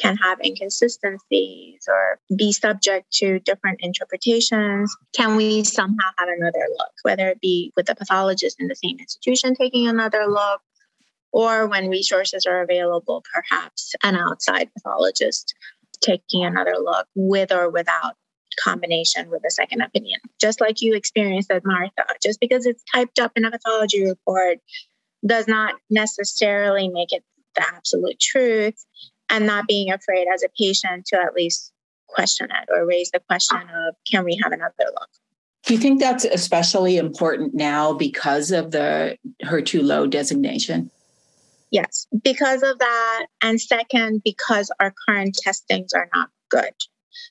can 0.00 0.16
have 0.16 0.38
inconsistencies 0.44 1.86
or 1.88 2.18
be 2.36 2.52
subject 2.52 3.10
to 3.12 3.38
different 3.40 3.80
interpretations. 3.82 4.94
Can 5.14 5.36
we 5.36 5.64
somehow 5.64 6.10
have 6.18 6.28
another 6.28 6.66
look, 6.70 6.92
whether 7.02 7.28
it 7.28 7.40
be 7.40 7.72
with 7.76 7.86
the 7.86 7.94
pathologist 7.94 8.60
in 8.60 8.68
the 8.68 8.76
same 8.76 8.98
institution 8.98 9.54
taking 9.54 9.88
another 9.88 10.26
look, 10.26 10.60
or 11.32 11.68
when 11.68 11.88
resources 11.88 12.46
are 12.46 12.62
available, 12.62 13.22
perhaps 13.32 13.94
an 14.02 14.16
outside 14.16 14.70
pathologist 14.74 15.54
taking 16.00 16.44
another 16.44 16.76
look 16.82 17.06
with 17.14 17.52
or 17.52 17.70
without 17.70 18.14
combination 18.64 19.30
with 19.30 19.42
a 19.46 19.50
second 19.50 19.80
opinion. 19.82 20.18
Just 20.40 20.60
like 20.60 20.80
you 20.80 20.94
experienced 20.94 21.50
at 21.50 21.62
Martha, 21.64 22.04
just 22.22 22.40
because 22.40 22.66
it's 22.66 22.82
typed 22.92 23.18
up 23.18 23.32
in 23.36 23.44
a 23.44 23.50
pathology 23.50 24.04
report 24.04 24.58
does 25.26 25.46
not 25.46 25.74
necessarily 25.90 26.88
make 26.88 27.12
it 27.12 27.22
the 27.54 27.64
absolute 27.74 28.18
truth 28.18 28.84
and 29.30 29.46
not 29.46 29.66
being 29.66 29.90
afraid 29.90 30.26
as 30.32 30.42
a 30.42 30.48
patient 30.58 31.06
to 31.06 31.16
at 31.16 31.34
least 31.34 31.72
question 32.08 32.48
it 32.50 32.68
or 32.72 32.84
raise 32.86 33.10
the 33.12 33.20
question 33.20 33.60
of 33.60 33.94
can 34.10 34.24
we 34.24 34.38
have 34.42 34.52
another 34.52 34.74
look 34.92 35.08
do 35.64 35.74
you 35.74 35.80
think 35.80 36.00
that's 36.00 36.24
especially 36.24 36.96
important 36.96 37.54
now 37.54 37.92
because 37.92 38.50
of 38.50 38.70
the 38.70 39.16
HER2 39.44 39.82
low 39.82 40.06
designation? 40.06 40.90
Yes, 41.70 42.06
because 42.24 42.62
of 42.62 42.78
that. 42.78 43.26
And 43.42 43.60
second, 43.60 44.22
because 44.24 44.72
our 44.80 44.92
current 45.06 45.38
testings 45.40 45.92
are 45.92 46.08
not 46.14 46.30
good. 46.50 46.74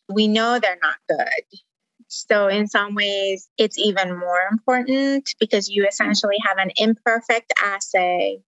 We 0.08 0.28
know 0.28 0.60
they're 0.60 0.80
not 0.82 0.98
good. 1.10 1.60
So, 2.08 2.48
in 2.48 2.68
some 2.68 2.96
ways, 2.96 3.50
it's 3.58 3.78
even 3.78 4.18
more 4.18 4.42
important 4.52 5.30
because 5.40 5.70
you 5.70 5.86
essentially 5.86 6.38
have 6.44 6.58
an 6.58 6.72
imperfect 6.78 7.54
assay 7.64 8.40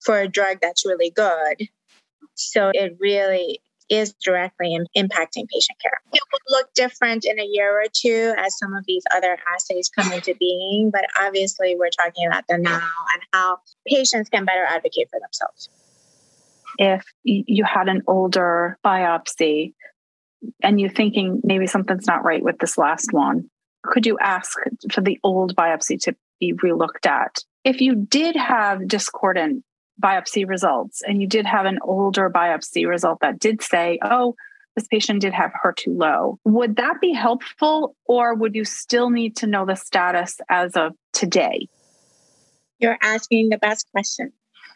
for 0.00 0.20
a 0.20 0.28
drug 0.28 0.58
that's 0.60 0.84
really 0.84 1.10
good. 1.10 1.68
So 2.34 2.70
it 2.74 2.96
really 2.98 3.60
is 3.88 4.14
directly 4.24 4.78
impacting 4.96 5.46
patient 5.48 5.78
care. 5.82 6.00
It 6.12 6.22
will 6.32 6.58
look 6.58 6.72
different 6.74 7.24
in 7.24 7.38
a 7.38 7.44
year 7.44 7.78
or 7.78 7.84
two 7.92 8.34
as 8.38 8.58
some 8.58 8.74
of 8.74 8.84
these 8.86 9.02
other 9.14 9.36
assays 9.54 9.90
come 9.90 10.10
into 10.12 10.34
being, 10.34 10.90
but 10.90 11.04
obviously 11.20 11.76
we're 11.78 11.90
talking 11.90 12.26
about 12.26 12.44
the 12.48 12.58
now 12.58 12.90
and 13.14 13.22
how 13.32 13.58
patients 13.86 14.30
can 14.30 14.44
better 14.44 14.64
advocate 14.64 15.08
for 15.10 15.20
themselves. 15.20 15.68
If 16.78 17.04
you 17.22 17.64
had 17.64 17.88
an 17.88 18.02
older 18.06 18.78
biopsy 18.84 19.74
and 20.62 20.80
you're 20.80 20.90
thinking 20.90 21.42
maybe 21.44 21.66
something's 21.66 22.06
not 22.06 22.24
right 22.24 22.42
with 22.42 22.58
this 22.58 22.78
last 22.78 23.12
one, 23.12 23.50
could 23.84 24.06
you 24.06 24.16
ask 24.18 24.56
for 24.90 25.02
the 25.02 25.18
old 25.22 25.54
biopsy 25.54 26.00
to 26.04 26.16
be 26.40 26.54
relooked 26.54 27.06
at? 27.06 27.40
If 27.62 27.80
you 27.80 27.94
did 27.94 28.36
have 28.36 28.88
discordant 28.88 29.64
biopsy 30.02 30.46
results 30.46 31.02
and 31.06 31.22
you 31.22 31.28
did 31.28 31.46
have 31.46 31.66
an 31.66 31.78
older 31.82 32.28
biopsy 32.28 32.86
result 32.86 33.18
that 33.20 33.38
did 33.38 33.62
say, 33.62 33.98
oh, 34.02 34.34
this 34.76 34.86
patient 34.88 35.20
did 35.20 35.34
have 35.34 35.52
HER2 35.64 35.84
low, 35.88 36.38
would 36.44 36.76
that 36.76 37.00
be 37.00 37.12
helpful 37.12 37.94
or 38.06 38.34
would 38.34 38.54
you 38.54 38.64
still 38.64 39.10
need 39.10 39.36
to 39.36 39.46
know 39.46 39.66
the 39.66 39.76
status 39.76 40.38
as 40.48 40.76
of 40.76 40.94
today? 41.12 41.68
You're 42.78 42.98
asking 43.00 43.50
the 43.50 43.58
best 43.58 43.86
question. 43.92 44.32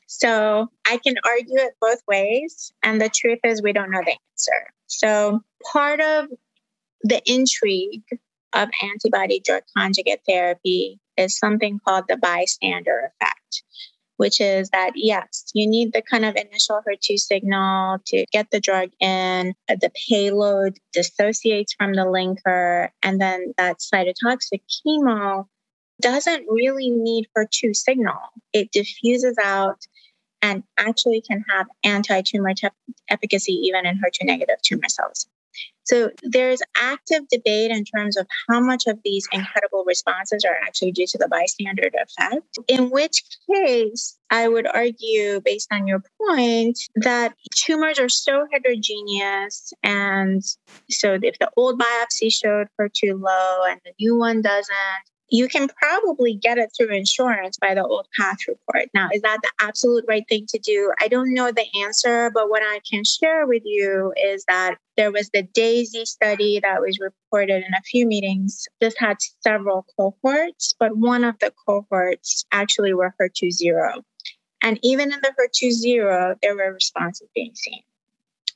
So 0.07 0.69
I 0.87 0.99
can 0.99 1.17
argue 1.25 1.59
it 1.59 1.75
both 1.81 2.01
ways. 2.07 2.73
And 2.83 3.01
the 3.01 3.09
truth 3.09 3.41
is, 3.43 3.63
we 3.63 3.73
don't 3.73 3.91
know 3.91 4.03
the 4.05 4.17
answer. 4.33 4.73
So 4.87 5.41
part 5.73 6.01
of 6.01 6.29
the 7.03 7.21
intrigue 7.27 8.05
of 8.53 8.69
antibody 8.83 9.41
drug 9.45 9.65
conjugate 9.77 10.21
therapy 10.27 11.01
is 11.17 11.39
something 11.39 11.81
called 11.85 12.05
the 12.09 12.17
bystander 12.17 13.13
effect 13.21 13.63
which 14.17 14.41
is 14.41 14.71
that 14.71 14.93
yes, 14.95 15.45
you 15.55 15.67
need 15.67 15.93
the 15.93 16.03
kind 16.03 16.25
of 16.25 16.37
initial 16.37 16.81
HER2 16.87 17.19
signal 17.19 17.99
to 18.07 18.25
get 18.33 18.51
the 18.51 18.61
drug 18.61 18.91
in. 19.01 19.55
Uh, 19.69 19.77
the 19.81 19.91
payload 20.09 20.79
dissociates 20.93 21.75
from 21.75 21.95
the 21.95 22.03
linker, 22.03 22.91
and 23.03 23.21
then 23.21 23.53
that 23.59 23.79
cytotoxic 23.79 24.63
chemo 24.69 25.47
doesn't 26.01 26.47
really 26.49 26.91
need 26.91 27.29
HER2 27.37 27.75
signal. 27.75 28.19
It 28.53 28.71
diffuses 28.73 29.37
out 29.43 29.87
and 30.43 30.63
actually 30.79 31.23
can 31.23 31.45
have 31.49 31.67
anti 31.83 32.23
tumor 32.23 32.55
te- 32.55 32.69
efficacy 33.09 33.53
even 33.53 33.87
in 33.87 33.97
HER2 33.97 34.27
negative 34.27 34.61
tumor 34.63 34.89
cells. 34.89 35.27
So 35.87 36.11
there's 36.23 36.61
active 36.77 37.29
debate 37.31 37.71
in 37.71 37.85
terms 37.85 38.17
of 38.17 38.27
how 38.49 38.61
much 38.61 38.87
of 38.87 38.99
these 39.05 39.27
incredible 39.33 39.85
responses 39.87 40.45
are 40.45 40.57
actually 40.67 40.93
due 40.93 41.07
to 41.07 41.19
the 41.19 41.29
bystander 41.29 41.89
effect. 41.95 42.59
In 42.69 42.91
which 42.91 43.23
case, 43.53 44.19
I 44.31 44.49
would 44.49 44.67
argue, 44.67 45.41
based 45.45 45.69
on 45.73 45.87
your 45.87 46.03
point, 46.19 46.79
that 46.97 47.35
tumors 47.55 47.99
are 47.99 48.09
so 48.09 48.47
heterogeneous. 48.53 49.73
And 49.83 50.43
so 50.91 51.19
if 51.23 51.39
the 51.39 51.51
old 51.57 51.81
biopsy 51.81 52.33
showed 52.33 52.67
HER2 52.81 53.21
low 53.21 53.65
and 53.69 53.81
the 53.85 53.93
new 54.01 54.17
one 54.17 54.43
doesn't, 54.43 55.05
you 55.29 55.49
can 55.49 55.69
probably 55.69 56.35
get 56.35 56.59
it 56.59 56.71
through 56.77 56.95
insurance 56.95 57.57
by 57.61 57.75
the 57.75 57.85
old 57.85 58.07
path 58.19 58.39
report. 58.47 58.89
Now, 58.95 59.09
is 59.13 59.23
that 59.23 59.39
the 59.43 59.51
absolute 59.61 60.05
right 60.09 60.25
thing 60.29 60.47
to 60.49 60.59
do? 60.59 60.93
I 61.01 61.09
don't 61.09 61.35
know 61.35 61.51
the 61.51 61.67
answer, 61.83 62.31
but 62.33 62.49
what 62.49 62.63
I 62.63 62.81
can 62.89 63.03
share 63.05 63.47
with 63.47 63.63
you 63.65 64.13
is 64.17 64.45
that 64.49 64.77
there 64.97 65.11
was 65.11 65.31
the 65.31 65.43
DAISY 65.43 66.05
study 66.05 66.61
that 66.63 66.81
was 66.81 66.99
reported 67.01 67.65
in 67.65 67.75
a 67.75 67.83
few 67.83 68.07
meetings. 68.07 68.67
This 68.81 68.95
had 68.99 69.17
several 69.41 69.85
cohorts, 69.99 70.75
but 70.79 70.97
one 70.97 71.25
of 71.25 71.39
the 71.41 71.53
cohorts 71.67 72.45
actually 72.53 72.95
were 72.95 73.15
HER2 73.21 73.51
zero. 73.51 74.03
And 74.63 74.79
even 74.83 75.13
in 75.13 75.21
the 75.23 75.35
HER2 75.39 75.71
zero, 75.71 76.37
there 76.41 76.57
were 76.57 76.73
responses 76.73 77.29
being 77.35 77.55
seen. 77.55 77.83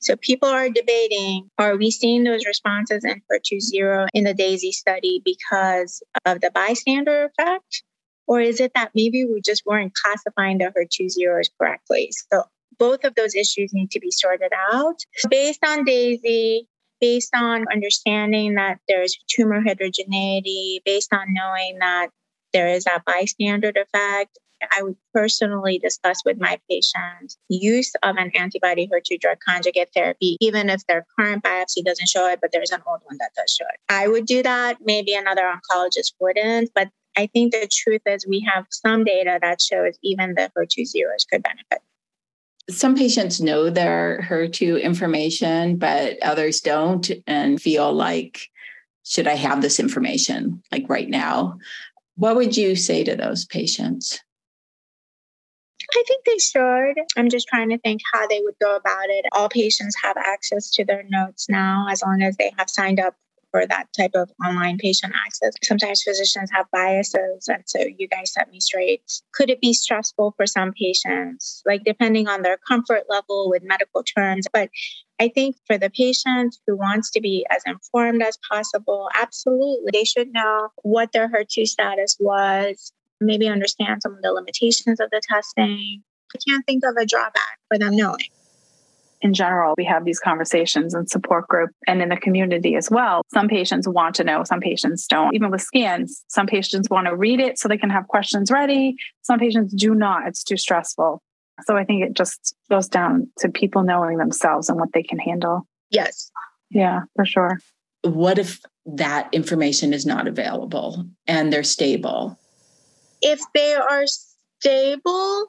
So 0.01 0.17
people 0.17 0.49
are 0.49 0.71
debating 0.71 1.51
are 1.59 1.77
we 1.77 1.91
seeing 1.91 2.25
those 2.25 2.47
responses 2.47 3.05
in 3.05 3.23
HER2 3.31 3.61
zero 3.61 4.07
in 4.15 4.25
the 4.25 4.35
DAISY 4.35 4.73
study 4.73 5.21
because 5.25 6.03
of 6.25 6.41
the 6.41 6.51
bystander 6.51 7.27
effect? 7.27 7.83
Or 8.27 8.41
is 8.41 8.61
it 8.61 8.73
that 8.75 8.93
maybe 8.95 9.25
we 9.25 9.41
just 9.41 9.63
weren't 9.67 9.93
classifying 9.95 10.59
the 10.59 10.73
HER2 10.77 11.11
zeros 11.11 11.51
correctly? 11.59 12.11
So 12.33 12.45
both 12.79 13.05
of 13.05 13.15
those 13.15 13.35
issues 13.35 13.73
need 13.75 13.91
to 13.91 14.01
be 14.01 14.11
sorted 14.11 14.53
out. 14.73 14.97
Based 15.29 15.61
on 15.67 15.85
DAISY, 15.85 16.67
based 17.01 17.35
on 17.35 17.67
understanding 17.71 18.55
that 18.55 18.79
there's 18.89 19.19
tumor 19.29 19.61
heterogeneity, 19.61 20.81
based 20.85 21.13
on 21.13 21.27
knowing 21.29 21.79
that 21.81 22.09
there 22.53 22.69
is 22.69 22.85
that 22.85 23.05
bystander 23.05 23.69
effect, 23.69 24.39
I 24.77 24.83
would 24.83 24.97
personally 25.15 25.79
discuss 25.79 26.23
with 26.25 26.39
my 26.39 26.59
patients 26.69 27.39
use 27.49 27.93
of 28.03 28.17
an 28.17 28.31
antibody 28.35 28.89
HER2 28.89 29.21
drug 29.21 29.39
conjugate 29.47 29.91
therapy, 29.95 30.37
even 30.41 30.69
if 30.71 30.87
their 30.87 31.07
current 31.19 31.43
biopsy 31.43 31.85
doesn't 31.85 32.09
show 32.09 32.29
it, 32.29 32.41
but 32.41 32.51
there's 32.53 32.71
an 32.71 32.83
old 32.87 33.01
one 33.05 33.17
that 33.19 33.31
does 33.37 33.51
show 33.51 33.67
it. 33.73 33.81
I 33.89 34.09
would 34.09 34.27
do 34.27 34.43
that. 34.43 34.79
Maybe 34.83 35.15
another 35.15 35.43
oncologist 35.43 36.13
wouldn't, 36.21 36.71
but 36.75 36.89
I 37.17 37.27
think 37.27 37.53
the 37.53 37.69
truth 37.71 38.03
is 38.07 38.27
we 38.27 38.47
have 38.53 38.67
some 38.71 39.05
data 39.05 39.39
that 39.43 39.61
shows 39.61 39.99
even 40.03 40.35
the 40.35 40.51
HER2 40.57 40.87
zeros 40.87 41.25
could 41.31 41.43
benefit. 41.43 41.81
Some 42.69 42.97
patients 42.97 43.41
know 43.41 43.69
their 43.69 44.21
HER2 44.29 44.81
information, 44.83 45.77
but 45.77 46.23
others 46.23 46.61
don't 46.61 47.11
and 47.27 47.61
feel 47.61 47.93
like, 47.93 48.49
should 49.05 49.27
I 49.27 49.35
have 49.35 49.61
this 49.61 49.81
information 49.81 50.63
like 50.71 50.85
right 50.89 51.09
now? 51.09 51.59
What 52.15 52.37
would 52.37 52.57
you 52.57 52.77
say 52.77 53.03
to 53.03 53.17
those 53.17 53.45
patients? 53.45 54.21
I 55.93 56.05
think 56.07 56.25
they 56.25 56.39
should. 56.39 57.05
I'm 57.17 57.29
just 57.29 57.49
trying 57.49 57.71
to 57.71 57.79
think 57.79 58.01
how 58.13 58.27
they 58.27 58.41
would 58.43 58.55
go 58.61 58.77
about 58.77 59.09
it. 59.09 59.27
All 59.33 59.49
patients 59.49 59.97
have 60.03 60.17
access 60.17 60.71
to 60.73 60.85
their 60.85 61.05
notes 61.09 61.49
now 61.49 61.87
as 61.91 62.03
long 62.03 62.23
as 62.23 62.37
they 62.37 62.53
have 62.59 62.71
signed 62.71 63.01
up 63.01 63.15
for 63.51 63.67
that 63.67 63.89
type 63.97 64.13
of 64.15 64.31
online 64.45 64.79
patient 64.79 65.13
access. 65.27 65.53
Sometimes 65.65 66.03
physicians 66.03 66.51
have 66.53 66.67
biases, 66.73 67.49
and 67.49 67.63
so 67.67 67.81
you 67.81 68.09
guys 68.09 68.33
set 68.33 68.51
me 68.51 68.61
straight. 68.61 69.03
Could 69.35 69.51
it 69.51 69.61
be 69.61 69.73
stressful 69.73 70.35
for 70.37 70.47
some 70.47 70.73
patients, 70.73 71.63
like 71.67 71.83
depending 71.85 72.29
on 72.29 72.43
their 72.43 72.59
comfort 72.69 73.05
level 73.09 73.51
with 73.51 73.63
medical 73.65 74.03
terms? 74.03 74.47
But 74.53 74.71
I 75.21 75.29
think 75.29 75.57
for 75.67 75.77
the 75.77 75.91
patient 75.91 76.57
who 76.67 76.77
wants 76.77 77.11
to 77.11 77.21
be 77.21 77.47
as 77.51 77.63
informed 77.67 78.23
as 78.23 78.39
possible, 78.49 79.09
absolutely, 79.21 79.91
they 79.93 80.05
should 80.05 80.33
know 80.33 80.69
what 80.83 81.13
their 81.13 81.29
HER2 81.29 81.67
status 81.67 82.17
was, 82.21 82.93
maybe 83.21 83.49
understand 83.49 84.03
some 84.03 84.15
of 84.15 84.23
the 84.23 84.33
limitations 84.33 85.01
of 85.01 85.11
the 85.11 85.21
testing. 85.29 86.03
I 86.35 86.39
can't 86.49 86.65
think 86.67 86.85
of 86.85 86.97
a 86.97 87.07
drawback 87.07 87.59
for 87.69 87.79
them 87.79 87.97
knowing. 87.97 88.29
In 89.23 89.35
general, 89.35 89.75
we 89.77 89.85
have 89.85 90.07
these 90.07 90.19
conversations 90.19 90.95
in 90.95 91.07
support 91.07 91.47
group 91.47 91.71
and 91.87 92.01
in 92.01 92.09
the 92.09 92.17
community 92.17 92.75
as 92.75 92.91
well. 92.91 93.21
Some 93.33 93.49
patients 93.49 93.87
want 93.87 94.15
to 94.15 94.25
know, 94.25 94.45
some 94.45 94.61
patients 94.61 95.07
don't. 95.07 95.35
Even 95.35 95.51
with 95.51 95.61
scans, 95.61 96.25
some 96.29 96.47
patients 96.47 96.89
want 96.89 97.07
to 97.07 97.15
read 97.15 97.39
it 97.39 97.59
so 97.59 97.69
they 97.69 97.77
can 97.77 97.91
have 97.91 98.09
questions 98.09 98.51
ready. 98.51 98.97
Some 99.23 99.39
patients 99.39 99.75
do 99.75 99.95
not. 99.95 100.27
It's 100.27 100.43
too 100.43 100.57
stressful. 100.57 101.21
So 101.67 101.77
I 101.77 101.85
think 101.85 102.03
it 102.03 102.15
just 102.15 102.55
goes 102.71 102.89
down 102.89 103.29
to 103.41 103.51
people 103.51 103.83
knowing 103.83 104.17
themselves 104.17 104.71
and 104.71 104.81
what 104.81 104.95
they 104.95 105.03
can 105.03 105.19
handle. 105.19 105.67
Yes. 105.91 106.31
Yeah, 106.71 107.01
for 107.15 107.27
sure. 107.27 107.59
What 108.03 108.39
if 108.39 108.61
that 108.87 109.29
information 109.33 109.93
is 109.93 110.07
not 110.07 110.29
available 110.29 111.05
and 111.27 111.53
they're 111.53 111.63
stable? 111.63 112.39
If 113.23 113.41
they 113.55 113.75
are 113.75 114.05
stable 114.07 115.47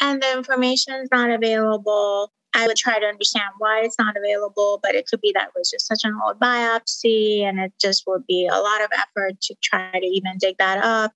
and 0.00 0.22
the 0.22 0.32
information 0.36 0.94
is 0.94 1.08
not 1.10 1.30
available, 1.30 2.32
I 2.54 2.66
would 2.66 2.76
try 2.76 2.98
to 2.98 3.06
understand 3.06 3.50
why 3.58 3.82
it's 3.84 3.98
not 3.98 4.16
available, 4.16 4.80
but 4.82 4.94
it 4.94 5.06
could 5.06 5.20
be 5.20 5.32
that 5.34 5.50
was 5.54 5.70
just 5.70 5.86
such 5.86 6.00
an 6.04 6.18
old 6.24 6.40
biopsy 6.40 7.42
and 7.42 7.60
it 7.60 7.72
just 7.80 8.04
would 8.06 8.26
be 8.26 8.48
a 8.50 8.58
lot 8.58 8.82
of 8.82 8.88
effort 8.94 9.40
to 9.42 9.54
try 9.62 9.90
to 9.92 10.06
even 10.06 10.38
dig 10.38 10.56
that 10.58 10.82
up. 10.82 11.12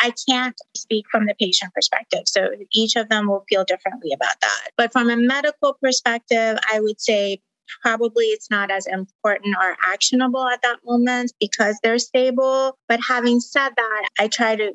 I 0.00 0.12
can't 0.28 0.56
speak 0.76 1.06
from 1.10 1.24
the 1.24 1.34
patient 1.40 1.72
perspective. 1.72 2.24
So 2.26 2.50
each 2.72 2.96
of 2.96 3.08
them 3.08 3.28
will 3.28 3.44
feel 3.48 3.64
differently 3.64 4.10
about 4.12 4.38
that. 4.42 4.70
But 4.76 4.92
from 4.92 5.08
a 5.08 5.16
medical 5.16 5.78
perspective, 5.80 6.58
I 6.70 6.80
would 6.80 7.00
say 7.00 7.40
probably 7.80 8.26
it's 8.26 8.50
not 8.50 8.70
as 8.70 8.86
important 8.86 9.56
or 9.58 9.76
actionable 9.90 10.46
at 10.46 10.60
that 10.62 10.80
moment 10.84 11.32
because 11.40 11.78
they're 11.82 11.98
stable. 11.98 12.76
But 12.88 13.00
having 13.08 13.40
said 13.40 13.70
that, 13.74 14.08
I 14.18 14.28
try 14.28 14.56
to 14.56 14.74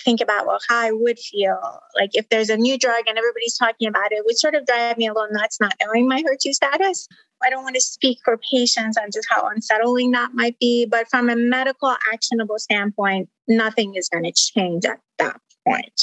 think 0.00 0.20
about 0.20 0.46
well 0.46 0.58
how 0.68 0.80
i 0.80 0.90
would 0.90 1.18
feel 1.18 1.58
like 1.96 2.10
if 2.14 2.28
there's 2.28 2.50
a 2.50 2.56
new 2.56 2.78
drug 2.78 3.04
and 3.06 3.18
everybody's 3.18 3.56
talking 3.56 3.88
about 3.88 4.12
it, 4.12 4.16
it 4.16 4.24
would 4.26 4.38
sort 4.38 4.54
of 4.54 4.66
drive 4.66 4.96
me 4.96 5.06
a 5.06 5.12
little 5.12 5.28
nuts 5.30 5.60
not 5.60 5.74
knowing 5.80 6.08
my 6.08 6.22
her2 6.22 6.52
status 6.52 7.08
i 7.44 7.50
don't 7.50 7.62
want 7.62 7.74
to 7.74 7.80
speak 7.80 8.18
for 8.24 8.38
patients 8.52 8.96
on 8.96 9.08
just 9.12 9.26
how 9.30 9.46
unsettling 9.48 10.10
that 10.10 10.30
might 10.34 10.58
be 10.58 10.86
but 10.86 11.06
from 11.08 11.28
a 11.28 11.36
medical 11.36 11.94
actionable 12.12 12.58
standpoint 12.58 13.28
nothing 13.48 13.94
is 13.94 14.08
going 14.08 14.24
to 14.24 14.32
change 14.32 14.84
at 14.84 14.98
that 15.18 15.40
point 15.66 16.00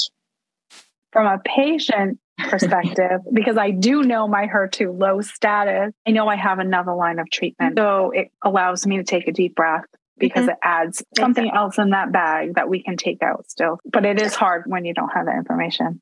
from 1.12 1.26
a 1.26 1.38
patient 1.44 2.18
perspective 2.48 3.20
because 3.32 3.56
I 3.56 3.70
do 3.70 4.02
know 4.02 4.26
my 4.26 4.46
HER2 4.46 4.98
low 4.98 5.20
status. 5.20 5.92
I 6.06 6.10
know 6.10 6.28
I 6.28 6.36
have 6.36 6.58
another 6.58 6.94
line 6.94 7.18
of 7.18 7.30
treatment. 7.30 7.78
So 7.78 8.10
it 8.10 8.32
allows 8.42 8.86
me 8.86 8.96
to 8.96 9.04
take 9.04 9.28
a 9.28 9.32
deep 9.32 9.54
breath 9.54 9.84
because 10.18 10.42
mm-hmm. 10.42 10.50
it 10.50 10.58
adds 10.62 11.02
something 11.16 11.44
exactly. 11.44 11.58
else 11.58 11.78
in 11.78 11.90
that 11.90 12.12
bag 12.12 12.54
that 12.54 12.68
we 12.68 12.82
can 12.82 12.96
take 12.96 13.22
out 13.22 13.50
still. 13.50 13.78
But 13.84 14.04
it 14.04 14.20
is 14.20 14.34
hard 14.34 14.64
when 14.66 14.84
you 14.84 14.94
don't 14.94 15.10
have 15.10 15.26
that 15.26 15.36
information. 15.36 16.00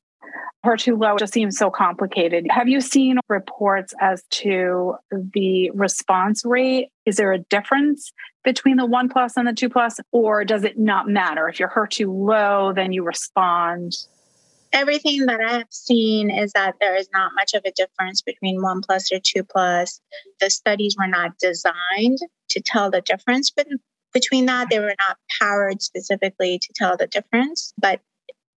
HER2 0.65 1.01
low 1.01 1.17
just 1.17 1.33
seems 1.33 1.57
so 1.57 1.71
complicated. 1.71 2.45
Have 2.51 2.67
you 2.67 2.81
seen 2.81 3.17
reports 3.27 3.93
as 3.99 4.23
to 4.29 4.95
the 5.11 5.71
response 5.71 6.45
rate? 6.45 6.89
Is 7.05 7.15
there 7.15 7.33
a 7.33 7.39
difference 7.39 8.13
between 8.43 8.77
the 8.77 8.85
one 8.85 9.09
plus 9.09 9.37
and 9.37 9.47
the 9.47 9.53
two 9.53 9.69
plus, 9.69 9.99
or 10.11 10.45
does 10.45 10.63
it 10.63 10.77
not 10.77 11.07
matter? 11.07 11.47
If 11.47 11.59
you're 11.59 11.69
HER2 11.69 12.05
low, 12.07 12.73
then 12.73 12.91
you 12.91 13.03
respond. 13.03 13.93
Everything 14.71 15.25
that 15.25 15.41
I 15.41 15.53
have 15.57 15.67
seen 15.71 16.29
is 16.29 16.53
that 16.53 16.75
there 16.79 16.95
is 16.95 17.09
not 17.11 17.31
much 17.35 17.53
of 17.55 17.63
a 17.65 17.71
difference 17.71 18.21
between 18.21 18.61
one 18.61 18.81
plus 18.81 19.11
or 19.11 19.19
two 19.19 19.43
plus. 19.43 19.99
The 20.39 20.49
studies 20.49 20.95
were 20.97 21.07
not 21.07 21.37
designed 21.39 22.19
to 22.49 22.61
tell 22.61 22.91
the 22.91 23.01
difference 23.01 23.51
between 24.13 24.45
that. 24.47 24.69
They 24.69 24.79
were 24.79 24.95
not 24.99 25.17
powered 25.39 25.81
specifically 25.81 26.59
to 26.59 26.73
tell 26.75 26.97
the 26.97 27.07
difference, 27.07 27.73
but 27.77 28.01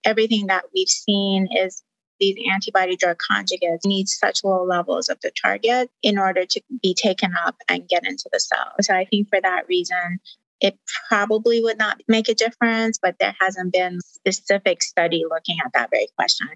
everything 0.05 0.47
that 0.49 0.65
we've 0.75 0.89
seen 0.89 1.49
is 1.53 1.83
these 2.21 2.37
antibody 2.53 2.97
drug 2.97 3.19
conjugates 3.31 3.85
need 3.85 4.09
such 4.09 4.45
low 4.45 4.65
levels 4.65 5.09
of 5.09 5.19
the 5.23 5.33
target 5.43 5.91
in 6.03 6.19
order 6.19 6.47
to 6.47 6.63
be 6.83 6.95
taken 6.95 7.33
up 7.45 7.57
and 7.69 7.89
get 7.89 8.07
into 8.07 8.29
the 8.33 8.41
cell. 8.41 8.73
So 8.81 8.95
I 8.95 9.05
think 9.05 9.29
for 9.29 9.41
that 9.41 9.67
reason, 9.69 10.21
it 10.61 10.79
probably 11.09 11.63
would 11.63 11.79
not 11.79 12.01
make 12.09 12.29
a 12.29 12.35
difference, 12.35 12.99
but 13.03 13.17
there 13.19 13.35
hasn't 13.41 13.73
been 13.73 14.01
specific 14.01 14.83
study 14.83 15.25
looking 15.29 15.57
at 15.65 15.73
that 15.75 15.91
very 15.91 16.07
question. 16.17 16.49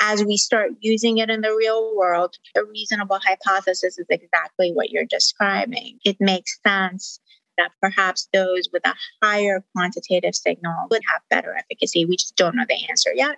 As 0.00 0.24
we 0.24 0.36
start 0.36 0.72
using 0.80 1.18
it 1.18 1.30
in 1.30 1.42
the 1.42 1.54
real 1.54 1.94
world, 1.96 2.34
a 2.56 2.64
reasonable 2.64 3.20
hypothesis 3.22 3.98
is 3.98 4.06
exactly 4.10 4.72
what 4.72 4.90
you're 4.90 5.04
describing. 5.04 5.98
It 6.04 6.16
makes 6.18 6.58
sense 6.66 7.20
that 7.58 7.72
perhaps 7.80 8.28
those 8.32 8.68
with 8.72 8.86
a 8.86 8.94
higher 9.22 9.64
quantitative 9.74 10.34
signal 10.34 10.86
would 10.90 11.02
have 11.12 11.22
better 11.30 11.54
efficacy. 11.56 12.04
We 12.04 12.16
just 12.16 12.36
don't 12.36 12.56
know 12.56 12.64
the 12.68 12.88
answer 12.88 13.10
yet. 13.14 13.36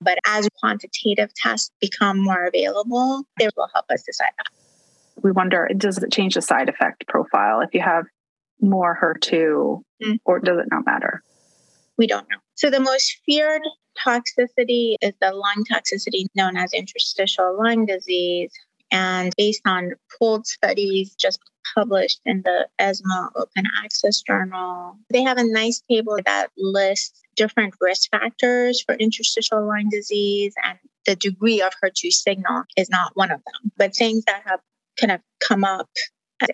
But 0.00 0.18
as 0.26 0.48
quantitative 0.60 1.30
tests 1.34 1.70
become 1.80 2.22
more 2.22 2.46
available, 2.46 3.24
they 3.38 3.48
will 3.56 3.68
help 3.72 3.86
us 3.90 4.02
decide 4.02 4.32
that. 4.38 5.22
We 5.22 5.32
wonder 5.32 5.68
does 5.76 5.98
it 5.98 6.12
change 6.12 6.34
the 6.34 6.42
side 6.42 6.68
effect 6.68 7.06
profile 7.08 7.60
if 7.60 7.74
you 7.74 7.80
have 7.80 8.04
more 8.60 8.98
HER2, 9.00 9.32
mm-hmm. 9.32 10.12
or 10.24 10.40
does 10.40 10.58
it 10.58 10.68
not 10.70 10.84
matter? 10.86 11.22
We 11.96 12.06
don't 12.06 12.28
know. 12.30 12.38
So 12.54 12.70
the 12.70 12.80
most 12.80 13.18
feared 13.26 13.62
toxicity 14.04 14.94
is 15.00 15.12
the 15.20 15.32
lung 15.32 15.64
toxicity 15.70 16.26
known 16.34 16.56
as 16.56 16.72
interstitial 16.72 17.56
lung 17.58 17.86
disease. 17.86 18.52
And 18.90 19.34
based 19.36 19.62
on 19.66 19.92
pooled 20.18 20.46
studies 20.46 21.14
just 21.14 21.40
published 21.74 22.20
in 22.24 22.42
the 22.42 22.68
ESMO 22.78 23.30
Open 23.36 23.64
Access 23.84 24.22
Journal, 24.22 24.96
they 25.10 25.22
have 25.22 25.38
a 25.38 25.44
nice 25.44 25.82
table 25.90 26.18
that 26.24 26.48
lists 26.56 27.20
different 27.36 27.74
risk 27.80 28.10
factors 28.10 28.82
for 28.82 28.94
interstitial 28.94 29.66
lung 29.66 29.88
disease, 29.90 30.54
and 30.64 30.78
the 31.06 31.16
degree 31.16 31.60
of 31.60 31.72
HER2 31.84 32.10
signal 32.10 32.64
is 32.76 32.90
not 32.90 33.12
one 33.14 33.30
of 33.30 33.40
them. 33.44 33.72
But 33.76 33.94
things 33.94 34.24
that 34.24 34.42
have 34.46 34.60
kind 34.98 35.12
of 35.12 35.20
come 35.46 35.64
up 35.64 35.88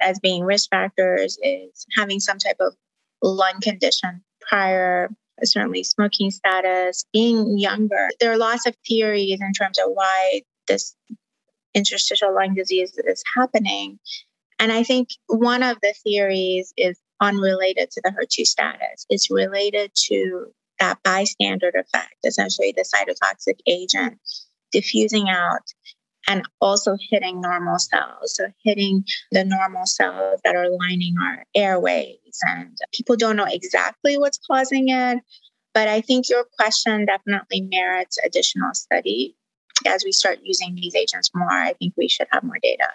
as 0.01 0.18
being 0.18 0.43
risk 0.45 0.70
factors 0.70 1.39
is 1.43 1.87
having 1.97 2.20
some 2.20 2.39
type 2.39 2.57
of 2.61 2.74
lung 3.22 3.61
condition 3.62 4.22
prior 4.41 5.11
certainly 5.43 5.82
smoking 5.82 6.30
status, 6.30 7.05
being 7.12 7.59
younger. 7.59 8.09
There 8.20 8.32
are 8.32 8.39
lots 8.39 8.66
of 8.66 8.76
theories 8.87 9.41
in 9.41 9.53
terms 9.53 9.78
of 9.78 9.91
why 9.93 10.43
this 10.68 10.95
interstitial 11.75 12.35
lung 12.35 12.55
disease 12.55 12.93
is 12.97 13.22
happening. 13.37 13.99
And 14.59 14.72
I 14.72 14.83
think 14.83 15.09
one 15.27 15.62
of 15.62 15.79
the 15.83 15.95
theories 16.05 16.72
is 16.77 16.99
unrelated 17.20 17.91
to 17.91 18.01
the 18.05 18.11
HER2 18.11 18.47
status. 18.47 19.07
It's 19.09 19.31
related 19.31 19.93
to 20.09 20.47
that 20.81 20.99
bystander 21.03 21.68
effect, 21.68 22.14
essentially 22.25 22.75
the 22.77 22.85
cytotoxic 22.85 23.59
agent 23.66 24.18
diffusing 24.72 25.29
out 25.29 25.62
and 26.27 26.43
also 26.61 26.97
hitting 27.11 27.41
normal 27.41 27.79
cells. 27.79 28.35
So 28.35 28.47
hitting 28.64 29.05
the 29.31 29.45
normal 29.45 29.87
cells 29.87 30.41
that 30.45 30.57
are 30.57 30.70
lining 30.70 31.14
our 31.22 31.45
airways. 31.55 32.39
And 32.43 32.77
people 32.93 33.16
don't 33.16 33.37
know 33.37 33.47
exactly 33.49 34.18
what's 34.18 34.41
causing 34.51 34.89
it. 34.89 35.18
But 35.75 35.89
I 35.89 36.01
think 36.01 36.29
your 36.29 36.45
question 36.59 37.07
definitely 37.07 37.62
merits 37.62 38.18
additional 38.25 38.75
study. 38.75 39.37
As 39.87 40.05
we 40.05 40.12
start 40.12 40.41
using 40.43 40.74
these 40.74 40.95
agents 40.95 41.30
more, 41.35 41.51
I 41.51 41.74
think 41.74 41.95
we 41.97 42.09
should 42.09 42.28
have 42.30 42.43
more 42.43 42.59
data 42.62 42.87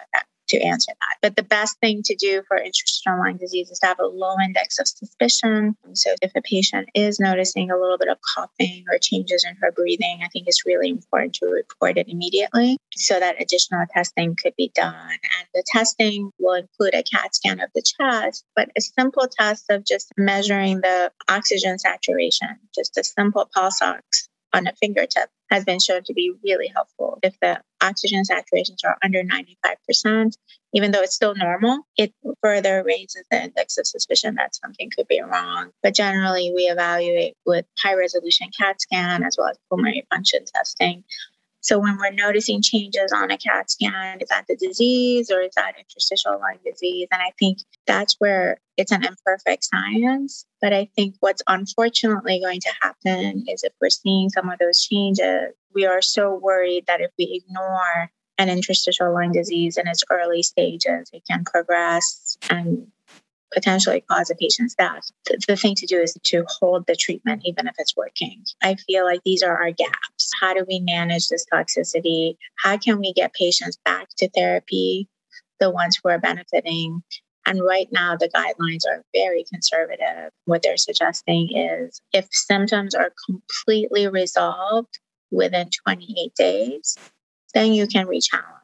to 0.50 0.60
answer 0.60 0.92
that. 1.00 1.16
But 1.22 1.36
the 1.36 1.42
best 1.42 1.78
thing 1.80 2.02
to 2.04 2.14
do 2.14 2.42
for 2.46 2.56
interstitial 2.56 3.18
lung 3.18 3.36
disease 3.36 3.70
is 3.70 3.78
to 3.78 3.86
have 3.86 4.00
a 4.00 4.06
low 4.06 4.34
index 4.44 4.78
of 4.78 4.88
suspicion. 4.88 5.76
So 5.94 6.10
if 6.22 6.32
a 6.34 6.42
patient 6.42 6.88
is 6.94 7.20
noticing 7.20 7.70
a 7.70 7.76
little 7.76 7.98
bit 7.98 8.08
of 8.08 8.18
coughing 8.34 8.84
or 8.90 8.98
changes 8.98 9.46
in 9.48 9.56
her 9.60 9.70
breathing, 9.72 10.20
I 10.22 10.28
think 10.28 10.46
it's 10.48 10.66
really 10.66 10.90
important 10.90 11.34
to 11.34 11.46
report 11.46 11.98
it 11.98 12.08
immediately 12.08 12.76
so 12.96 13.18
that 13.18 13.40
additional 13.40 13.86
testing 13.94 14.36
could 14.40 14.54
be 14.56 14.72
done. 14.74 15.10
And 15.10 15.48
the 15.54 15.64
testing 15.66 16.30
will 16.38 16.54
include 16.54 16.94
a 16.94 17.02
CAT 17.04 17.34
scan 17.34 17.60
of 17.60 17.70
the 17.74 17.82
chest, 17.82 18.44
but 18.56 18.70
a 18.76 18.80
simple 18.80 19.28
test 19.28 19.66
of 19.70 19.86
just 19.86 20.12
measuring 20.16 20.80
the 20.80 21.12
oxygen 21.28 21.78
saturation, 21.78 22.48
just 22.74 22.98
a 22.98 23.04
simple 23.04 23.48
pulse 23.54 23.80
ox 23.80 24.29
on 24.52 24.66
a 24.66 24.72
fingertip 24.74 25.28
has 25.50 25.64
been 25.64 25.80
shown 25.80 26.02
to 26.04 26.14
be 26.14 26.32
really 26.44 26.68
helpful. 26.68 27.18
If 27.22 27.38
the 27.40 27.60
oxygen 27.80 28.22
saturations 28.22 28.84
are 28.84 28.96
under 29.02 29.22
95%, 29.22 30.36
even 30.72 30.92
though 30.92 31.02
it's 31.02 31.14
still 31.14 31.34
normal, 31.34 31.80
it 31.96 32.12
further 32.42 32.84
raises 32.84 33.24
the 33.30 33.42
index 33.42 33.78
of 33.78 33.86
suspicion 33.86 34.36
that 34.36 34.54
something 34.54 34.90
could 34.96 35.08
be 35.08 35.20
wrong. 35.20 35.70
But 35.82 35.94
generally, 35.94 36.52
we 36.54 36.64
evaluate 36.64 37.34
with 37.44 37.66
high 37.78 37.94
resolution 37.94 38.48
CAT 38.56 38.80
scan 38.80 39.24
as 39.24 39.36
well 39.38 39.48
as 39.48 39.58
pulmonary 39.68 40.06
function 40.10 40.44
testing 40.54 41.04
so 41.60 41.78
when 41.78 41.98
we're 41.98 42.10
noticing 42.10 42.62
changes 42.62 43.12
on 43.12 43.30
a 43.30 43.36
CAT 43.36 43.70
scan, 43.70 44.18
is 44.20 44.28
that 44.28 44.46
the 44.48 44.56
disease 44.56 45.30
or 45.30 45.40
is 45.40 45.52
that 45.56 45.74
interstitial 45.78 46.32
lung 46.32 46.58
disease? 46.64 47.08
And 47.12 47.20
I 47.20 47.32
think 47.38 47.58
that's 47.86 48.16
where 48.18 48.60
it's 48.76 48.92
an 48.92 49.04
imperfect 49.04 49.64
science. 49.64 50.46
But 50.62 50.72
I 50.72 50.88
think 50.96 51.16
what's 51.20 51.42
unfortunately 51.46 52.40
going 52.40 52.60
to 52.60 52.72
happen 52.80 53.44
is 53.46 53.62
if 53.62 53.72
we're 53.80 53.90
seeing 53.90 54.30
some 54.30 54.48
of 54.48 54.58
those 54.58 54.80
changes, 54.80 55.52
we 55.74 55.84
are 55.86 56.02
so 56.02 56.34
worried 56.34 56.84
that 56.86 57.02
if 57.02 57.10
we 57.18 57.42
ignore 57.44 58.10
an 58.38 58.48
interstitial 58.48 59.12
lung 59.12 59.32
disease 59.32 59.76
in 59.76 59.86
its 59.86 60.02
early 60.10 60.42
stages, 60.42 61.10
it 61.12 61.22
can 61.30 61.44
progress 61.44 62.38
and 62.48 62.86
potentially 63.52 64.02
cause 64.08 64.30
a 64.30 64.34
patient's 64.34 64.74
death. 64.74 65.10
The, 65.26 65.38
the 65.48 65.56
thing 65.56 65.74
to 65.76 65.86
do 65.86 65.98
is 65.98 66.16
to 66.22 66.44
hold 66.48 66.86
the 66.86 66.96
treatment, 66.96 67.42
even 67.44 67.66
if 67.66 67.74
it's 67.78 67.96
working. 67.96 68.44
I 68.62 68.76
feel 68.76 69.04
like 69.04 69.20
these 69.24 69.42
are 69.42 69.56
our 69.56 69.72
gaps. 69.72 70.30
How 70.40 70.54
do 70.54 70.64
we 70.68 70.80
manage 70.80 71.28
this 71.28 71.46
toxicity? 71.52 72.36
How 72.58 72.76
can 72.76 72.98
we 72.98 73.12
get 73.12 73.34
patients 73.34 73.78
back 73.84 74.08
to 74.18 74.28
therapy, 74.30 75.08
the 75.58 75.70
ones 75.70 75.98
who 76.02 76.10
are 76.10 76.18
benefiting? 76.18 77.02
And 77.46 77.62
right 77.64 77.88
now, 77.90 78.16
the 78.16 78.28
guidelines 78.28 78.86
are 78.86 79.02
very 79.14 79.44
conservative. 79.50 80.30
What 80.44 80.62
they're 80.62 80.76
suggesting 80.76 81.56
is 81.56 82.00
if 82.12 82.28
symptoms 82.30 82.94
are 82.94 83.12
completely 83.26 84.08
resolved 84.08 84.98
within 85.30 85.70
28 85.86 86.32
days, 86.36 86.96
then 87.54 87.72
you 87.72 87.86
can 87.86 88.06
rechallenge. 88.06 88.59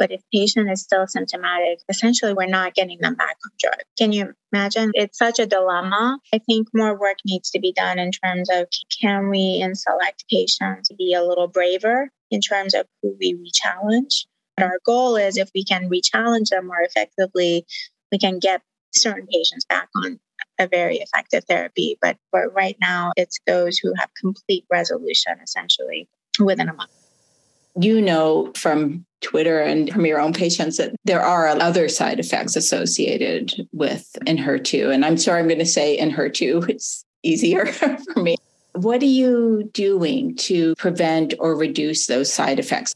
But 0.00 0.10
if 0.10 0.22
patient 0.32 0.70
is 0.70 0.80
still 0.80 1.06
symptomatic, 1.06 1.80
essentially 1.90 2.32
we're 2.32 2.46
not 2.46 2.74
getting 2.74 2.98
them 3.00 3.16
back 3.16 3.36
on 3.44 3.50
drug. 3.60 3.80
Can 3.98 4.12
you 4.12 4.32
imagine? 4.50 4.92
It's 4.94 5.18
such 5.18 5.38
a 5.38 5.44
dilemma. 5.44 6.18
I 6.34 6.38
think 6.38 6.68
more 6.72 6.98
work 6.98 7.18
needs 7.26 7.50
to 7.50 7.60
be 7.60 7.72
done 7.72 7.98
in 7.98 8.10
terms 8.10 8.48
of 8.50 8.66
can 8.98 9.28
we 9.28 9.60
in 9.62 9.74
select 9.74 10.24
patients 10.30 10.90
be 10.96 11.12
a 11.12 11.22
little 11.22 11.48
braver 11.48 12.10
in 12.30 12.40
terms 12.40 12.74
of 12.74 12.86
who 13.02 13.14
we 13.20 13.34
rechallenge. 13.34 14.24
But 14.56 14.64
our 14.64 14.78
goal 14.86 15.16
is 15.16 15.36
if 15.36 15.50
we 15.54 15.64
can 15.64 15.90
rechallenge 15.90 16.48
them 16.48 16.66
more 16.66 16.80
effectively, 16.80 17.66
we 18.10 18.18
can 18.18 18.38
get 18.38 18.62
certain 18.94 19.26
patients 19.26 19.66
back 19.66 19.90
on 19.94 20.18
a 20.58 20.66
very 20.66 20.96
effective 20.96 21.44
therapy. 21.44 21.98
But 22.00 22.16
for 22.30 22.48
right 22.48 22.76
now, 22.80 23.12
it's 23.16 23.38
those 23.46 23.76
who 23.76 23.92
have 23.98 24.08
complete 24.18 24.64
resolution 24.70 25.34
essentially 25.42 26.08
within 26.38 26.70
a 26.70 26.72
month 26.72 26.90
you 27.78 28.00
know 28.00 28.50
from 28.56 29.04
Twitter 29.20 29.60
and 29.60 29.90
from 29.90 30.06
your 30.06 30.20
own 30.20 30.32
patients 30.32 30.76
that 30.78 30.94
there 31.04 31.22
are 31.22 31.48
other 31.48 31.88
side 31.88 32.18
effects 32.18 32.56
associated 32.56 33.66
with 33.72 34.16
in 34.26 34.38
her 34.38 34.58
too, 34.58 34.90
And 34.90 35.04
I'm 35.04 35.16
sorry, 35.16 35.40
I'm 35.40 35.48
going 35.48 35.58
to 35.58 35.66
say 35.66 35.96
in 35.96 36.10
her 36.10 36.28
too. 36.28 36.64
It's 36.68 37.04
easier 37.22 37.66
for 37.66 37.98
me. 38.16 38.36
What 38.72 39.02
are 39.02 39.06
you 39.06 39.68
doing 39.72 40.36
to 40.36 40.74
prevent 40.76 41.34
or 41.38 41.56
reduce 41.56 42.06
those 42.06 42.32
side 42.32 42.58
effects? 42.58 42.94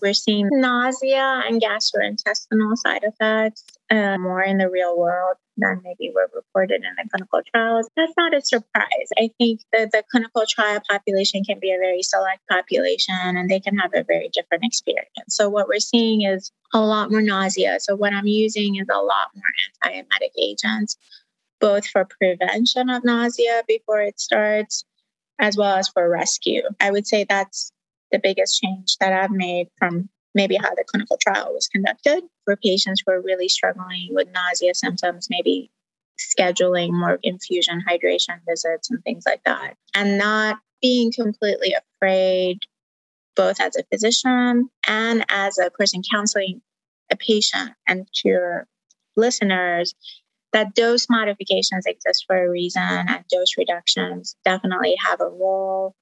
We're 0.00 0.14
seeing 0.14 0.48
nausea 0.50 1.42
and 1.46 1.62
gastrointestinal 1.62 2.76
side 2.76 3.04
effects 3.04 3.64
uh, 3.92 4.16
more 4.18 4.42
in 4.42 4.58
the 4.58 4.70
real 4.70 4.98
world 4.98 5.36
than 5.58 5.82
maybe 5.84 6.10
were 6.14 6.30
reported 6.34 6.82
in 6.82 6.94
the 6.96 7.08
clinical 7.10 7.42
trials. 7.54 7.88
That's 7.94 8.14
not 8.16 8.34
a 8.34 8.40
surprise. 8.40 9.08
I 9.18 9.30
think 9.38 9.60
that 9.72 9.92
the 9.92 10.02
clinical 10.10 10.44
trial 10.48 10.80
population 10.90 11.44
can 11.44 11.58
be 11.60 11.72
a 11.72 11.78
very 11.78 12.02
select 12.02 12.40
population 12.50 13.14
and 13.20 13.50
they 13.50 13.60
can 13.60 13.76
have 13.76 13.92
a 13.94 14.02
very 14.02 14.30
different 14.32 14.64
experience. 14.64 15.10
So, 15.28 15.50
what 15.50 15.68
we're 15.68 15.78
seeing 15.78 16.22
is 16.22 16.50
a 16.72 16.80
lot 16.80 17.10
more 17.10 17.20
nausea. 17.20 17.80
So, 17.80 17.94
what 17.94 18.14
I'm 18.14 18.26
using 18.26 18.76
is 18.76 18.86
a 18.90 18.98
lot 18.98 19.28
more 19.34 19.92
antiemetic 19.92 20.30
agents, 20.40 20.96
both 21.60 21.86
for 21.86 22.06
prevention 22.06 22.88
of 22.88 23.04
nausea 23.04 23.62
before 23.68 24.00
it 24.00 24.18
starts, 24.18 24.84
as 25.38 25.56
well 25.56 25.76
as 25.76 25.88
for 25.88 26.08
rescue. 26.08 26.62
I 26.80 26.90
would 26.90 27.06
say 27.06 27.26
that's 27.28 27.72
the 28.10 28.18
biggest 28.18 28.58
change 28.58 28.96
that 29.00 29.12
I've 29.12 29.30
made 29.30 29.68
from 29.78 30.08
maybe 30.34 30.56
how 30.56 30.74
the 30.74 30.84
clinical 30.86 31.16
trial 31.18 31.52
was 31.52 31.68
conducted. 31.68 32.22
For 32.44 32.56
patients 32.56 33.02
who 33.04 33.12
are 33.12 33.20
really 33.20 33.48
struggling 33.48 34.08
with 34.10 34.28
nausea 34.32 34.74
symptoms, 34.74 35.28
maybe 35.30 35.70
scheduling 36.18 36.92
more 36.92 37.18
infusion 37.22 37.82
hydration 37.88 38.40
visits 38.48 38.90
and 38.90 39.02
things 39.02 39.24
like 39.26 39.42
that, 39.44 39.76
and 39.94 40.18
not 40.18 40.58
being 40.80 41.12
completely 41.12 41.74
afraid, 41.74 42.58
both 43.36 43.60
as 43.60 43.76
a 43.76 43.84
physician 43.84 44.68
and 44.86 45.24
as 45.30 45.58
a 45.58 45.70
person 45.70 46.02
counseling 46.08 46.60
a 47.10 47.16
patient 47.16 47.72
and 47.86 48.06
to 48.14 48.28
your 48.28 48.66
listeners 49.16 49.94
that 50.52 50.74
dose 50.74 51.06
modifications 51.08 51.86
exist 51.86 52.24
for 52.26 52.44
a 52.44 52.50
reason 52.50 52.82
and 52.82 53.24
dose 53.30 53.56
reductions 53.56 54.36
definitely 54.44 54.94
have 54.98 55.20
a 55.20 55.28
role 55.28 55.94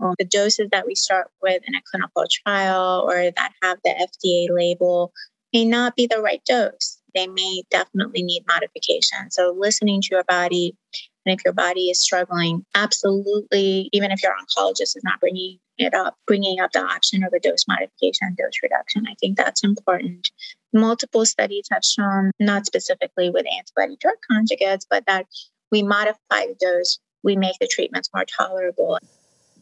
the 0.00 0.24
doses 0.24 0.68
that 0.70 0.86
we 0.86 0.94
start 0.94 1.30
with 1.42 1.62
in 1.66 1.74
a 1.74 1.82
clinical 1.90 2.24
trial 2.44 3.04
or 3.08 3.30
that 3.30 3.52
have 3.62 3.78
the 3.84 3.90
FDA 3.90 4.54
label 4.54 5.12
may 5.52 5.64
not 5.64 5.96
be 5.96 6.06
the 6.06 6.20
right 6.20 6.42
dose. 6.46 6.98
They 7.14 7.26
may 7.26 7.62
definitely 7.70 8.22
need 8.22 8.44
modification. 8.46 9.30
So, 9.30 9.54
listening 9.56 10.02
to 10.02 10.08
your 10.10 10.24
body, 10.24 10.76
and 11.24 11.34
if 11.38 11.44
your 11.44 11.54
body 11.54 11.90
is 11.90 12.00
struggling, 12.00 12.64
absolutely, 12.74 13.88
even 13.92 14.10
if 14.10 14.22
your 14.22 14.32
oncologist 14.32 14.96
is 14.96 15.02
not 15.04 15.20
bringing 15.20 15.58
it 15.78 15.94
up, 15.94 16.16
bringing 16.26 16.60
up 16.60 16.72
the 16.72 16.80
option 16.80 17.24
of 17.24 17.32
a 17.32 17.40
dose 17.40 17.66
modification, 17.66 18.34
dose 18.36 18.58
reduction, 18.62 19.04
I 19.08 19.14
think 19.20 19.36
that's 19.36 19.64
important. 19.64 20.30
Multiple 20.72 21.24
studies 21.24 21.66
have 21.72 21.84
shown, 21.84 22.30
not 22.38 22.66
specifically 22.66 23.30
with 23.30 23.46
antibody 23.46 23.96
drug 24.00 24.16
conjugates, 24.30 24.86
but 24.88 25.04
that 25.06 25.26
we 25.72 25.82
modify 25.82 26.46
the 26.46 26.56
dose, 26.60 26.98
we 27.22 27.36
make 27.36 27.58
the 27.60 27.68
treatments 27.68 28.10
more 28.14 28.24
tolerable. 28.24 28.98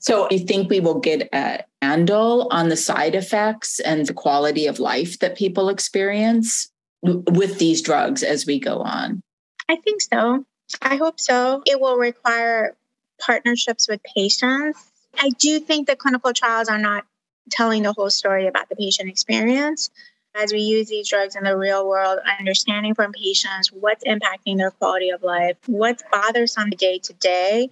So 0.07 0.29
I 0.31 0.39
think 0.39 0.71
we 0.71 0.81
will 0.81 1.01
get 1.01 1.29
a 1.33 1.65
handle 1.83 2.49
on 2.51 2.69
the 2.69 2.77
side 2.77 3.15
effects 3.15 3.81
and 3.81 4.07
the 4.07 4.15
quality 4.15 4.67
of 4.67 4.79
life 4.79 5.19
that 5.19 5.37
people 5.37 5.69
experience 5.69 6.71
with 7.03 7.59
these 7.59 7.83
drugs 7.83 8.23
as 8.23 8.47
we 8.47 8.61
go 8.61 8.81
on. 8.81 9.21
I 9.69 9.77
think 9.77 10.01
so. 10.01 10.45
I 10.81 10.97
hope 10.97 11.19
so. 11.19 11.63
It 11.67 11.81
will 11.81 11.97
require 11.97 12.77
partnerships 13.21 13.89
with 13.89 14.01
patients 14.17 14.79
I 15.19 15.31
do 15.31 15.61
think 15.61 15.87
that 15.87 15.99
clinical 15.99 16.33
trials 16.33 16.69
are 16.69 16.79
not 16.79 17.05
telling 17.51 17.83
the 17.83 17.93
whole 17.93 18.11
story 18.11 18.47
about 18.47 18.69
the 18.69 18.77
patient 18.77 19.09
experience. 19.09 19.91
As 20.35 20.53
we 20.53 20.61
use 20.61 20.89
these 20.89 21.09
drugs 21.09 21.35
in 21.35 21.45
the 21.45 21.57
real 21.57 21.89
world, 21.89 22.19
understanding 22.39 22.95
from 22.95 23.13
patients 23.13 23.73
what's 23.73 24.05
impacting 24.05 24.59
their 24.59 24.71
quality 24.71 25.09
of 25.11 25.23
life, 25.23 25.57
what's 25.67 26.03
bothersome 26.13 26.71
day 26.71 26.99
to 26.99 27.13
day, 27.15 27.71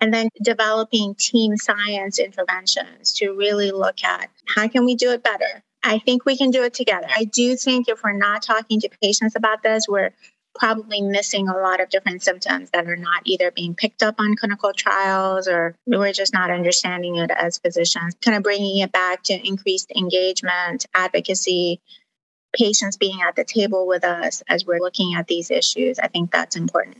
and 0.00 0.12
then 0.12 0.28
developing 0.42 1.14
team 1.14 1.56
science 1.56 2.18
interventions 2.18 3.12
to 3.14 3.32
really 3.32 3.70
look 3.70 4.02
at 4.04 4.30
how 4.54 4.68
can 4.68 4.84
we 4.84 4.94
do 4.94 5.10
it 5.12 5.22
better. 5.22 5.62
I 5.82 5.98
think 5.98 6.24
we 6.24 6.36
can 6.36 6.50
do 6.50 6.62
it 6.62 6.74
together. 6.74 7.06
I 7.14 7.24
do 7.24 7.56
think 7.56 7.88
if 7.88 8.02
we're 8.02 8.12
not 8.12 8.42
talking 8.42 8.80
to 8.80 8.90
patients 9.02 9.36
about 9.36 9.62
this 9.62 9.86
we're 9.88 10.12
probably 10.52 11.00
missing 11.00 11.48
a 11.48 11.56
lot 11.56 11.80
of 11.80 11.88
different 11.90 12.22
symptoms 12.22 12.70
that 12.72 12.86
are 12.86 12.96
not 12.96 13.22
either 13.24 13.52
being 13.52 13.74
picked 13.74 14.02
up 14.02 14.16
on 14.18 14.34
clinical 14.34 14.72
trials 14.72 15.46
or 15.46 15.76
we're 15.86 16.12
just 16.12 16.34
not 16.34 16.50
understanding 16.50 17.16
it 17.16 17.30
as 17.30 17.58
physicians. 17.58 18.16
Kind 18.20 18.36
of 18.36 18.42
bringing 18.42 18.78
it 18.78 18.90
back 18.90 19.22
to 19.24 19.46
increased 19.46 19.92
engagement 19.96 20.86
advocacy 20.92 21.80
patients 22.52 22.96
being 22.96 23.20
at 23.22 23.36
the 23.36 23.44
table 23.44 23.86
with 23.86 24.04
us 24.04 24.42
as 24.48 24.64
we're 24.64 24.80
looking 24.80 25.14
at 25.14 25.26
these 25.26 25.50
issues 25.50 25.98
i 25.98 26.08
think 26.08 26.30
that's 26.30 26.56
important 26.56 26.98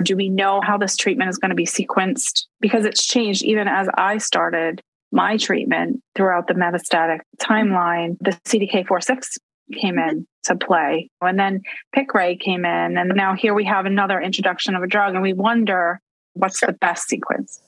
do 0.00 0.16
we 0.16 0.28
know 0.28 0.60
how 0.60 0.78
this 0.78 0.96
treatment 0.96 1.30
is 1.30 1.38
going 1.38 1.50
to 1.50 1.54
be 1.54 1.66
sequenced? 1.66 2.44
Because 2.60 2.84
it's 2.84 3.06
changed 3.06 3.42
even 3.44 3.68
as 3.68 3.88
I 3.96 4.18
started 4.18 4.82
my 5.12 5.36
treatment 5.36 6.02
throughout 6.14 6.46
the 6.46 6.54
metastatic 6.54 7.20
timeline. 7.38 8.16
The 8.20 8.32
CDK4/6 8.44 9.38
came 9.80 9.96
mm-hmm. 9.96 10.08
in 10.08 10.26
to 10.44 10.56
play, 10.56 11.10
and 11.20 11.38
then 11.38 11.62
Piqray 11.94 12.40
came 12.40 12.64
in, 12.64 12.96
and 12.96 13.12
now 13.14 13.34
here 13.34 13.54
we 13.54 13.64
have 13.64 13.86
another 13.86 14.20
introduction 14.20 14.74
of 14.74 14.82
a 14.82 14.86
drug, 14.86 15.14
and 15.14 15.22
we 15.22 15.32
wonder 15.32 16.00
what's 16.34 16.60
the 16.60 16.72
best 16.72 17.08
sequence. 17.08 17.60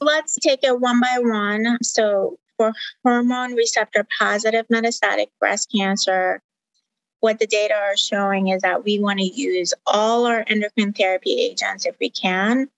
Let's 0.00 0.36
take 0.36 0.60
it 0.62 0.78
one 0.80 1.00
by 1.00 1.18
one. 1.18 1.78
So, 1.82 2.38
for 2.56 2.72
hormone 3.04 3.54
receptor 3.54 4.06
positive 4.18 4.66
metastatic 4.68 5.26
breast 5.40 5.72
cancer, 5.74 6.40
what 7.20 7.38
the 7.38 7.46
data 7.46 7.74
are 7.74 7.96
showing 7.96 8.48
is 8.48 8.62
that 8.62 8.84
we 8.84 8.98
want 8.98 9.18
to 9.18 9.24
use 9.24 9.74
all 9.86 10.26
our 10.26 10.44
endocrine 10.46 10.92
therapy 10.92 11.32
agents 11.40 11.86
if 11.86 11.96
we 12.00 12.10
can 12.10 12.68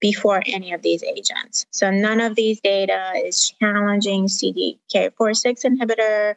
before 0.00 0.42
any 0.46 0.72
of 0.72 0.82
these 0.82 1.02
agents. 1.02 1.66
So 1.70 1.90
none 1.90 2.20
of 2.20 2.34
these 2.34 2.60
data 2.60 3.12
is 3.16 3.54
challenging 3.60 4.26
CDK4/6 4.26 5.64
inhibitor. 5.64 6.34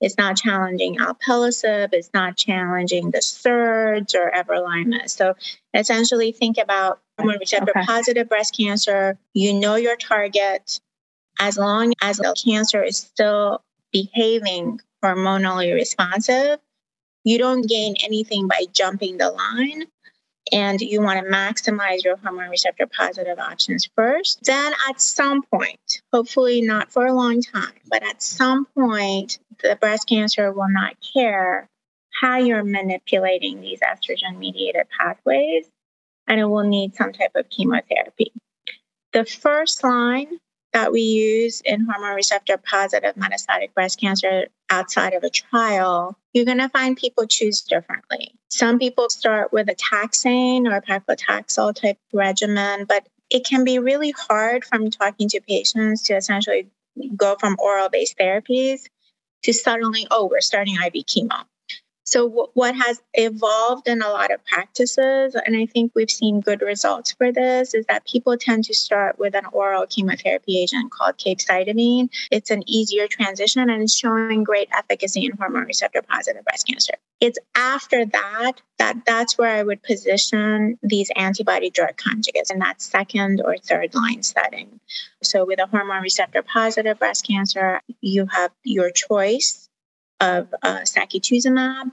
It's 0.00 0.16
not 0.16 0.36
challenging 0.36 0.98
alpelisib. 0.98 1.88
It's 1.92 2.10
not 2.14 2.36
challenging 2.36 3.10
the 3.10 3.18
SERDs 3.18 4.14
or 4.14 4.30
everolimus. 4.30 5.10
So 5.10 5.34
essentially, 5.74 6.32
think 6.32 6.56
about 6.58 7.00
hormone 7.18 7.38
receptor 7.40 7.72
okay. 7.76 7.84
positive 7.84 8.28
breast 8.28 8.56
cancer. 8.56 9.18
You 9.34 9.54
know 9.54 9.74
your 9.74 9.96
target. 9.96 10.80
As 11.40 11.56
long 11.56 11.94
as 12.00 12.18
the 12.18 12.34
cancer 12.44 12.82
is 12.82 12.98
still 12.98 13.62
behaving 13.92 14.80
hormonally 15.02 15.72
responsive, 15.74 16.60
you 17.28 17.38
don't 17.38 17.66
gain 17.66 17.94
anything 18.04 18.48
by 18.48 18.64
jumping 18.72 19.18
the 19.18 19.30
line. 19.30 19.84
And 20.50 20.80
you 20.80 21.02
want 21.02 21.22
to 21.22 21.30
maximize 21.30 22.04
your 22.04 22.16
hormone 22.16 22.48
receptor 22.48 22.86
positive 22.86 23.38
options 23.38 23.86
first. 23.94 24.38
Then, 24.44 24.72
at 24.88 24.98
some 24.98 25.42
point, 25.42 26.00
hopefully 26.10 26.62
not 26.62 26.90
for 26.90 27.04
a 27.04 27.12
long 27.12 27.42
time, 27.42 27.74
but 27.90 28.02
at 28.02 28.22
some 28.22 28.64
point, 28.74 29.38
the 29.62 29.76
breast 29.76 30.08
cancer 30.08 30.50
will 30.50 30.70
not 30.70 30.96
care 31.12 31.68
how 32.22 32.38
you're 32.38 32.64
manipulating 32.64 33.60
these 33.60 33.80
estrogen 33.80 34.38
mediated 34.38 34.86
pathways, 34.98 35.66
and 36.26 36.40
it 36.40 36.46
will 36.46 36.64
need 36.64 36.94
some 36.94 37.12
type 37.12 37.32
of 37.34 37.50
chemotherapy. 37.50 38.32
The 39.12 39.26
first 39.26 39.84
line 39.84 40.38
that 40.72 40.92
we 40.92 41.00
use 41.00 41.60
in 41.62 41.86
hormone 41.86 42.14
receptor 42.14 42.58
positive 42.58 43.14
metastatic 43.14 43.72
breast 43.74 44.00
cancer 44.00 44.48
outside 44.70 45.14
of 45.14 45.24
a 45.24 45.30
trial, 45.30 46.16
you're 46.32 46.44
going 46.44 46.58
to 46.58 46.68
find 46.68 46.96
people 46.96 47.26
choose 47.26 47.62
differently. 47.62 48.34
Some 48.50 48.78
people 48.78 49.08
start 49.08 49.52
with 49.52 49.68
a 49.68 49.74
taxane 49.74 50.70
or 50.70 50.80
paclitaxel 50.80 51.74
type 51.74 51.98
regimen, 52.12 52.84
but 52.84 53.06
it 53.30 53.44
can 53.44 53.64
be 53.64 53.78
really 53.78 54.12
hard 54.12 54.64
from 54.64 54.90
talking 54.90 55.28
to 55.30 55.40
patients 55.40 56.04
to 56.04 56.16
essentially 56.16 56.68
go 57.16 57.36
from 57.38 57.56
oral 57.58 57.88
based 57.88 58.18
therapies 58.18 58.82
to 59.44 59.52
suddenly, 59.52 60.06
oh, 60.10 60.28
we're 60.30 60.40
starting 60.40 60.74
IV 60.74 61.04
chemo. 61.06 61.44
So, 62.10 62.26
w- 62.26 62.48
what 62.54 62.74
has 62.74 63.02
evolved 63.12 63.86
in 63.86 64.00
a 64.00 64.08
lot 64.08 64.32
of 64.32 64.42
practices, 64.46 65.34
and 65.34 65.54
I 65.54 65.66
think 65.66 65.92
we've 65.94 66.10
seen 66.10 66.40
good 66.40 66.62
results 66.62 67.12
for 67.12 67.30
this, 67.32 67.74
is 67.74 67.84
that 67.84 68.06
people 68.06 68.38
tend 68.38 68.64
to 68.64 68.74
start 68.74 69.18
with 69.18 69.34
an 69.34 69.44
oral 69.52 69.86
chemotherapy 69.86 70.58
agent 70.58 70.90
called 70.90 71.18
capecitabine. 71.18 72.08
It's 72.30 72.50
an 72.50 72.62
easier 72.66 73.08
transition 73.08 73.68
and 73.68 73.82
it's 73.82 73.94
showing 73.94 74.42
great 74.42 74.70
efficacy 74.72 75.26
in 75.26 75.32
hormone 75.32 75.66
receptor 75.66 76.00
positive 76.00 76.44
breast 76.44 76.66
cancer. 76.66 76.94
It's 77.20 77.38
after 77.54 78.06
that 78.06 78.52
that 78.78 79.04
that's 79.04 79.36
where 79.36 79.50
I 79.50 79.62
would 79.62 79.82
position 79.82 80.78
these 80.82 81.10
antibody 81.14 81.68
drug 81.68 81.98
conjugates 81.98 82.50
in 82.50 82.60
that 82.60 82.80
second 82.80 83.42
or 83.44 83.58
third 83.58 83.94
line 83.94 84.22
setting. 84.22 84.80
So, 85.22 85.44
with 85.44 85.60
a 85.60 85.66
hormone 85.66 86.00
receptor 86.00 86.40
positive 86.40 86.98
breast 86.98 87.26
cancer, 87.26 87.82
you 88.00 88.24
have 88.30 88.50
your 88.64 88.90
choice 88.90 89.68
of 90.20 90.52
uh, 90.62 90.80
sacituzumab 90.80 91.92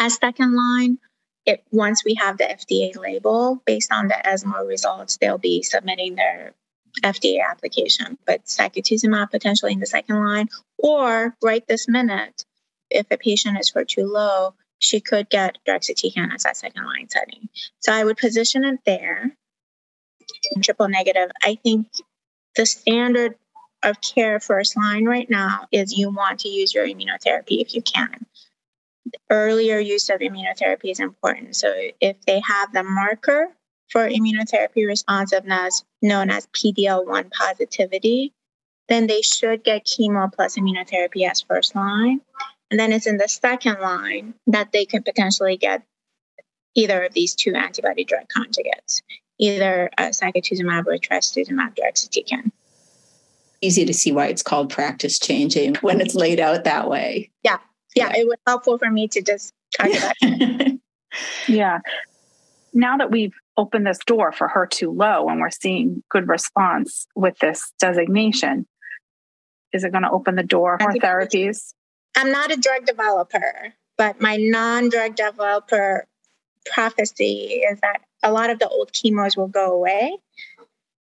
as 0.00 0.14
second 0.14 0.56
line. 0.56 0.98
It, 1.46 1.62
once 1.70 2.02
we 2.04 2.14
have 2.14 2.38
the 2.38 2.44
FDA 2.44 2.96
label, 2.96 3.62
based 3.64 3.92
on 3.92 4.08
the 4.08 4.26
ESMO 4.26 4.66
results, 4.66 5.16
they'll 5.16 5.38
be 5.38 5.62
submitting 5.62 6.16
their 6.16 6.54
FDA 7.02 7.38
application. 7.48 8.18
But 8.26 8.44
sacituzumab 8.44 9.30
potentially 9.30 9.72
in 9.72 9.80
the 9.80 9.86
second 9.86 10.16
line, 10.16 10.48
or 10.78 11.36
right 11.42 11.66
this 11.66 11.88
minute, 11.88 12.44
if 12.90 13.06
a 13.10 13.16
patient 13.16 13.58
is 13.58 13.72
HER2 13.72 14.10
low, 14.10 14.54
she 14.78 15.00
could 15.00 15.30
get 15.30 15.58
deruxtecan 15.66 16.34
as 16.34 16.42
that 16.42 16.56
second 16.56 16.84
line 16.84 17.08
setting. 17.08 17.48
So 17.78 17.92
I 17.92 18.04
would 18.04 18.16
position 18.16 18.64
it 18.64 18.80
there. 18.84 19.36
Triple 20.62 20.88
negative, 20.88 21.30
I 21.42 21.56
think 21.62 21.88
the 22.56 22.66
standard 22.66 23.36
of 23.82 24.00
care 24.00 24.40
first 24.40 24.76
line 24.76 25.04
right 25.04 25.28
now 25.28 25.66
is 25.72 25.96
you 25.96 26.10
want 26.10 26.40
to 26.40 26.48
use 26.48 26.74
your 26.74 26.86
immunotherapy 26.86 27.60
if 27.60 27.74
you 27.74 27.82
can. 27.82 28.26
Earlier 29.30 29.78
use 29.78 30.10
of 30.10 30.20
immunotherapy 30.20 30.90
is 30.90 31.00
important. 31.00 31.56
So 31.56 31.72
if 32.00 32.20
they 32.26 32.40
have 32.46 32.72
the 32.72 32.82
marker 32.82 33.48
for 33.88 34.08
immunotherapy 34.08 34.86
responsiveness 34.86 35.84
known 36.02 36.30
as 36.30 36.46
PD-L1 36.48 37.30
positivity, 37.32 38.32
then 38.88 39.06
they 39.06 39.22
should 39.22 39.64
get 39.64 39.86
chemo 39.86 40.32
plus 40.32 40.56
immunotherapy 40.56 41.28
as 41.28 41.40
first 41.40 41.74
line. 41.74 42.20
And 42.70 42.78
then 42.78 42.92
it's 42.92 43.06
in 43.06 43.16
the 43.16 43.28
second 43.28 43.80
line 43.80 44.34
that 44.46 44.72
they 44.72 44.84
could 44.84 45.04
potentially 45.04 45.56
get 45.56 45.82
either 46.74 47.02
of 47.02 47.12
these 47.14 47.34
two 47.34 47.54
antibody 47.54 48.04
drug 48.04 48.26
conjugates, 48.28 49.02
either 49.38 49.90
uh, 49.98 50.10
sacituzumab 50.10 50.86
or 50.86 50.98
trastuzumab 50.98 51.74
deruxtecan 51.74 52.52
easy 53.60 53.84
to 53.84 53.94
see 53.94 54.12
why 54.12 54.26
it's 54.26 54.42
called 54.42 54.70
practice 54.70 55.18
changing 55.18 55.74
when 55.76 56.00
it's 56.00 56.14
laid 56.14 56.40
out 56.40 56.64
that 56.64 56.88
way. 56.88 57.30
Yeah. 57.42 57.58
Yeah. 57.94 58.12
It 58.14 58.26
was 58.26 58.38
helpful 58.46 58.78
for 58.78 58.90
me 58.90 59.08
to 59.08 59.22
just 59.22 59.52
talk 59.76 59.88
about 59.88 60.14
it. 60.20 60.80
yeah. 61.48 61.80
Now 62.72 62.96
that 62.98 63.10
we've 63.10 63.34
opened 63.56 63.86
this 63.86 63.98
door 63.98 64.32
for 64.32 64.48
HER2 64.48 64.96
low 64.96 65.28
and 65.28 65.40
we're 65.40 65.50
seeing 65.50 66.02
good 66.08 66.28
response 66.28 67.06
with 67.14 67.38
this 67.38 67.72
designation, 67.80 68.66
is 69.72 69.84
it 69.84 69.92
going 69.92 70.04
to 70.04 70.10
open 70.10 70.36
the 70.36 70.42
door 70.42 70.78
for 70.80 70.92
therapies? 70.92 71.74
I'm 72.16 72.32
not 72.32 72.52
a 72.52 72.56
drug 72.56 72.86
developer, 72.86 73.74
but 73.96 74.20
my 74.20 74.36
non 74.36 74.88
drug 74.88 75.16
developer 75.16 76.06
prophecy 76.66 77.62
is 77.70 77.80
that 77.80 78.02
a 78.22 78.32
lot 78.32 78.50
of 78.50 78.58
the 78.58 78.68
old 78.68 78.92
chemos 78.92 79.36
will 79.36 79.48
go 79.48 79.72
away 79.72 80.16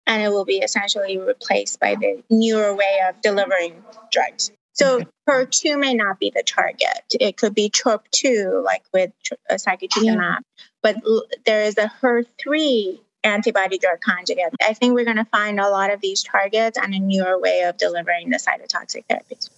and 0.06 0.22
it 0.22 0.28
will 0.28 0.44
be 0.44 0.58
essentially 0.58 1.18
replaced 1.18 1.80
by 1.80 1.94
the 1.94 2.22
newer 2.30 2.74
way 2.74 2.98
of 3.08 3.20
delivering 3.20 3.82
drugs. 4.10 4.50
So 4.72 5.02
HER2 5.28 5.78
may 5.78 5.94
not 5.94 6.18
be 6.18 6.30
the 6.34 6.42
target. 6.42 7.02
It 7.12 7.36
could 7.36 7.54
be 7.54 7.70
TROP2, 7.70 8.64
like 8.64 8.82
with 8.92 9.10
uh, 9.50 9.54
sacituzumab, 9.54 10.38
but 10.82 10.96
there 11.44 11.64
is 11.64 11.76
a 11.76 11.90
HER3 12.02 12.98
antibody 13.22 13.78
drug 13.78 14.00
conjugate. 14.00 14.54
I 14.66 14.72
think 14.72 14.94
we're 14.94 15.04
going 15.04 15.16
to 15.16 15.26
find 15.26 15.60
a 15.60 15.68
lot 15.68 15.92
of 15.92 16.00
these 16.00 16.22
targets 16.22 16.78
and 16.78 16.94
a 16.94 16.98
newer 16.98 17.38
way 17.38 17.62
of 17.62 17.76
delivering 17.76 18.30
the 18.30 18.38
cytotoxic 18.38 19.04
therapies. 19.10 19.50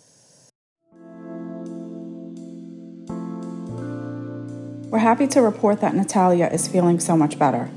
We're 4.91 4.99
happy 4.99 5.27
to 5.29 5.41
report 5.41 5.81
that 5.81 5.95
Natalia 5.95 6.49
is 6.49 6.69
feeling 6.69 7.01
so 7.01 7.17
much 7.17 7.39
better. 7.39 7.71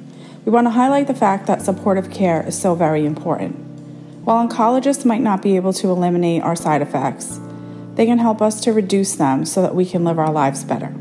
We 0.44 0.52
want 0.52 0.68
to 0.68 0.72
highlight 0.72 1.08
the 1.08 1.14
fact 1.14 1.48
that 1.48 1.62
supportive 1.62 2.12
care 2.12 2.46
is 2.46 2.60
so 2.60 2.76
very 2.76 3.06
important. 3.06 3.65
While 4.26 4.48
oncologists 4.48 5.06
might 5.06 5.22
not 5.22 5.44
be 5.44 5.56
able 5.56 5.72
to 5.74 5.92
eliminate 5.92 6.42
our 6.42 6.56
side 6.56 6.82
effects, 6.82 7.40
they 7.94 8.08
can 8.08 8.18
help 8.18 8.42
us 8.42 8.60
to 8.62 8.74
reduce 8.74 9.14
them 9.16 9.46
so 9.46 9.62
that 9.62 9.76
we 9.76 9.86
can 9.86 10.04
live 10.04 10.18
our 10.18 10.32
lives 10.32 10.64
better. 10.64 10.92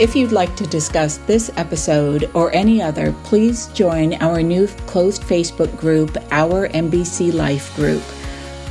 If 0.00 0.16
you'd 0.16 0.32
like 0.32 0.56
to 0.56 0.66
discuss 0.66 1.18
this 1.18 1.50
episode 1.58 2.30
or 2.32 2.50
any 2.54 2.80
other, 2.80 3.12
please 3.22 3.66
join 3.74 4.14
our 4.14 4.42
new 4.42 4.66
closed 4.86 5.20
Facebook 5.20 5.76
group, 5.76 6.16
Our 6.30 6.70
MBC 6.70 7.34
Life 7.34 7.76
Group. 7.76 8.02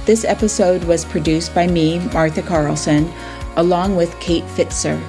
This 0.07 0.25
episode 0.25 0.84
was 0.86 1.05
produced 1.05 1.53
by 1.53 1.67
me, 1.67 1.99
Martha 2.13 2.41
Carlson, 2.41 3.13
along 3.57 3.95
with 3.95 4.19
Kate 4.19 4.43
Fitzer. 4.45 4.99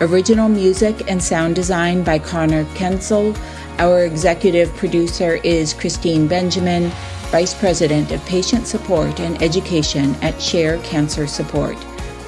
Original 0.00 0.48
music 0.48 1.08
and 1.08 1.22
sound 1.22 1.54
design 1.54 2.02
by 2.02 2.18
Connor 2.18 2.64
Kensel. 2.74 3.38
Our 3.78 4.04
executive 4.04 4.74
producer 4.74 5.36
is 5.44 5.74
Christine 5.74 6.26
Benjamin, 6.26 6.90
Vice 7.30 7.54
President 7.54 8.10
of 8.10 8.20
Patient 8.26 8.66
Support 8.66 9.20
and 9.20 9.40
Education 9.40 10.16
at 10.22 10.42
Share 10.42 10.78
Cancer 10.78 11.28
Support. 11.28 11.76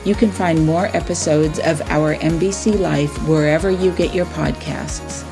You 0.05 0.15
can 0.15 0.31
find 0.31 0.67
more 0.67 0.87
episodes 0.97 1.59
of 1.59 1.81
our 1.83 2.15
MBC 2.17 2.79
Life 2.79 3.17
wherever 3.27 3.71
you 3.71 3.93
get 3.93 4.15
your 4.15 4.27
podcasts. 4.27 5.25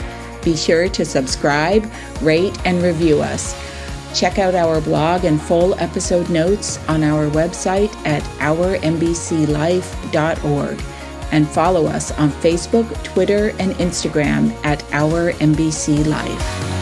Be 0.42 0.56
sure 0.56 0.88
to 0.88 1.04
subscribe, 1.04 1.90
rate, 2.20 2.58
and 2.64 2.82
review 2.82 3.20
us. 3.20 3.54
Check 4.18 4.38
out 4.38 4.54
our 4.54 4.80
blog 4.80 5.24
and 5.24 5.38
full 5.40 5.78
episode 5.80 6.30
notes 6.30 6.78
on 6.88 7.02
our 7.02 7.28
website 7.30 7.94
at 8.06 8.22
ourmbclife.org 8.40 10.82
and 11.32 11.48
follow 11.48 11.86
us 11.86 12.12
on 12.12 12.30
Facebook, 12.30 13.04
Twitter, 13.04 13.48
and 13.58 13.72
Instagram 13.72 14.54
at 14.64 14.84
Our 14.92 15.32
MBC 15.32 16.06
Life. 16.06 16.81